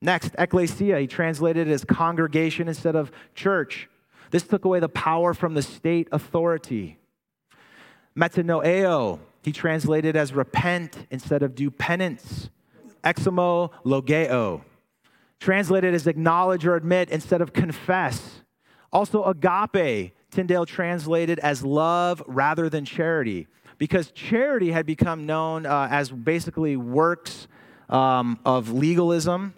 Next, 0.00 0.34
ecclesia, 0.38 1.00
he 1.00 1.06
translated 1.06 1.68
it 1.68 1.72
as 1.72 1.84
congregation 1.84 2.68
instead 2.68 2.96
of 2.96 3.10
church. 3.34 3.88
This 4.30 4.42
took 4.42 4.64
away 4.64 4.80
the 4.80 4.88
power 4.88 5.34
from 5.34 5.54
the 5.54 5.62
state 5.62 6.08
authority. 6.12 6.98
Metanoeo, 8.18 9.18
he 9.42 9.52
translated 9.52 10.16
as 10.16 10.32
repent 10.32 11.06
instead 11.10 11.42
of 11.42 11.54
do 11.54 11.70
penance. 11.70 12.48
Eximo 13.02 13.70
logeo, 13.84 14.62
translated 15.40 15.94
as 15.94 16.06
acknowledge 16.06 16.64
or 16.64 16.74
admit 16.74 17.10
instead 17.10 17.42
of 17.42 17.52
confess. 17.52 18.42
Also, 18.92 19.24
agape, 19.24 20.14
Tyndale 20.30 20.64
translated 20.64 21.38
as 21.40 21.62
love 21.64 22.22
rather 22.26 22.70
than 22.70 22.84
charity, 22.84 23.46
because 23.76 24.10
charity 24.12 24.70
had 24.70 24.86
become 24.86 25.26
known 25.26 25.66
uh, 25.66 25.88
as 25.90 26.10
basically 26.10 26.76
works 26.76 27.46
um, 27.88 28.38
of 28.44 28.72
legalism. 28.72 29.52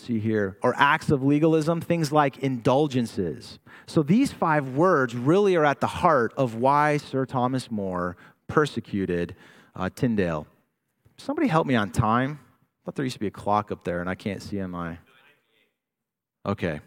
See 0.00 0.18
here, 0.18 0.56
or 0.62 0.74
acts 0.76 1.10
of 1.10 1.22
legalism, 1.22 1.80
things 1.80 2.10
like 2.10 2.38
indulgences. 2.38 3.58
So 3.86 4.02
these 4.02 4.32
five 4.32 4.70
words 4.70 5.14
really 5.14 5.56
are 5.56 5.64
at 5.64 5.80
the 5.80 5.86
heart 5.86 6.32
of 6.36 6.54
why 6.54 6.96
Sir 6.96 7.26
Thomas 7.26 7.70
More 7.70 8.16
persecuted 8.46 9.36
uh, 9.76 9.90
Tyndale. 9.94 10.46
Somebody 11.16 11.48
help 11.48 11.66
me 11.66 11.74
on 11.74 11.90
time. 11.90 12.40
I 12.40 12.84
thought 12.84 12.94
there 12.96 13.04
used 13.04 13.16
to 13.16 13.20
be 13.20 13.26
a 13.26 13.30
clock 13.30 13.70
up 13.70 13.84
there 13.84 14.00
and 14.00 14.08
I 14.08 14.14
can't 14.14 14.42
see 14.42 14.60
on 14.60 14.70
my. 14.70 14.98
Okay. 16.46 16.80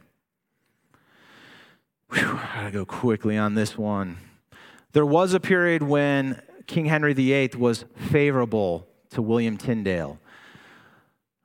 Whew, 2.12 2.40
I 2.42 2.56
gotta 2.56 2.72
go 2.72 2.86
quickly 2.86 3.38
on 3.38 3.54
this 3.54 3.78
one. 3.78 4.18
There 4.92 5.06
was 5.06 5.34
a 5.34 5.40
period 5.40 5.84
when 5.84 6.42
King 6.68 6.86
Henry 6.86 7.14
VIII 7.14 7.52
was 7.58 7.86
favorable 7.96 8.88
to 9.12 9.22
William 9.22 9.58
Tyndale. 9.58 10.20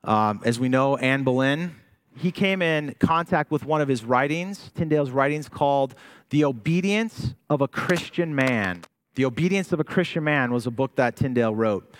Um, 0.03 0.41
as 0.45 0.59
we 0.59 0.69
know, 0.69 0.97
Anne 0.97 1.23
Boleyn, 1.23 1.75
he 2.15 2.31
came 2.31 2.61
in 2.61 2.95
contact 2.99 3.51
with 3.51 3.65
one 3.65 3.81
of 3.81 3.87
his 3.87 4.03
writings, 4.03 4.71
Tyndale's 4.75 5.11
writings 5.11 5.47
called 5.49 5.95
The 6.29 6.43
Obedience 6.43 7.33
of 7.49 7.61
a 7.61 7.67
Christian 7.67 8.35
Man. 8.35 8.81
The 9.15 9.25
Obedience 9.25 9.71
of 9.71 9.79
a 9.79 9.83
Christian 9.83 10.23
Man 10.23 10.51
was 10.51 10.65
a 10.67 10.71
book 10.71 10.95
that 10.95 11.15
Tyndale 11.15 11.55
wrote. 11.55 11.95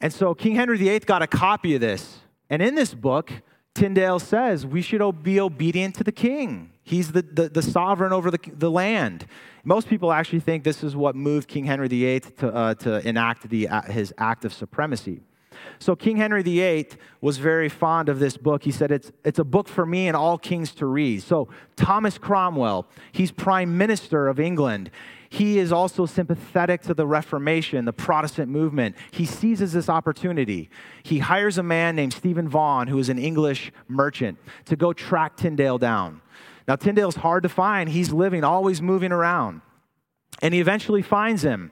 And 0.00 0.12
so 0.12 0.34
King 0.34 0.54
Henry 0.54 0.78
VIII 0.78 1.00
got 1.00 1.22
a 1.22 1.26
copy 1.26 1.74
of 1.74 1.80
this. 1.80 2.20
And 2.48 2.62
in 2.62 2.74
this 2.74 2.94
book, 2.94 3.30
Tyndale 3.74 4.18
says 4.18 4.66
we 4.66 4.82
should 4.82 5.22
be 5.22 5.40
obedient 5.40 5.94
to 5.96 6.04
the 6.04 6.12
king. 6.12 6.72
He's 6.82 7.12
the, 7.12 7.22
the, 7.22 7.48
the 7.48 7.62
sovereign 7.62 8.12
over 8.12 8.30
the, 8.30 8.40
the 8.52 8.70
land. 8.70 9.26
Most 9.62 9.88
people 9.88 10.12
actually 10.12 10.40
think 10.40 10.64
this 10.64 10.82
is 10.82 10.96
what 10.96 11.14
moved 11.14 11.48
King 11.48 11.64
Henry 11.64 11.86
VIII 11.86 12.20
to, 12.20 12.54
uh, 12.54 12.74
to 12.74 13.06
enact 13.06 13.48
the, 13.48 13.68
uh, 13.68 13.82
his 13.82 14.12
act 14.18 14.44
of 14.44 14.52
supremacy. 14.52 15.20
So 15.78 15.96
King 15.96 16.16
Henry 16.16 16.42
VIII 16.42 16.88
was 17.20 17.38
very 17.38 17.68
fond 17.68 18.08
of 18.08 18.18
this 18.18 18.36
book. 18.36 18.64
He 18.64 18.70
said, 18.70 18.90
it's, 18.90 19.12
it's 19.24 19.38
a 19.38 19.44
book 19.44 19.68
for 19.68 19.86
me 19.86 20.08
and 20.08 20.16
all 20.16 20.38
kings 20.38 20.74
to 20.76 20.86
read. 20.86 21.22
So 21.22 21.48
Thomas 21.76 22.18
Cromwell, 22.18 22.86
he's 23.12 23.30
prime 23.30 23.76
minister 23.78 24.28
of 24.28 24.38
England. 24.38 24.90
He 25.30 25.60
is 25.60 25.70
also 25.70 26.06
sympathetic 26.06 26.82
to 26.82 26.94
the 26.94 27.06
Reformation, 27.06 27.84
the 27.84 27.92
Protestant 27.92 28.50
movement. 28.50 28.96
He 29.12 29.24
seizes 29.24 29.72
this 29.72 29.88
opportunity. 29.88 30.70
He 31.04 31.20
hires 31.20 31.56
a 31.56 31.62
man 31.62 31.94
named 31.94 32.12
Stephen 32.12 32.48
Vaughan, 32.48 32.88
who 32.88 32.98
is 32.98 33.08
an 33.08 33.18
English 33.18 33.70
merchant, 33.86 34.38
to 34.64 34.74
go 34.74 34.92
track 34.92 35.36
Tyndale 35.36 35.78
down. 35.78 36.20
Now, 36.66 36.76
Tyndale's 36.76 37.16
hard 37.16 37.44
to 37.44 37.48
find. 37.48 37.88
He's 37.88 38.12
living, 38.12 38.42
always 38.42 38.82
moving 38.82 39.12
around. 39.12 39.60
And 40.42 40.52
he 40.52 40.60
eventually 40.60 41.02
finds 41.02 41.42
him. 41.42 41.70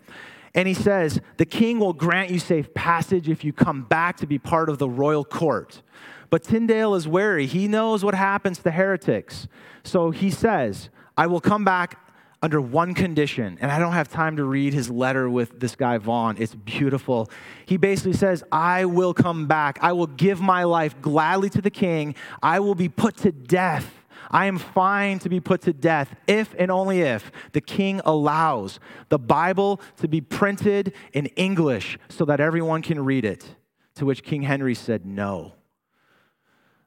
And 0.59 0.67
he 0.67 0.75
says, 0.75 1.21
The 1.37 1.47
king 1.47 1.79
will 1.79 1.93
grant 1.93 2.33
you 2.33 2.41
safe 2.41 2.75
passage 2.75 3.29
if 3.29 3.45
you 3.45 3.53
come 3.53 3.83
back 3.83 4.17
to 4.17 4.27
be 4.27 4.41
part 4.41 4.69
of 4.69 4.79
the 4.79 4.89
royal 4.89 5.25
court. 5.25 5.83
But 6.31 6.43
Tyndale 6.43 6.97
is 6.97 7.07
wary. 7.07 7.47
He 7.47 7.69
knows 7.69 8.05
what 8.05 8.17
happens 8.17 8.59
to 8.59 8.73
heretics. 8.73 9.47
So 9.85 10.11
he 10.11 10.33
says, 10.33 10.91
I 11.17 11.29
will 11.29 11.41
come 11.41 11.65
back 11.65 12.01
under 12.43 12.61
one 12.61 12.93
condition, 12.93 13.57
and 13.61 13.71
I 13.71 13.79
don't 13.79 13.93
have 13.93 14.09
time 14.09 14.35
to 14.39 14.45
read 14.45 14.75
his 14.75 14.91
letter 14.91 15.31
with 15.31 15.61
this 15.61 15.77
guy 15.77 15.97
Vaughan. 15.99 16.35
It's 16.41 16.57
beautiful. 16.57 17.31
He 17.65 17.77
basically 17.77 18.15
says, 18.15 18.43
I 18.51 18.85
will 18.85 19.15
come 19.15 19.47
back. 19.47 19.79
I 19.81 19.93
will 19.93 20.09
give 20.09 20.41
my 20.41 20.65
life 20.65 21.01
gladly 21.01 21.51
to 21.51 21.63
the 21.63 21.71
king. 21.71 22.17
I 22.43 22.59
will 22.59 22.75
be 22.75 22.89
put 22.89 23.17
to 23.19 23.31
death. 23.31 23.98
I 24.31 24.47
am 24.47 24.59
fine 24.59 25.19
to 25.21 25.29
be 25.29 25.41
put 25.41 25.63
to 25.63 25.73
death 25.73 26.15
if 26.27 26.55
and 26.59 26.71
only 26.71 27.01
if 27.01 27.31
the 27.53 27.61
king 27.61 28.01
allows 28.05 28.79
the 29.09 29.19
Bible 29.19 29.81
to 29.97 30.09
be 30.09 30.21
printed 30.21 30.93
in 31.13 31.27
English 31.27 31.99
so 32.09 32.25
that 32.27 32.41
everyone 32.41 32.83
can 32.83 33.05
read 33.05 33.25
it. 33.25 33.57
To 33.97 34.07
which 34.07 34.23
King 34.23 34.43
Henry 34.43 34.75
said, 34.75 35.05
No. 35.05 35.55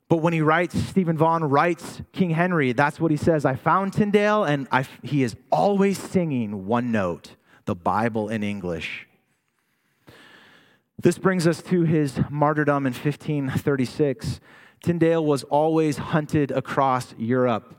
But 0.07 0.17
when 0.17 0.33
he 0.33 0.41
writes, 0.41 0.77
Stephen 0.77 1.17
Vaughan 1.17 1.43
writes 1.43 2.01
King 2.11 2.31
Henry, 2.31 2.73
that's 2.73 2.99
what 2.99 3.11
he 3.11 3.17
says. 3.17 3.45
I 3.45 3.55
found 3.55 3.93
Tyndale, 3.93 4.43
and 4.43 4.67
I, 4.71 4.85
he 5.03 5.23
is 5.23 5.35
always 5.51 5.97
singing 5.97 6.65
one 6.65 6.91
note 6.91 7.35
the 7.65 7.75
Bible 7.75 8.29
in 8.29 8.43
English. 8.43 9.07
This 11.01 11.17
brings 11.17 11.47
us 11.47 11.61
to 11.63 11.83
his 11.83 12.19
martyrdom 12.29 12.85
in 12.85 12.93
1536. 12.93 14.39
Tyndale 14.83 15.23
was 15.23 15.43
always 15.43 15.97
hunted 15.97 16.51
across 16.51 17.13
Europe, 17.17 17.75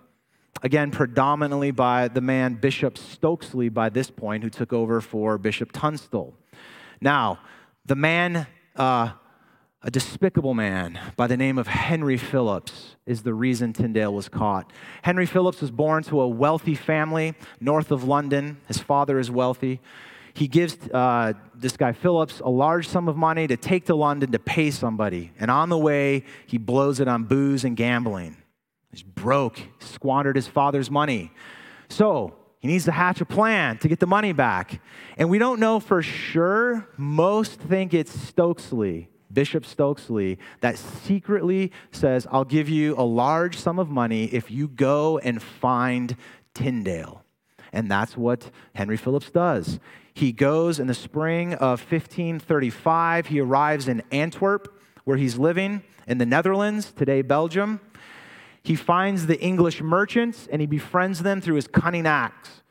again, 0.63 0.91
predominantly 0.91 1.71
by 1.71 2.09
the 2.09 2.21
man 2.21 2.55
Bishop 2.55 2.95
Stokesley 2.95 3.73
by 3.73 3.89
this 3.89 4.11
point, 4.11 4.45
who 4.45 4.51
took 4.51 4.73
over 4.73 5.01
for 5.01 5.39
Bishop 5.39 5.73
Tunstall. 5.73 6.35
Now, 7.01 7.41
the 7.85 7.97
man 7.97 8.47
uh, 8.77 9.13
a 9.85 9.91
despicable 9.91 10.55
man 10.55 10.99
by 11.17 11.27
the 11.27 11.37
name 11.37 11.59
of 11.59 11.67
Henry 11.67 12.17
Phillips 12.17 12.95
is 13.05 13.23
the 13.23 13.35
reason 13.35 13.73
Tyndale 13.73 14.15
was 14.15 14.29
caught. 14.29 14.73
Henry 15.03 15.27
Phillips 15.27 15.61
was 15.61 15.73
born 15.73 16.05
to 16.05 16.21
a 16.21 16.29
wealthy 16.29 16.77
family 16.77 17.35
north 17.61 17.91
of 17.91 18.05
London. 18.05 18.59
His 18.69 18.79
father 18.79 19.19
is 19.19 19.29
wealthy. 19.29 19.81
He 20.35 20.49
gives 20.49 20.77
uh, 20.89 21.35
this 21.55 21.77
guy 21.77 21.93
Phillips 21.93 22.41
a 22.41 22.49
large 22.49 22.89
sum 22.89 23.09
of 23.09 23.17
money 23.17 23.47
to 23.47 23.57
take 23.57 23.87
to 23.87 23.95
London 23.95 24.33
to 24.33 24.39
pay 24.39 24.71
somebody. 24.71 25.33
And 25.39 25.51
on 25.51 25.69
the 25.69 25.79
way, 25.79 26.25
he 26.47 26.59
blows 26.59 27.01
it 27.01 27.09
on 27.09 27.25
booze 27.25 27.65
and 27.65 27.77
gambling. 27.77 28.37
He's 28.91 29.03
broke, 29.03 29.61
squandered 29.79 30.37
his 30.37 30.47
father's 30.47 30.91
money. 30.91 31.33
So 31.89 32.35
he 32.61 32.69
needs 32.69 32.85
to 32.87 32.93
hatch 32.93 33.21
a 33.21 33.25
plan 33.25 33.79
to 33.79 33.89
get 33.89 34.01
the 34.01 34.07
money 34.07 34.33
back. 34.33 34.81
And 35.17 35.31
we 35.31 35.39
don't 35.39 35.61
know 35.61 35.81
for 35.81 36.03
sure. 36.03 36.89
Most 36.97 37.59
think 37.61 37.95
it's 37.95 38.15
Stokesley 38.15 39.09
Bishop 39.33 39.65
Stokesley, 39.65 40.39
that 40.61 40.79
secretly 40.79 41.73
says, 41.91 42.27
I'll 42.31 42.45
give 42.45 42.69
you 42.69 42.95
a 42.97 43.03
large 43.03 43.57
sum 43.57 43.79
of 43.79 43.89
money 43.89 44.25
if 44.25 44.51
you 44.51 44.69
go 44.69 45.19
and 45.19 45.43
find 45.43 46.17
Tyndale. 46.55 47.25
And 47.73 47.91
that's 47.91 48.17
what 48.17 48.51
Henry 48.75 48.97
Phillips 48.97 49.31
does. 49.31 49.81
He 50.15 50.33
goes 50.33 50.79
in 50.79 50.87
the 50.87 50.95
spring 50.95 51.55
of 51.55 51.81
1535. 51.81 53.27
He 53.27 53.41
arrives 53.41 53.89
in 53.89 54.03
Antwerp, 54.11 54.79
where 55.05 55.17
he's 55.17 55.39
living 55.39 55.83
in 56.07 56.19
the 56.19 56.27
Netherlands, 56.27 56.93
today 56.93 57.23
Belgium. 57.23 57.81
He 58.63 58.77
finds 58.77 59.27
the 59.27 59.41
English 59.41 59.81
merchants 59.81 60.49
and 60.51 60.61
he 60.61 60.67
befriends 60.67 61.23
them 61.23 61.41
through 61.41 61.57
his 61.57 61.67
cunning 61.67 62.07
acts. 62.07 62.63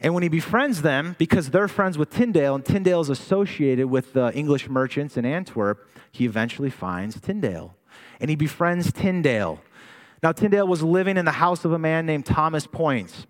And 0.00 0.12
when 0.12 0.22
he 0.22 0.28
befriends 0.28 0.82
them, 0.82 1.16
because 1.18 1.50
they're 1.50 1.68
friends 1.68 1.96
with 1.96 2.10
Tyndale, 2.10 2.54
and 2.54 2.64
Tyndale 2.64 3.00
is 3.00 3.08
associated 3.08 3.86
with 3.86 4.12
the 4.12 4.32
English 4.34 4.68
merchants 4.68 5.16
in 5.16 5.24
Antwerp, 5.24 5.88
he 6.12 6.26
eventually 6.26 6.70
finds 6.70 7.20
Tyndale. 7.20 7.74
And 8.20 8.28
he 8.28 8.36
befriends 8.36 8.92
Tyndale. 8.92 9.60
Now, 10.22 10.32
Tyndale 10.32 10.66
was 10.66 10.82
living 10.82 11.16
in 11.16 11.24
the 11.24 11.32
house 11.32 11.64
of 11.64 11.72
a 11.72 11.78
man 11.78 12.06
named 12.06 12.26
Thomas 12.26 12.66
Poyntz. 12.66 13.26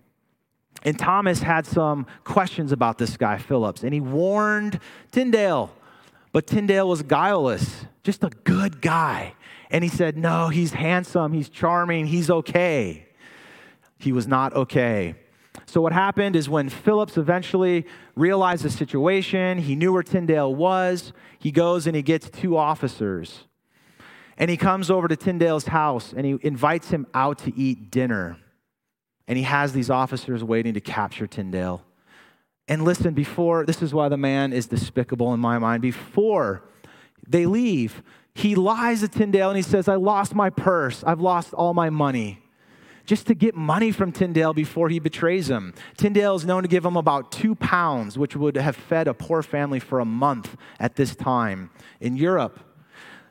And 0.85 0.97
Thomas 0.99 1.41
had 1.41 1.65
some 1.65 2.05
questions 2.23 2.71
about 2.71 2.99
this 2.99 3.17
guy, 3.17 3.39
Phillips, 3.39 3.83
and 3.83 3.91
he 3.91 3.99
warned 3.99 4.79
Tyndale. 5.11 5.73
But 6.31 6.45
Tyndale 6.45 6.87
was 6.87 7.01
guileless, 7.01 7.85
just 8.03 8.23
a 8.23 8.29
good 8.43 8.81
guy. 8.81 9.33
And 9.71 9.83
he 9.83 9.89
said, 9.89 10.15
No, 10.15 10.49
he's 10.49 10.73
handsome, 10.73 11.33
he's 11.33 11.49
charming, 11.49 12.05
he's 12.05 12.29
okay. 12.29 13.07
He 13.97 14.11
was 14.11 14.27
not 14.27 14.53
okay. 14.53 15.15
So, 15.65 15.81
what 15.81 15.91
happened 15.91 16.35
is 16.35 16.47
when 16.47 16.69
Phillips 16.69 17.17
eventually 17.17 17.87
realized 18.15 18.63
the 18.63 18.69
situation, 18.69 19.57
he 19.57 19.75
knew 19.75 19.91
where 19.91 20.03
Tyndale 20.03 20.53
was, 20.53 21.13
he 21.39 21.51
goes 21.51 21.87
and 21.87 21.95
he 21.95 22.03
gets 22.03 22.29
two 22.29 22.57
officers. 22.57 23.45
And 24.37 24.51
he 24.51 24.57
comes 24.57 24.91
over 24.91 25.07
to 25.07 25.15
Tyndale's 25.15 25.67
house 25.67 26.13
and 26.15 26.25
he 26.25 26.37
invites 26.41 26.89
him 26.89 27.07
out 27.13 27.39
to 27.39 27.57
eat 27.57 27.89
dinner. 27.89 28.37
And 29.27 29.37
he 29.37 29.43
has 29.43 29.73
these 29.73 29.89
officers 29.89 30.43
waiting 30.43 30.73
to 30.75 30.81
capture 30.81 31.27
Tyndale. 31.27 31.83
And 32.67 32.83
listen, 32.83 33.13
before, 33.13 33.65
this 33.65 33.81
is 33.81 33.93
why 33.93 34.09
the 34.09 34.17
man 34.17 34.53
is 34.53 34.67
despicable 34.67 35.33
in 35.33 35.39
my 35.39 35.59
mind. 35.59 35.81
Before 35.81 36.63
they 37.27 37.45
leave, 37.45 38.03
he 38.33 38.55
lies 38.55 39.01
to 39.01 39.07
Tyndale 39.07 39.49
and 39.49 39.57
he 39.57 39.63
says, 39.63 39.87
I 39.87 39.95
lost 39.95 40.35
my 40.35 40.49
purse. 40.49 41.03
I've 41.05 41.21
lost 41.21 41.53
all 41.53 41.73
my 41.73 41.89
money 41.89 42.41
just 43.05 43.27
to 43.27 43.35
get 43.35 43.55
money 43.55 43.91
from 43.91 44.11
Tyndale 44.11 44.53
before 44.53 44.89
he 44.89 44.99
betrays 44.99 45.49
him. 45.49 45.73
Tyndale 45.97 46.35
is 46.35 46.45
known 46.45 46.63
to 46.63 46.67
give 46.67 46.83
him 46.83 46.97
about 46.97 47.31
two 47.31 47.55
pounds, 47.55 48.17
which 48.17 48.35
would 48.35 48.57
have 48.57 48.75
fed 48.75 49.07
a 49.07 49.13
poor 49.13 49.43
family 49.43 49.79
for 49.79 49.99
a 49.99 50.05
month 50.05 50.57
at 50.79 50.95
this 50.95 51.15
time 51.15 51.69
in 51.99 52.17
Europe. 52.17 52.59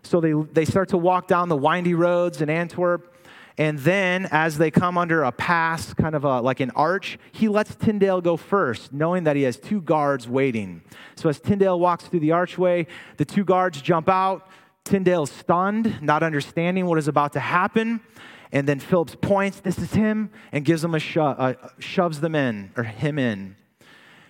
So 0.03 0.21
they, 0.21 0.33
they 0.33 0.65
start 0.65 0.91
to 0.91 0.99
walk 0.99 1.29
down 1.29 1.49
the 1.49 1.57
windy 1.57 1.95
roads 1.95 2.41
in 2.41 2.49
Antwerp. 2.49 3.14
And 3.57 3.79
then, 3.79 4.27
as 4.33 4.59
they 4.59 4.71
come 4.71 4.99
under 4.99 5.23
a 5.23 5.31
pass, 5.31 5.95
kind 5.95 6.17
of 6.17 6.25
a, 6.25 6.41
like 6.41 6.59
an 6.59 6.71
arch, 6.73 7.19
he 7.31 7.49
lets 7.49 7.77
Tyndale 7.77 8.21
go 8.21 8.37
first, 8.37 8.93
knowing 8.93 9.25
that 9.25 9.37
he 9.37 9.43
has 9.43 9.57
two 9.57 9.81
guards 9.81 10.29
waiting. 10.29 10.83
So, 11.15 11.29
as 11.29 11.39
Tyndale 11.39 11.79
walks 11.79 12.07
through 12.07 12.21
the 12.21 12.33
archway, 12.33 12.89
the 13.17 13.25
two 13.25 13.45
guards 13.45 13.81
jump 13.81 14.09
out. 14.09 14.49
Tyndale's 14.85 15.31
stunned, 15.31 16.03
not 16.03 16.23
understanding 16.23 16.87
what 16.87 16.99
is 16.99 17.09
about 17.09 17.33
to 17.35 17.41
happen. 17.41 18.01
And 18.51 18.69
then 18.69 18.81
Phillips 18.81 19.17
points, 19.21 19.61
this 19.61 19.79
is 19.79 19.93
him, 19.93 20.31
and 20.53 20.65
gives 20.65 20.83
them 20.83 20.95
a 20.95 20.99
sho- 20.99 21.25
uh, 21.25 21.55
shoves 21.79 22.21
them 22.21 22.35
in, 22.35 22.73
or 22.77 22.83
him 22.83 23.19
in. 23.19 23.57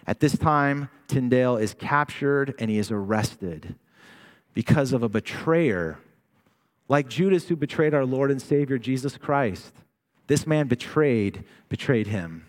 At 0.07 0.21
this 0.21 0.37
time, 0.37 0.91
Tyndale 1.09 1.57
is 1.57 1.75
captured 1.75 2.55
and 2.59 2.71
he 2.71 2.79
is 2.79 2.91
arrested 2.91 3.75
because 4.53 4.93
of 4.93 5.03
a 5.03 5.09
betrayer, 5.09 5.99
like 6.89 7.09
Judas 7.09 7.49
who 7.49 7.57
betrayed 7.57 7.95
our 7.95 8.05
Lord 8.05 8.31
and 8.31 8.41
Savior 8.41 8.79
Jesus 8.79 9.17
Christ. 9.17 9.73
This 10.27 10.47
man 10.47 10.67
betrayed, 10.69 11.45
betrayed 11.69 12.07
him. 12.07 12.47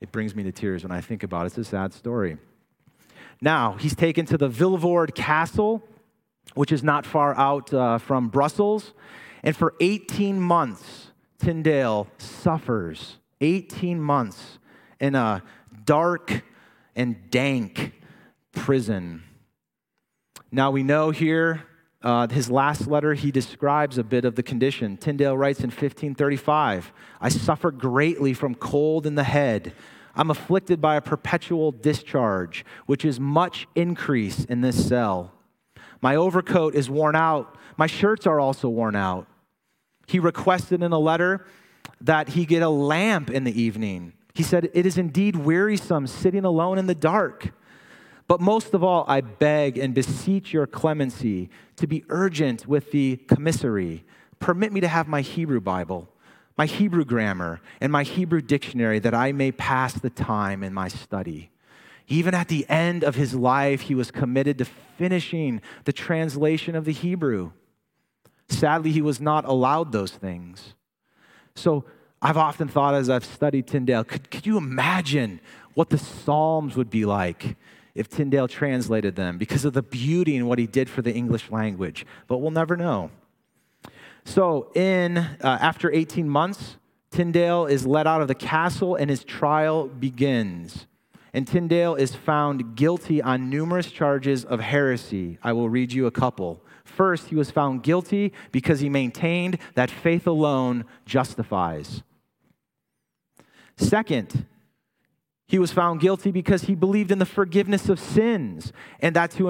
It 0.00 0.12
brings 0.12 0.34
me 0.34 0.42
to 0.42 0.52
tears 0.52 0.82
when 0.82 0.92
I 0.92 1.00
think 1.00 1.22
about 1.22 1.44
it. 1.44 1.46
It's 1.46 1.58
a 1.58 1.64
sad 1.64 1.92
story. 1.92 2.38
Now, 3.40 3.72
he's 3.72 3.94
taken 3.94 4.26
to 4.26 4.38
the 4.38 4.48
Vilvoorde 4.48 5.14
Castle, 5.14 5.82
which 6.54 6.72
is 6.72 6.82
not 6.82 7.04
far 7.04 7.36
out 7.36 7.72
uh, 7.72 7.98
from 7.98 8.28
Brussels. 8.28 8.92
And 9.42 9.56
for 9.56 9.74
18 9.80 10.40
months, 10.40 11.08
Tyndale 11.38 12.08
suffers 12.18 13.18
18 13.40 14.00
months 14.00 14.58
in 15.00 15.14
a 15.14 15.42
dark 15.84 16.42
and 16.94 17.30
dank 17.30 17.92
prison. 18.52 19.22
Now, 20.50 20.70
we 20.70 20.82
know 20.82 21.10
here, 21.10 21.64
uh, 22.06 22.28
his 22.28 22.48
last 22.48 22.86
letter, 22.86 23.14
he 23.14 23.32
describes 23.32 23.98
a 23.98 24.04
bit 24.04 24.24
of 24.24 24.36
the 24.36 24.42
condition. 24.42 24.96
Tyndale 24.96 25.36
writes 25.36 25.58
in 25.58 25.70
1535 25.70 26.92
I 27.20 27.28
suffer 27.28 27.72
greatly 27.72 28.32
from 28.32 28.54
cold 28.54 29.06
in 29.06 29.16
the 29.16 29.24
head. 29.24 29.72
I'm 30.14 30.30
afflicted 30.30 30.80
by 30.80 30.94
a 30.94 31.00
perpetual 31.00 31.72
discharge, 31.72 32.64
which 32.86 33.04
is 33.04 33.18
much 33.18 33.66
increase 33.74 34.44
in 34.44 34.60
this 34.60 34.86
cell. 34.86 35.32
My 36.00 36.14
overcoat 36.14 36.76
is 36.76 36.88
worn 36.88 37.16
out. 37.16 37.58
My 37.76 37.88
shirts 37.88 38.24
are 38.24 38.38
also 38.38 38.68
worn 38.68 38.94
out. 38.94 39.26
He 40.06 40.20
requested 40.20 40.84
in 40.84 40.92
a 40.92 41.00
letter 41.00 41.44
that 42.00 42.28
he 42.28 42.46
get 42.46 42.62
a 42.62 42.68
lamp 42.68 43.30
in 43.30 43.42
the 43.42 43.60
evening. 43.60 44.12
He 44.32 44.44
said, 44.44 44.70
It 44.74 44.86
is 44.86 44.96
indeed 44.96 45.34
wearisome 45.34 46.06
sitting 46.06 46.44
alone 46.44 46.78
in 46.78 46.86
the 46.86 46.94
dark. 46.94 47.52
But 48.28 48.40
most 48.40 48.74
of 48.74 48.82
all, 48.82 49.04
I 49.06 49.20
beg 49.20 49.78
and 49.78 49.94
beseech 49.94 50.52
your 50.52 50.66
clemency 50.66 51.48
to 51.76 51.86
be 51.86 52.04
urgent 52.08 52.66
with 52.66 52.90
the 52.90 53.16
commissary. 53.28 54.04
Permit 54.40 54.72
me 54.72 54.80
to 54.80 54.88
have 54.88 55.06
my 55.06 55.20
Hebrew 55.20 55.60
Bible, 55.60 56.08
my 56.56 56.66
Hebrew 56.66 57.04
grammar, 57.04 57.60
and 57.80 57.92
my 57.92 58.02
Hebrew 58.02 58.40
dictionary 58.40 58.98
that 58.98 59.14
I 59.14 59.32
may 59.32 59.52
pass 59.52 59.94
the 59.94 60.10
time 60.10 60.62
in 60.62 60.74
my 60.74 60.88
study. 60.88 61.50
Even 62.08 62.34
at 62.34 62.48
the 62.48 62.68
end 62.68 63.04
of 63.04 63.14
his 63.14 63.34
life, 63.34 63.82
he 63.82 63.94
was 63.94 64.10
committed 64.10 64.58
to 64.58 64.64
finishing 64.64 65.60
the 65.84 65.92
translation 65.92 66.74
of 66.74 66.84
the 66.84 66.92
Hebrew. 66.92 67.52
Sadly, 68.48 68.92
he 68.92 69.02
was 69.02 69.20
not 69.20 69.44
allowed 69.44 69.92
those 69.92 70.12
things. 70.12 70.74
So 71.54 71.84
I've 72.22 72.36
often 72.36 72.68
thought 72.68 72.94
as 72.94 73.10
I've 73.10 73.24
studied 73.24 73.66
Tyndale, 73.66 74.04
could, 74.04 74.30
could 74.30 74.46
you 74.46 74.56
imagine 74.56 75.40
what 75.74 75.90
the 75.90 75.98
Psalms 75.98 76.76
would 76.76 76.90
be 76.90 77.04
like 77.04 77.56
if 77.96 78.08
Tyndale 78.08 78.48
translated 78.48 79.16
them 79.16 79.38
because 79.38 79.64
of 79.64 79.72
the 79.72 79.82
beauty 79.82 80.36
and 80.36 80.48
what 80.48 80.58
he 80.58 80.66
did 80.66 80.88
for 80.88 81.02
the 81.02 81.12
English 81.12 81.50
language? 81.50 82.06
But 82.26 82.38
we'll 82.38 82.50
never 82.50 82.76
know. 82.76 83.10
So, 84.24 84.70
in 84.74 85.18
uh, 85.18 85.36
after 85.42 85.90
18 85.92 86.28
months, 86.28 86.76
Tyndale 87.10 87.66
is 87.66 87.86
let 87.86 88.06
out 88.06 88.22
of 88.22 88.28
the 88.28 88.34
castle 88.34 88.96
and 88.96 89.08
his 89.08 89.22
trial 89.22 89.86
begins 89.86 90.86
and 91.36 91.46
Tyndale 91.46 91.96
is 91.96 92.14
found 92.14 92.76
guilty 92.76 93.20
on 93.20 93.50
numerous 93.50 93.92
charges 93.92 94.42
of 94.46 94.58
heresy. 94.58 95.38
I 95.42 95.52
will 95.52 95.68
read 95.68 95.92
you 95.92 96.06
a 96.06 96.10
couple. 96.10 96.62
First, 96.82 97.28
he 97.28 97.34
was 97.34 97.50
found 97.50 97.82
guilty 97.82 98.32
because 98.52 98.80
he 98.80 98.88
maintained 98.88 99.58
that 99.74 99.90
faith 99.90 100.26
alone 100.26 100.86
justifies. 101.04 102.02
Second, 103.76 104.46
he 105.48 105.58
was 105.60 105.70
found 105.70 106.00
guilty 106.00 106.32
because 106.32 106.62
he 106.62 106.74
believed 106.74 107.12
in 107.12 107.18
the 107.18 107.26
forgiveness 107.26 107.88
of 107.88 108.00
sins 108.00 108.72
and 109.00 109.14
that, 109.14 109.30
to 109.32 109.44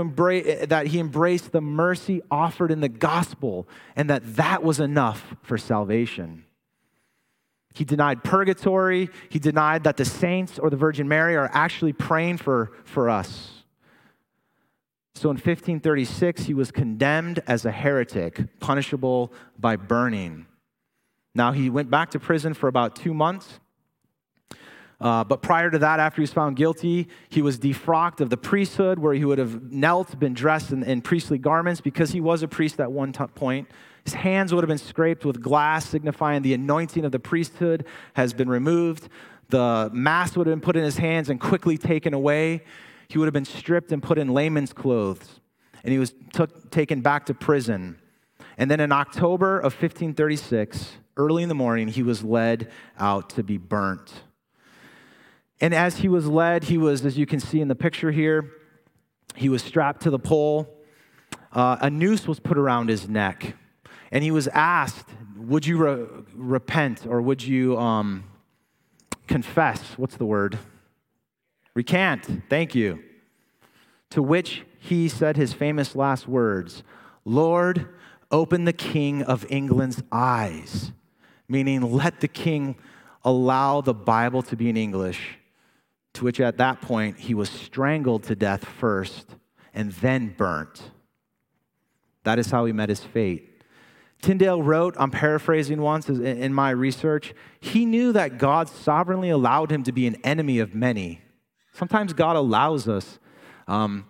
that 0.66 0.86
he 0.88 0.98
embraced 0.98 1.52
the 1.52 1.60
mercy 1.60 2.20
offered 2.30 2.70
in 2.70 2.80
the 2.80 2.88
gospel 2.88 3.66
and 3.94 4.10
that 4.10 4.36
that 4.36 4.62
was 4.62 4.78
enough 4.78 5.34
for 5.42 5.56
salvation. 5.56 6.44
He 7.74 7.84
denied 7.84 8.24
purgatory. 8.24 9.10
He 9.28 9.38
denied 9.38 9.84
that 9.84 9.96
the 9.96 10.04
saints 10.04 10.58
or 10.58 10.70
the 10.70 10.76
Virgin 10.76 11.08
Mary 11.08 11.36
are 11.36 11.50
actually 11.52 11.92
praying 11.92 12.38
for, 12.38 12.72
for 12.84 13.08
us. 13.08 13.64
So 15.14 15.30
in 15.30 15.36
1536, 15.36 16.44
he 16.44 16.52
was 16.52 16.70
condemned 16.70 17.42
as 17.46 17.64
a 17.64 17.70
heretic, 17.70 18.60
punishable 18.60 19.32
by 19.58 19.76
burning. 19.76 20.46
Now, 21.34 21.52
he 21.52 21.70
went 21.70 21.90
back 21.90 22.10
to 22.10 22.18
prison 22.18 22.52
for 22.52 22.68
about 22.68 22.96
two 22.96 23.14
months. 23.14 23.60
Uh, 25.00 25.22
but 25.24 25.42
prior 25.42 25.70
to 25.70 25.78
that, 25.78 26.00
after 26.00 26.16
he 26.16 26.22
was 26.22 26.32
found 26.32 26.56
guilty, 26.56 27.08
he 27.28 27.42
was 27.42 27.58
defrocked 27.58 28.20
of 28.20 28.30
the 28.30 28.36
priesthood, 28.36 28.98
where 28.98 29.12
he 29.12 29.24
would 29.24 29.38
have 29.38 29.70
knelt, 29.70 30.18
been 30.18 30.32
dressed 30.32 30.72
in, 30.72 30.82
in 30.82 31.02
priestly 31.02 31.36
garments, 31.36 31.80
because 31.80 32.10
he 32.10 32.20
was 32.20 32.42
a 32.42 32.48
priest 32.48 32.80
at 32.80 32.90
one 32.90 33.12
t- 33.12 33.24
point. 33.34 33.68
His 34.04 34.14
hands 34.14 34.54
would 34.54 34.62
have 34.62 34.68
been 34.68 34.78
scraped 34.78 35.24
with 35.24 35.42
glass, 35.42 35.86
signifying 35.86 36.42
the 36.42 36.54
anointing 36.54 37.04
of 37.04 37.12
the 37.12 37.18
priesthood 37.18 37.84
has 38.14 38.32
been 38.32 38.48
removed. 38.48 39.08
The 39.48 39.90
mask 39.92 40.36
would 40.36 40.46
have 40.46 40.52
been 40.52 40.64
put 40.64 40.76
in 40.76 40.84
his 40.84 40.96
hands 40.96 41.28
and 41.28 41.40
quickly 41.40 41.76
taken 41.76 42.14
away. 42.14 42.62
He 43.08 43.18
would 43.18 43.26
have 43.26 43.34
been 43.34 43.44
stripped 43.44 43.92
and 43.92 44.02
put 44.02 44.18
in 44.18 44.28
layman's 44.28 44.72
clothes, 44.72 45.40
and 45.84 45.92
he 45.92 45.98
was 45.98 46.14
taken 46.70 47.00
back 47.02 47.26
to 47.26 47.34
prison. 47.34 47.98
And 48.58 48.70
then 48.70 48.80
in 48.80 48.92
October 48.92 49.58
of 49.58 49.74
1536, 49.74 50.92
early 51.16 51.42
in 51.42 51.48
the 51.48 51.54
morning, 51.54 51.88
he 51.88 52.02
was 52.02 52.24
led 52.24 52.70
out 52.98 53.30
to 53.30 53.42
be 53.42 53.58
burnt. 53.58 54.22
And 55.60 55.74
as 55.74 55.98
he 55.98 56.08
was 56.08 56.26
led, 56.26 56.64
he 56.64 56.76
was, 56.76 57.04
as 57.04 57.16
you 57.16 57.26
can 57.26 57.40
see 57.40 57.60
in 57.60 57.68
the 57.68 57.74
picture 57.74 58.10
here, 58.10 58.50
he 59.34 59.48
was 59.48 59.62
strapped 59.62 60.02
to 60.02 60.10
the 60.10 60.18
pole. 60.18 60.68
Uh, 61.52 61.76
a 61.80 61.90
noose 61.90 62.26
was 62.26 62.40
put 62.40 62.58
around 62.58 62.88
his 62.88 63.08
neck. 63.08 63.54
And 64.10 64.22
he 64.22 64.30
was 64.30 64.48
asked, 64.48 65.08
Would 65.36 65.66
you 65.66 65.76
re- 65.78 66.06
repent 66.34 67.06
or 67.06 67.22
would 67.22 67.42
you 67.42 67.78
um, 67.78 68.24
confess? 69.26 69.94
What's 69.96 70.16
the 70.16 70.26
word? 70.26 70.58
Recant. 71.74 72.42
Thank 72.48 72.74
you. 72.74 73.02
To 74.10 74.22
which 74.22 74.64
he 74.78 75.08
said 75.08 75.36
his 75.36 75.52
famous 75.52 75.96
last 75.96 76.28
words 76.28 76.82
Lord, 77.24 77.88
open 78.30 78.64
the 78.64 78.72
King 78.72 79.22
of 79.22 79.44
England's 79.50 80.02
eyes, 80.12 80.92
meaning 81.48 81.82
let 81.82 82.20
the 82.20 82.28
king 82.28 82.76
allow 83.24 83.80
the 83.80 83.94
Bible 83.94 84.42
to 84.42 84.56
be 84.56 84.68
in 84.68 84.76
English. 84.76 85.38
To 86.16 86.24
which 86.24 86.40
at 86.40 86.56
that 86.58 86.80
point 86.80 87.18
he 87.18 87.34
was 87.34 87.50
strangled 87.50 88.24
to 88.24 88.34
death 88.34 88.64
first 88.64 89.36
and 89.74 89.92
then 89.92 90.34
burnt. 90.36 90.90
That 92.24 92.38
is 92.38 92.50
how 92.50 92.64
he 92.64 92.72
met 92.72 92.88
his 92.88 93.00
fate. 93.00 93.62
Tyndale 94.22 94.62
wrote, 94.62 94.94
I'm 94.98 95.10
paraphrasing 95.10 95.82
once 95.82 96.08
in 96.08 96.54
my 96.54 96.70
research, 96.70 97.34
he 97.60 97.84
knew 97.84 98.12
that 98.12 98.38
God 98.38 98.70
sovereignly 98.70 99.28
allowed 99.28 99.70
him 99.70 99.82
to 99.82 99.92
be 99.92 100.06
an 100.06 100.16
enemy 100.24 100.58
of 100.58 100.74
many. 100.74 101.20
Sometimes 101.72 102.14
God 102.14 102.34
allows 102.34 102.88
us 102.88 103.18
um, 103.68 104.06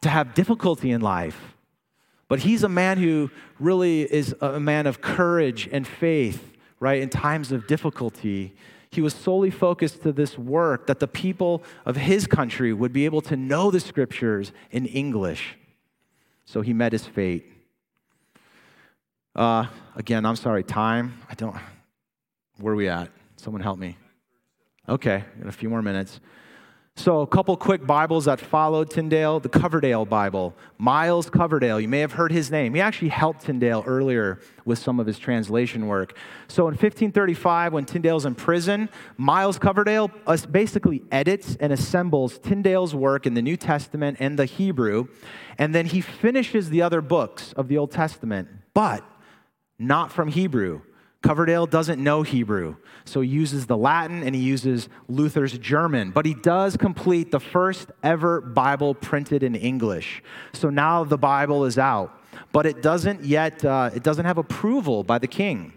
to 0.00 0.08
have 0.08 0.32
difficulty 0.32 0.90
in 0.90 1.02
life. 1.02 1.56
But 2.28 2.40
he's 2.40 2.62
a 2.62 2.70
man 2.70 2.96
who 2.96 3.30
really 3.60 4.02
is 4.02 4.34
a 4.40 4.58
man 4.58 4.86
of 4.86 5.02
courage 5.02 5.68
and 5.70 5.86
faith, 5.86 6.52
right, 6.80 7.02
in 7.02 7.10
times 7.10 7.52
of 7.52 7.66
difficulty. 7.66 8.56
He 8.90 9.00
was 9.00 9.14
solely 9.14 9.50
focused 9.50 10.02
to 10.02 10.12
this 10.12 10.38
work 10.38 10.86
that 10.86 11.00
the 11.00 11.08
people 11.08 11.62
of 11.84 11.96
his 11.96 12.26
country 12.26 12.72
would 12.72 12.92
be 12.92 13.04
able 13.04 13.20
to 13.22 13.36
know 13.36 13.70
the 13.70 13.80
scriptures 13.80 14.52
in 14.70 14.86
English. 14.86 15.56
So 16.46 16.62
he 16.62 16.72
met 16.72 16.92
his 16.92 17.04
fate. 17.04 17.52
Uh, 19.36 19.66
again, 19.94 20.24
I'm 20.24 20.36
sorry, 20.36 20.64
time. 20.64 21.20
I 21.28 21.34
don't. 21.34 21.54
Where 22.58 22.72
are 22.72 22.76
we 22.76 22.88
at? 22.88 23.10
Someone 23.36 23.62
help 23.62 23.78
me. 23.78 23.96
Okay, 24.88 25.22
in 25.40 25.48
a 25.48 25.52
few 25.52 25.68
more 25.68 25.82
minutes. 25.82 26.18
So, 26.98 27.20
a 27.20 27.28
couple 27.28 27.56
quick 27.56 27.86
Bibles 27.86 28.24
that 28.24 28.40
followed 28.40 28.90
Tyndale 28.90 29.38
the 29.38 29.48
Coverdale 29.48 30.04
Bible. 30.04 30.56
Miles 30.78 31.30
Coverdale, 31.30 31.80
you 31.80 31.86
may 31.86 32.00
have 32.00 32.10
heard 32.10 32.32
his 32.32 32.50
name. 32.50 32.74
He 32.74 32.80
actually 32.80 33.10
helped 33.10 33.42
Tyndale 33.42 33.84
earlier 33.86 34.40
with 34.64 34.80
some 34.80 34.98
of 34.98 35.06
his 35.06 35.16
translation 35.16 35.86
work. 35.86 36.16
So, 36.48 36.62
in 36.62 36.72
1535, 36.72 37.72
when 37.72 37.84
Tyndale's 37.84 38.26
in 38.26 38.34
prison, 38.34 38.88
Miles 39.16 39.60
Coverdale 39.60 40.10
uh, 40.26 40.36
basically 40.50 41.04
edits 41.12 41.56
and 41.60 41.72
assembles 41.72 42.36
Tyndale's 42.40 42.96
work 42.96 43.26
in 43.26 43.34
the 43.34 43.42
New 43.42 43.56
Testament 43.56 44.16
and 44.18 44.36
the 44.36 44.46
Hebrew, 44.46 45.06
and 45.56 45.72
then 45.72 45.86
he 45.86 46.00
finishes 46.00 46.68
the 46.68 46.82
other 46.82 47.00
books 47.00 47.52
of 47.52 47.68
the 47.68 47.78
Old 47.78 47.92
Testament. 47.92 48.48
But 48.74 49.04
not 49.78 50.10
from 50.10 50.26
Hebrew. 50.26 50.80
Coverdale 51.22 51.66
doesn't 51.66 52.02
know 52.02 52.22
Hebrew, 52.22 52.76
so 53.04 53.20
he 53.20 53.28
uses 53.28 53.66
the 53.66 53.76
Latin 53.76 54.22
and 54.22 54.36
he 54.36 54.40
uses 54.40 54.88
Luther's 55.08 55.58
German, 55.58 56.12
but 56.12 56.24
he 56.24 56.34
does 56.34 56.76
complete 56.76 57.32
the 57.32 57.40
first 57.40 57.90
ever 58.04 58.40
Bible 58.40 58.94
printed 58.94 59.42
in 59.42 59.56
English. 59.56 60.22
So 60.52 60.70
now 60.70 61.02
the 61.02 61.18
Bible 61.18 61.64
is 61.64 61.76
out, 61.76 62.22
but 62.52 62.66
it 62.66 62.82
doesn't 62.82 63.24
yet, 63.24 63.64
uh, 63.64 63.90
it 63.92 64.04
doesn't 64.04 64.26
have 64.26 64.38
approval 64.38 65.02
by 65.02 65.18
the 65.18 65.26
king. 65.26 65.72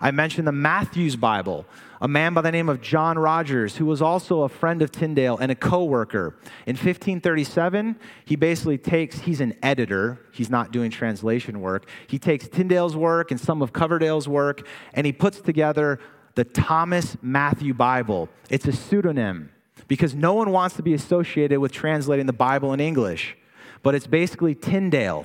I 0.00 0.10
mentioned 0.10 0.46
the 0.46 0.52
Matthews 0.52 1.14
Bible, 1.14 1.66
a 2.04 2.08
man 2.08 2.34
by 2.34 2.42
the 2.42 2.52
name 2.52 2.68
of 2.68 2.82
John 2.82 3.18
Rogers, 3.18 3.78
who 3.78 3.86
was 3.86 4.02
also 4.02 4.42
a 4.42 4.48
friend 4.50 4.82
of 4.82 4.92
Tyndale 4.92 5.38
and 5.38 5.50
a 5.50 5.54
co 5.54 5.84
worker. 5.84 6.36
In 6.66 6.76
1537, 6.76 7.98
he 8.26 8.36
basically 8.36 8.76
takes, 8.76 9.20
he's 9.20 9.40
an 9.40 9.54
editor, 9.62 10.20
he's 10.30 10.50
not 10.50 10.70
doing 10.70 10.90
translation 10.90 11.62
work. 11.62 11.88
He 12.06 12.18
takes 12.18 12.46
Tyndale's 12.46 12.94
work 12.94 13.30
and 13.30 13.40
some 13.40 13.62
of 13.62 13.72
Coverdale's 13.72 14.28
work, 14.28 14.66
and 14.92 15.06
he 15.06 15.12
puts 15.14 15.40
together 15.40 15.98
the 16.34 16.44
Thomas 16.44 17.16
Matthew 17.22 17.72
Bible. 17.72 18.28
It's 18.50 18.66
a 18.66 18.72
pseudonym 18.72 19.48
because 19.88 20.14
no 20.14 20.34
one 20.34 20.50
wants 20.50 20.76
to 20.76 20.82
be 20.82 20.92
associated 20.92 21.58
with 21.58 21.72
translating 21.72 22.26
the 22.26 22.34
Bible 22.34 22.74
in 22.74 22.80
English, 22.80 23.34
but 23.82 23.94
it's 23.94 24.06
basically 24.06 24.54
Tyndale. 24.54 25.24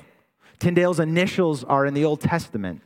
Tyndale's 0.60 1.02
initials 1.02 1.66
are 1.66 1.86
in 1.86 1.94
the 1.94 2.06
Old 2.06 2.22
Testament. 2.22 2.82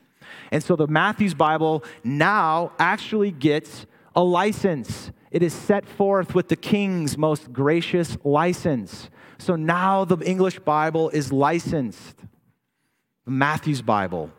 And 0.53 0.63
so 0.63 0.75
the 0.75 0.85
Matthew's 0.85 1.33
Bible 1.33 1.83
now 2.03 2.73
actually 2.77 3.31
gets 3.31 3.87
a 4.15 4.23
license. 4.23 5.11
It 5.31 5.41
is 5.41 5.51
set 5.51 5.83
forth 5.83 6.35
with 6.35 6.47
the 6.47 6.55
king's 6.55 7.17
most 7.17 7.51
gracious 7.51 8.17
license. 8.23 9.09
So 9.39 9.55
now 9.55 10.05
the 10.05 10.17
English 10.19 10.59
Bible 10.59 11.09
is 11.09 11.33
licensed. 11.33 12.17
The 13.25 13.31
Matthew's 13.31 13.81
Bible. 13.81 14.29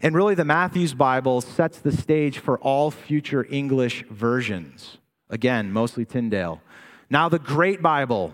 And 0.00 0.14
really, 0.14 0.36
the 0.36 0.44
Matthew's 0.44 0.94
Bible 0.94 1.40
sets 1.40 1.80
the 1.80 1.90
stage 1.90 2.38
for 2.38 2.56
all 2.60 2.92
future 2.92 3.44
English 3.50 4.04
versions. 4.08 4.98
Again, 5.28 5.72
mostly 5.72 6.04
Tyndale. 6.04 6.62
Now, 7.10 7.28
the 7.28 7.40
Great 7.40 7.82
Bible, 7.82 8.32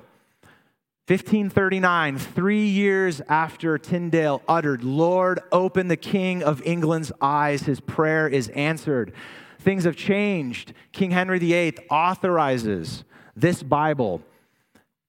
1539, 1.06 2.16
three 2.16 2.66
years 2.66 3.20
after 3.28 3.76
Tyndale 3.76 4.40
uttered, 4.48 4.82
Lord, 4.82 5.38
open 5.52 5.88
the 5.88 5.98
King 5.98 6.42
of 6.42 6.62
England's 6.64 7.12
eyes, 7.20 7.64
his 7.64 7.78
prayer 7.78 8.26
is 8.26 8.48
answered. 8.48 9.12
Things 9.58 9.84
have 9.84 9.96
changed. 9.96 10.72
King 10.92 11.10
Henry 11.10 11.38
VIII 11.38 11.74
authorizes 11.90 13.04
this 13.36 13.62
Bible. 13.62 14.22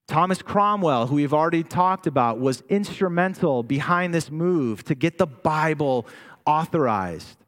Thomas 0.06 0.42
Cromwell, 0.42 1.06
who 1.06 1.14
we've 1.14 1.32
already 1.32 1.62
talked 1.62 2.06
about, 2.06 2.38
was 2.38 2.62
instrumental 2.68 3.62
behind 3.62 4.12
this 4.12 4.30
move 4.30 4.84
to 4.84 4.94
get 4.94 5.16
the 5.16 5.26
Bible 5.26 6.06
authorized. 6.44 7.38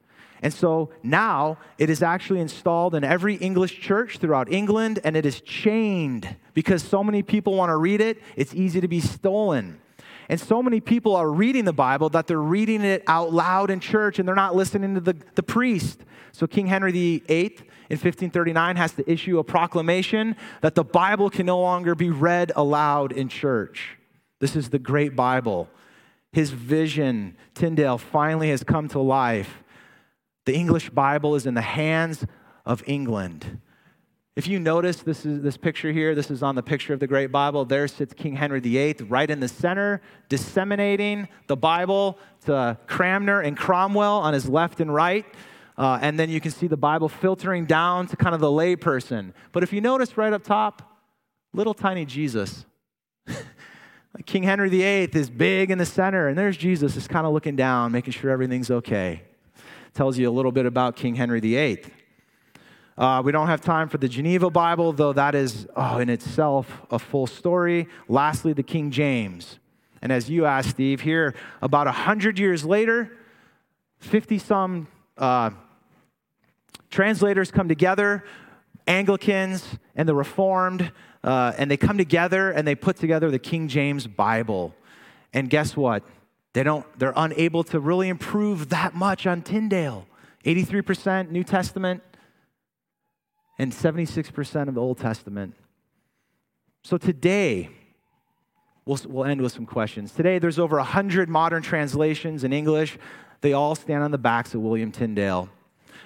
And 0.42 0.52
so 0.52 0.90
now 1.02 1.58
it 1.78 1.90
is 1.90 2.02
actually 2.02 2.40
installed 2.40 2.94
in 2.94 3.04
every 3.04 3.34
English 3.36 3.80
church 3.80 4.18
throughout 4.18 4.52
England 4.52 5.00
and 5.04 5.16
it 5.16 5.26
is 5.26 5.40
chained 5.40 6.36
because 6.54 6.82
so 6.82 7.02
many 7.02 7.22
people 7.22 7.54
want 7.54 7.70
to 7.70 7.76
read 7.76 8.00
it, 8.00 8.22
it's 8.36 8.54
easy 8.54 8.80
to 8.80 8.88
be 8.88 9.00
stolen. 9.00 9.80
And 10.28 10.38
so 10.38 10.62
many 10.62 10.80
people 10.80 11.16
are 11.16 11.30
reading 11.30 11.64
the 11.64 11.72
Bible 11.72 12.10
that 12.10 12.26
they're 12.26 12.38
reading 12.38 12.82
it 12.82 13.02
out 13.06 13.32
loud 13.32 13.70
in 13.70 13.80
church 13.80 14.18
and 14.18 14.28
they're 14.28 14.34
not 14.34 14.54
listening 14.54 14.94
to 14.94 15.00
the, 15.00 15.16
the 15.34 15.42
priest. 15.42 16.04
So 16.32 16.46
King 16.46 16.66
Henry 16.66 16.92
VIII 16.92 17.56
in 17.90 17.96
1539 17.96 18.76
has 18.76 18.92
to 18.92 19.10
issue 19.10 19.38
a 19.38 19.44
proclamation 19.44 20.36
that 20.60 20.74
the 20.74 20.84
Bible 20.84 21.30
can 21.30 21.46
no 21.46 21.58
longer 21.58 21.94
be 21.94 22.10
read 22.10 22.52
aloud 22.54 23.12
in 23.12 23.28
church. 23.28 23.96
This 24.38 24.54
is 24.54 24.68
the 24.68 24.78
great 24.78 25.16
Bible. 25.16 25.68
His 26.32 26.50
vision, 26.50 27.36
Tyndale, 27.54 27.98
finally 27.98 28.50
has 28.50 28.62
come 28.62 28.86
to 28.88 29.00
life 29.00 29.62
the 30.48 30.54
English 30.54 30.88
Bible 30.88 31.34
is 31.34 31.44
in 31.44 31.52
the 31.52 31.60
hands 31.60 32.24
of 32.64 32.82
England. 32.86 33.60
If 34.34 34.48
you 34.48 34.58
notice 34.58 34.96
this 35.02 35.26
is 35.26 35.42
this 35.42 35.58
picture 35.58 35.92
here, 35.92 36.14
this 36.14 36.30
is 36.30 36.42
on 36.42 36.54
the 36.54 36.62
picture 36.62 36.94
of 36.94 37.00
the 37.00 37.06
Great 37.06 37.30
Bible. 37.30 37.66
There 37.66 37.86
sits 37.86 38.14
King 38.14 38.34
Henry 38.34 38.58
VIII 38.58 38.96
right 39.10 39.28
in 39.28 39.40
the 39.40 39.48
center, 39.48 40.00
disseminating 40.30 41.28
the 41.48 41.56
Bible 41.56 42.18
to 42.46 42.78
Cranmer 42.86 43.42
and 43.42 43.58
Cromwell 43.58 44.20
on 44.20 44.32
his 44.32 44.48
left 44.48 44.80
and 44.80 44.94
right. 44.94 45.26
Uh, 45.76 45.98
and 46.00 46.18
then 46.18 46.30
you 46.30 46.40
can 46.40 46.50
see 46.50 46.66
the 46.66 46.78
Bible 46.78 47.10
filtering 47.10 47.66
down 47.66 48.06
to 48.06 48.16
kind 48.16 48.34
of 48.34 48.40
the 48.40 48.46
layperson. 48.46 49.34
But 49.52 49.64
if 49.64 49.70
you 49.70 49.82
notice 49.82 50.16
right 50.16 50.32
up 50.32 50.44
top, 50.44 50.80
little 51.52 51.74
tiny 51.74 52.06
Jesus. 52.06 52.64
King 54.24 54.44
Henry 54.44 54.70
VIII 54.70 55.10
is 55.12 55.28
big 55.28 55.70
in 55.70 55.76
the 55.76 55.84
center, 55.84 56.26
and 56.26 56.38
there's 56.38 56.56
Jesus, 56.56 56.96
is 56.96 57.06
kind 57.06 57.26
of 57.26 57.34
looking 57.34 57.54
down, 57.54 57.92
making 57.92 58.14
sure 58.14 58.30
everything's 58.30 58.70
okay 58.70 59.24
tells 59.94 60.18
you 60.18 60.28
a 60.28 60.32
little 60.32 60.52
bit 60.52 60.66
about 60.66 60.96
King 60.96 61.14
Henry 61.14 61.40
VIII. 61.40 61.84
Uh, 62.96 63.22
we 63.24 63.30
don't 63.30 63.46
have 63.46 63.60
time 63.60 63.88
for 63.88 63.98
the 63.98 64.08
Geneva 64.08 64.50
Bible, 64.50 64.92
though 64.92 65.12
that 65.12 65.34
is 65.34 65.68
oh, 65.76 65.98
in 65.98 66.08
itself 66.08 66.82
a 66.90 66.98
full 66.98 67.28
story. 67.28 67.88
Lastly, 68.08 68.52
the 68.52 68.62
King 68.62 68.90
James. 68.90 69.58
And 70.02 70.10
as 70.10 70.28
you 70.28 70.46
asked, 70.46 70.70
Steve, 70.70 71.00
here 71.00 71.34
about 71.62 71.86
100 71.86 72.38
years 72.38 72.64
later, 72.64 73.16
50 73.98 74.38
some 74.38 74.88
uh, 75.16 75.50
translators 76.90 77.50
come 77.50 77.68
together, 77.68 78.24
Anglicans 78.86 79.64
and 79.94 80.08
the 80.08 80.14
Reformed, 80.14 80.92
uh, 81.22 81.52
and 81.58 81.70
they 81.70 81.76
come 81.76 81.98
together 81.98 82.50
and 82.50 82.66
they 82.66 82.74
put 82.74 82.96
together 82.96 83.30
the 83.30 83.38
King 83.38 83.68
James 83.68 84.06
Bible. 84.06 84.74
And 85.32 85.50
guess 85.50 85.76
what? 85.76 86.02
They 86.58 86.64
don't, 86.64 86.84
they're 86.98 87.12
unable 87.14 87.62
to 87.62 87.78
really 87.78 88.08
improve 88.08 88.70
that 88.70 88.92
much 88.92 89.28
on 89.28 89.42
Tyndale. 89.42 90.08
83% 90.44 91.30
New 91.30 91.44
Testament 91.44 92.02
and 93.60 93.70
76% 93.70 94.68
of 94.68 94.74
the 94.74 94.80
Old 94.80 94.98
Testament. 94.98 95.54
So 96.82 96.98
today, 96.98 97.70
we'll, 98.84 98.98
we'll 99.06 99.24
end 99.26 99.40
with 99.40 99.52
some 99.52 99.66
questions. 99.66 100.10
Today, 100.10 100.40
there's 100.40 100.58
over 100.58 100.78
100 100.78 101.28
modern 101.28 101.62
translations 101.62 102.42
in 102.42 102.52
English. 102.52 102.98
They 103.40 103.52
all 103.52 103.76
stand 103.76 104.02
on 104.02 104.10
the 104.10 104.18
backs 104.18 104.52
of 104.52 104.60
William 104.60 104.90
Tyndale. 104.90 105.48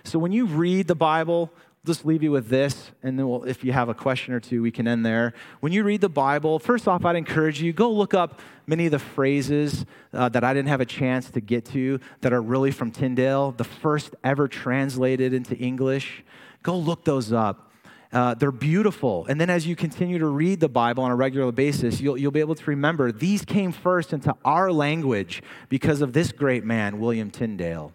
So 0.05 0.19
when 0.19 0.33
you 0.33 0.45
read 0.45 0.87
the 0.87 0.95
Bible, 0.95 1.51
just 1.85 2.05
leave 2.05 2.23
you 2.23 2.31
with 2.31 2.47
this, 2.47 2.93
and 3.03 3.19
then 3.19 3.29
we'll, 3.29 3.43
if 3.43 3.65
you 3.65 3.73
have 3.73 3.89
a 3.89 3.95
question 3.95 4.33
or 4.33 4.39
two, 4.39 4.63
we 4.63 4.71
can 4.71 4.87
end 4.87 5.05
there. 5.05 5.35
When 5.59 5.73
you 5.73 5.83
read 5.83 6.01
the 6.01 6.09
Bible, 6.09 6.61
first 6.61 6.87
off, 6.87 7.05
I'd 7.05 7.17
encourage 7.17 7.61
you 7.61 7.73
go 7.73 7.91
look 7.91 8.15
up 8.15 8.41
many 8.69 8.87
of 8.87 8.93
the 8.93 9.01
phrases 9.01 9.85
uh, 10.13 10.29
that 10.29 10.45
I 10.45 10.55
didn't 10.55 10.69
have 10.69 10.81
a 10.81 10.87
chance 10.87 11.29
to 11.33 11.41
get 11.41 11.65
to 11.67 11.99
that 12.21 12.33
are 12.33 12.41
really 12.41 12.71
from 12.71 12.93
Tyndale, 12.93 13.51
the 13.51 13.65
first 13.65 14.15
ever 14.23 14.47
translated 14.47 15.35
into 15.35 15.57
English. 15.57 16.23
Go 16.63 16.79
look 16.79 17.05
those 17.05 17.33
up. 17.33 17.73
Uh, 18.13 18.35
they're 18.35 18.53
beautiful. 18.53 19.27
And 19.29 19.41
then 19.41 19.51
as 19.51 19.67
you 19.67 19.75
continue 19.75 20.21
to 20.21 20.27
read 20.27 20.61
the 20.61 20.69
Bible 20.69 21.03
on 21.03 21.11
a 21.11 21.17
regular 21.17 21.51
basis, 21.51 22.01
you'll, 22.01 22.17
you'll 22.17 22.31
be 22.31 22.39
able 22.39 22.55
to 22.55 22.65
remember 22.67 23.11
these 23.11 23.45
came 23.45 23.73
first 23.73 24.13
into 24.13 24.37
our 24.45 24.71
language 24.71 25.43
because 25.69 26.01
of 26.01 26.13
this 26.13 26.31
great 26.31 26.63
man, 26.63 27.01
William 27.01 27.33
Tyndale. 27.33 27.93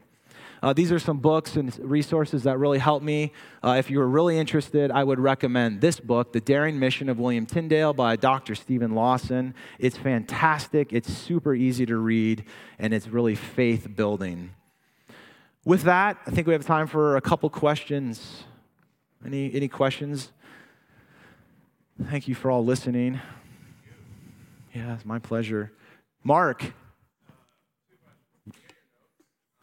Uh, 0.68 0.74
these 0.74 0.92
are 0.92 1.00
some 1.00 1.18
books 1.18 1.56
and 1.56 1.80
resources 1.80 2.44
that 2.44 2.60
really 2.60 2.78
helped 2.78 3.06
me. 3.06 3.32
Uh, 3.64 3.78
if 3.80 3.90
you 3.90 4.00
were 4.00 4.08
really 4.10 4.38
interested, 4.38 4.92
I 4.92 5.02
would 5.02 5.18
recommend 5.18 5.80
this 5.80 5.98
book, 5.98 6.34
The 6.34 6.42
Daring 6.42 6.78
Mission 6.78 7.08
of 7.08 7.18
William 7.20 7.46
Tyndale 7.46 7.94
by 7.94 8.18
Dr. 8.18 8.54
Steven 8.54 8.94
Lawson. 8.94 9.56
It's 9.80 9.96
fantastic, 9.96 10.92
it's 10.92 11.08
super 11.08 11.56
easy 11.56 11.86
to 11.86 11.96
read, 11.96 12.44
and 12.80 12.94
it's 12.94 13.08
really 13.08 13.34
faith 13.34 13.96
building. 13.96 14.50
With 15.64 15.84
that, 15.84 16.18
I 16.28 16.32
think 16.32 16.48
we 16.48 16.54
have 16.54 16.66
time 16.66 16.88
for 16.88 17.16
a 17.16 17.22
couple 17.22 17.50
questions. 17.50 18.44
Any, 19.26 19.54
any 19.54 19.70
questions? 19.70 20.34
Thank 22.10 22.28
you 22.28 22.36
for 22.36 22.52
all 22.52 22.66
listening. 22.66 23.22
Yeah, 24.76 24.96
it's 24.96 25.06
my 25.06 25.20
pleasure. 25.20 25.72
Mark. 26.26 26.74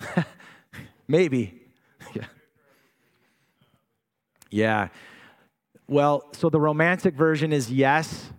Maybe. 1.09 1.61
yeah. 2.15 2.25
Yeah. 4.51 4.89
Well, 5.87 6.25
so 6.33 6.49
the 6.49 6.61
romantic 6.61 7.15
version 7.15 7.53
is 7.53 7.71
yes. 7.71 8.31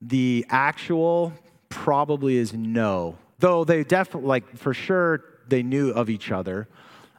The 0.00 0.46
actual 0.48 1.32
probably 1.68 2.36
is 2.36 2.52
no. 2.52 3.16
Though 3.38 3.64
they 3.64 3.82
definitely, 3.82 4.28
like, 4.28 4.56
for 4.56 4.74
sure, 4.74 5.24
they 5.48 5.62
knew 5.62 5.90
of 5.90 6.08
each 6.08 6.30
other. 6.30 6.68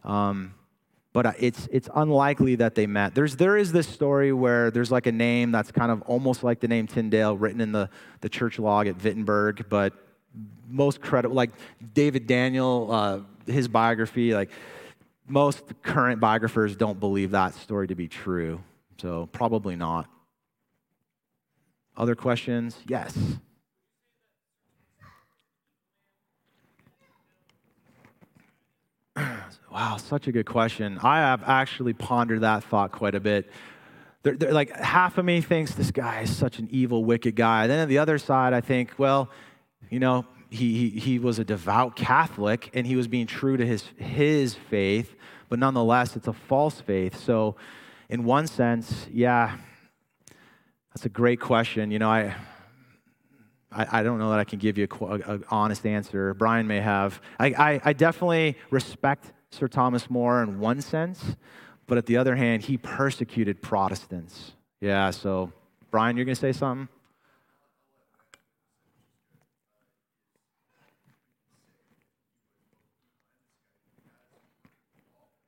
Um, 0.04 0.54
but 1.12 1.26
uh, 1.26 1.34
it's, 1.40 1.68
it's 1.72 1.90
unlikely 1.96 2.56
that 2.56 2.76
they 2.76 2.88
met. 2.88 3.16
There's, 3.16 3.36
there 3.38 3.58
is 3.58 3.72
this 3.72 3.88
story 3.88 4.34
where 4.34 4.70
there's 4.70 4.92
like 4.92 5.08
a 5.08 5.12
name 5.12 5.52
that's 5.52 5.72
kind 5.72 5.92
of 5.92 6.02
almost 6.04 6.44
like 6.44 6.60
the 6.60 6.68
name 6.68 6.88
Tyndale 6.88 7.38
written 7.38 7.62
in 7.62 7.72
the, 7.72 7.90
the 8.22 8.30
church 8.30 8.60
log 8.60 8.88
at 8.88 9.02
Wittenberg, 9.02 9.66
but 9.70 9.94
most 10.68 11.02
credible, 11.02 11.36
like 11.36 11.52
David 11.94 12.28
Daniell, 12.28 12.90
uh, 12.92 13.52
his 13.52 13.68
biography, 13.68 14.34
like 14.34 14.52
most 15.28 15.64
current 15.82 16.20
biographers 16.20 16.76
don't 16.76 17.00
believe 17.00 17.32
that 17.32 17.54
story 17.56 17.88
to 17.88 17.96
be 17.96 18.08
true, 18.08 18.62
so 19.00 19.28
probably 19.32 19.76
not. 19.76 20.08
Other 21.98 22.16
questions? 22.16 22.78
Yes. 22.88 23.18
wow, 29.72 29.98
such 29.98 30.28
a 30.28 30.32
good 30.32 30.46
question. 30.46 31.00
I 31.02 31.20
have 31.20 31.44
actually 31.44 31.94
pondered 31.94 32.42
that 32.42 32.64
thought 32.66 32.92
quite 32.92 33.16
a 33.16 33.20
bit. 33.20 33.50
They're, 34.24 34.36
they're 34.36 34.54
like 34.54 34.76
half 34.76 35.18
of 35.18 35.26
me 35.26 35.40
thinks 35.42 35.74
this 35.74 35.92
guy 35.92 36.22
is 36.22 36.36
such 36.36 36.60
an 36.60 36.68
evil, 36.72 37.06
wicked 37.06 37.36
guy. 37.36 37.68
Then 37.68 37.80
on 37.80 37.88
the 37.88 38.00
other 38.00 38.18
side, 38.18 38.54
I 38.54 38.62
think, 38.62 38.92
well, 38.98 39.30
you 39.90 40.00
know, 40.00 40.26
he, 40.56 40.90
he, 40.90 41.20
was 41.20 41.40
a 41.40 41.44
devout 41.44 41.96
Catholic 41.96 42.70
and 42.74 42.88
he 42.88 42.96
was 42.96 43.08
being 43.08 43.28
true 43.28 43.58
to 43.58 43.66
his, 43.66 43.84
his 43.98 44.56
faith. 44.56 45.16
but 45.50 45.60
nonetheless, 45.60 46.16
it's 46.16 46.28
a 46.28 46.34
false 46.34 46.82
faith. 46.82 47.20
So, 47.24 47.56
in 48.10 48.24
one 48.24 48.48
sense, 48.48 49.08
yeah, 49.12 49.58
that's 50.90 51.06
a 51.06 51.10
great 51.10 51.40
question. 51.40 51.92
You 51.92 52.00
know, 52.00 52.10
I. 52.10 52.36
I, 53.72 54.00
I 54.00 54.04
don't 54.04 54.20
know 54.20 54.30
that 54.30 54.40
I 54.40 54.46
can 54.46 54.58
give 54.58 54.78
you 54.78 54.88
an 55.02 55.44
honest 55.50 55.86
answer. 55.86 56.34
Brian 56.34 56.66
may 56.66 56.80
have. 56.80 57.20
I, 57.38 57.48
I, 57.48 57.82
I 57.84 57.94
definitely 57.94 58.58
respect 58.70 59.34
Sir 59.52 59.68
Thomas 59.68 60.10
More 60.10 60.42
in 60.42 60.60
one 60.60 60.80
sense, 60.80 61.36
but 61.86 61.98
at 61.98 62.06
the 62.06 62.16
other 62.16 62.38
hand, 62.38 62.64
he 62.64 62.78
persecuted 62.78 63.62
Protestants. 63.62 64.54
Yeah, 64.80 65.12
so 65.12 65.52
Brian, 65.92 66.16
you're 66.16 66.26
going 66.26 66.36
to 66.36 66.40
say 66.40 66.54
something? 66.54 66.88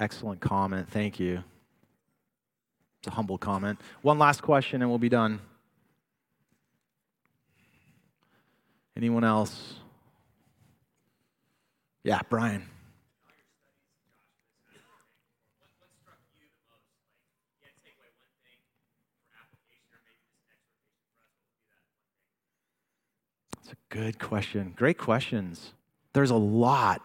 Excellent 0.00 0.40
comment. 0.40 0.88
Thank 0.88 1.20
you. 1.20 1.44
It's 2.98 3.08
a 3.08 3.10
humble 3.10 3.36
comment. 3.36 3.78
One 4.00 4.18
last 4.18 4.42
question 4.42 4.80
and 4.80 4.90
we'll 4.90 4.98
be 4.98 5.10
done. 5.10 5.40
Anyone 8.96 9.24
else? 9.24 9.74
Yeah, 12.02 12.20
Brian. 12.30 12.66
That's 23.56 23.72
a 23.72 23.94
good 23.94 24.18
question. 24.18 24.72
Great 24.76 24.96
questions. 24.96 25.74
There's 26.14 26.30
a 26.30 26.36
lot. 26.36 27.02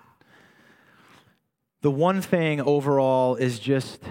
The 1.86 1.92
one 1.92 2.20
thing 2.20 2.62
overall 2.62 3.36
is 3.36 3.60
just 3.60 4.02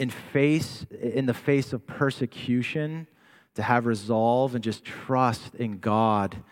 in 0.00 0.10
face 0.10 0.84
in 1.00 1.26
the 1.26 1.32
face 1.32 1.72
of 1.72 1.86
persecution 1.86 3.06
to 3.54 3.62
have 3.62 3.86
resolve 3.86 4.56
and 4.56 4.64
just 4.64 4.84
trust 4.84 5.54
in 5.54 5.78
God 5.78 6.42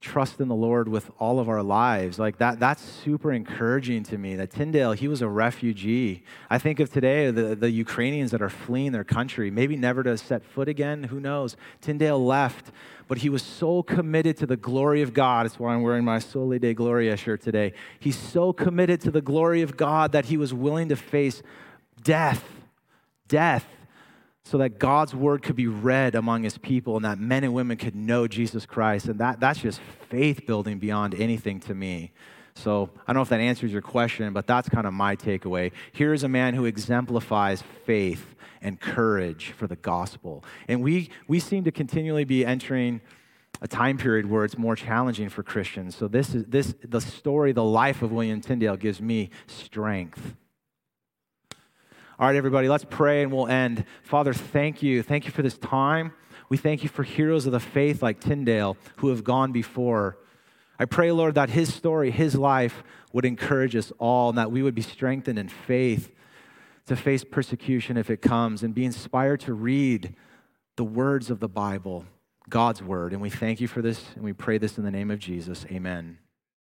trust 0.00 0.40
in 0.40 0.48
the 0.48 0.54
Lord 0.54 0.88
with 0.88 1.10
all 1.18 1.38
of 1.38 1.48
our 1.48 1.62
lives. 1.62 2.18
Like 2.18 2.38
that, 2.38 2.58
that's 2.58 2.82
super 2.82 3.32
encouraging 3.32 4.02
to 4.04 4.16
me. 4.16 4.34
That 4.34 4.50
Tyndale, 4.50 4.92
he 4.92 5.08
was 5.08 5.20
a 5.20 5.28
refugee. 5.28 6.24
I 6.48 6.58
think 6.58 6.80
of 6.80 6.90
today, 6.90 7.30
the, 7.30 7.54
the 7.54 7.70
Ukrainians 7.70 8.30
that 8.30 8.40
are 8.40 8.48
fleeing 8.48 8.92
their 8.92 9.04
country, 9.04 9.50
maybe 9.50 9.76
never 9.76 10.02
to 10.02 10.16
set 10.16 10.42
foot 10.42 10.68
again, 10.68 11.04
who 11.04 11.20
knows? 11.20 11.54
Tyndale 11.82 12.24
left, 12.24 12.72
but 13.08 13.18
he 13.18 13.28
was 13.28 13.42
so 13.42 13.82
committed 13.82 14.38
to 14.38 14.46
the 14.46 14.56
glory 14.56 15.02
of 15.02 15.12
God. 15.12 15.44
That's 15.44 15.58
why 15.58 15.74
I'm 15.74 15.82
wearing 15.82 16.04
my 16.04 16.18
Soli 16.18 16.58
Deo 16.58 16.72
Gloria 16.72 17.16
shirt 17.18 17.42
today. 17.42 17.74
He's 17.98 18.16
so 18.16 18.54
committed 18.54 19.02
to 19.02 19.10
the 19.10 19.20
glory 19.20 19.60
of 19.60 19.76
God 19.76 20.12
that 20.12 20.26
he 20.26 20.38
was 20.38 20.54
willing 20.54 20.88
to 20.88 20.96
face 20.96 21.42
death, 22.02 22.42
death 23.28 23.66
so 24.50 24.58
that 24.58 24.80
God's 24.80 25.14
word 25.14 25.44
could 25.44 25.54
be 25.54 25.68
read 25.68 26.16
among 26.16 26.42
his 26.42 26.58
people 26.58 26.96
and 26.96 27.04
that 27.04 27.20
men 27.20 27.44
and 27.44 27.54
women 27.54 27.76
could 27.76 27.94
know 27.94 28.26
Jesus 28.26 28.66
Christ. 28.66 29.06
And 29.06 29.20
that, 29.20 29.38
that's 29.38 29.60
just 29.60 29.80
faith 30.08 30.44
building 30.44 30.80
beyond 30.80 31.14
anything 31.14 31.60
to 31.60 31.74
me. 31.74 32.10
So 32.56 32.90
I 33.06 33.12
don't 33.12 33.20
know 33.20 33.22
if 33.22 33.28
that 33.28 33.38
answers 33.38 33.70
your 33.70 33.80
question, 33.80 34.32
but 34.32 34.48
that's 34.48 34.68
kind 34.68 34.88
of 34.88 34.92
my 34.92 35.14
takeaway. 35.14 35.70
Here's 35.92 36.24
a 36.24 36.28
man 36.28 36.54
who 36.54 36.64
exemplifies 36.64 37.62
faith 37.86 38.34
and 38.60 38.80
courage 38.80 39.52
for 39.52 39.68
the 39.68 39.76
gospel. 39.76 40.44
And 40.66 40.82
we, 40.82 41.10
we 41.28 41.38
seem 41.38 41.62
to 41.62 41.70
continually 41.70 42.24
be 42.24 42.44
entering 42.44 43.02
a 43.62 43.68
time 43.68 43.98
period 43.98 44.28
where 44.28 44.44
it's 44.44 44.58
more 44.58 44.74
challenging 44.74 45.28
for 45.28 45.44
Christians. 45.44 45.94
So 45.94 46.08
this 46.08 46.34
is 46.34 46.44
this 46.46 46.74
the 46.82 47.00
story, 47.00 47.52
the 47.52 47.62
life 47.62 48.02
of 48.02 48.10
William 48.10 48.40
Tyndale 48.40 48.76
gives 48.76 49.00
me 49.00 49.30
strength. 49.46 50.34
All 52.20 52.26
right, 52.26 52.36
everybody, 52.36 52.68
let's 52.68 52.84
pray 52.84 53.22
and 53.22 53.32
we'll 53.32 53.46
end. 53.46 53.86
Father, 54.02 54.34
thank 54.34 54.82
you. 54.82 55.02
Thank 55.02 55.24
you 55.24 55.30
for 55.30 55.40
this 55.40 55.56
time. 55.56 56.12
We 56.50 56.58
thank 56.58 56.82
you 56.82 56.90
for 56.90 57.02
heroes 57.02 57.46
of 57.46 57.52
the 57.52 57.60
faith 57.60 58.02
like 58.02 58.20
Tyndale 58.20 58.76
who 58.96 59.08
have 59.08 59.24
gone 59.24 59.52
before. 59.52 60.18
I 60.78 60.84
pray, 60.84 61.12
Lord, 61.12 61.36
that 61.36 61.48
his 61.48 61.72
story, 61.72 62.10
his 62.10 62.34
life 62.34 62.82
would 63.14 63.24
encourage 63.24 63.74
us 63.74 63.90
all 63.98 64.28
and 64.28 64.36
that 64.36 64.52
we 64.52 64.62
would 64.62 64.74
be 64.74 64.82
strengthened 64.82 65.38
in 65.38 65.48
faith 65.48 66.12
to 66.88 66.94
face 66.94 67.24
persecution 67.24 67.96
if 67.96 68.10
it 68.10 68.20
comes 68.20 68.62
and 68.62 68.74
be 68.74 68.84
inspired 68.84 69.40
to 69.40 69.54
read 69.54 70.14
the 70.76 70.84
words 70.84 71.30
of 71.30 71.40
the 71.40 71.48
Bible, 71.48 72.04
God's 72.50 72.82
word. 72.82 73.14
And 73.14 73.22
we 73.22 73.30
thank 73.30 73.62
you 73.62 73.66
for 73.66 73.80
this 73.80 74.04
and 74.14 74.22
we 74.22 74.34
pray 74.34 74.58
this 74.58 74.76
in 74.76 74.84
the 74.84 74.90
name 74.90 75.10
of 75.10 75.20
Jesus. 75.20 75.64
Amen. 75.70 76.18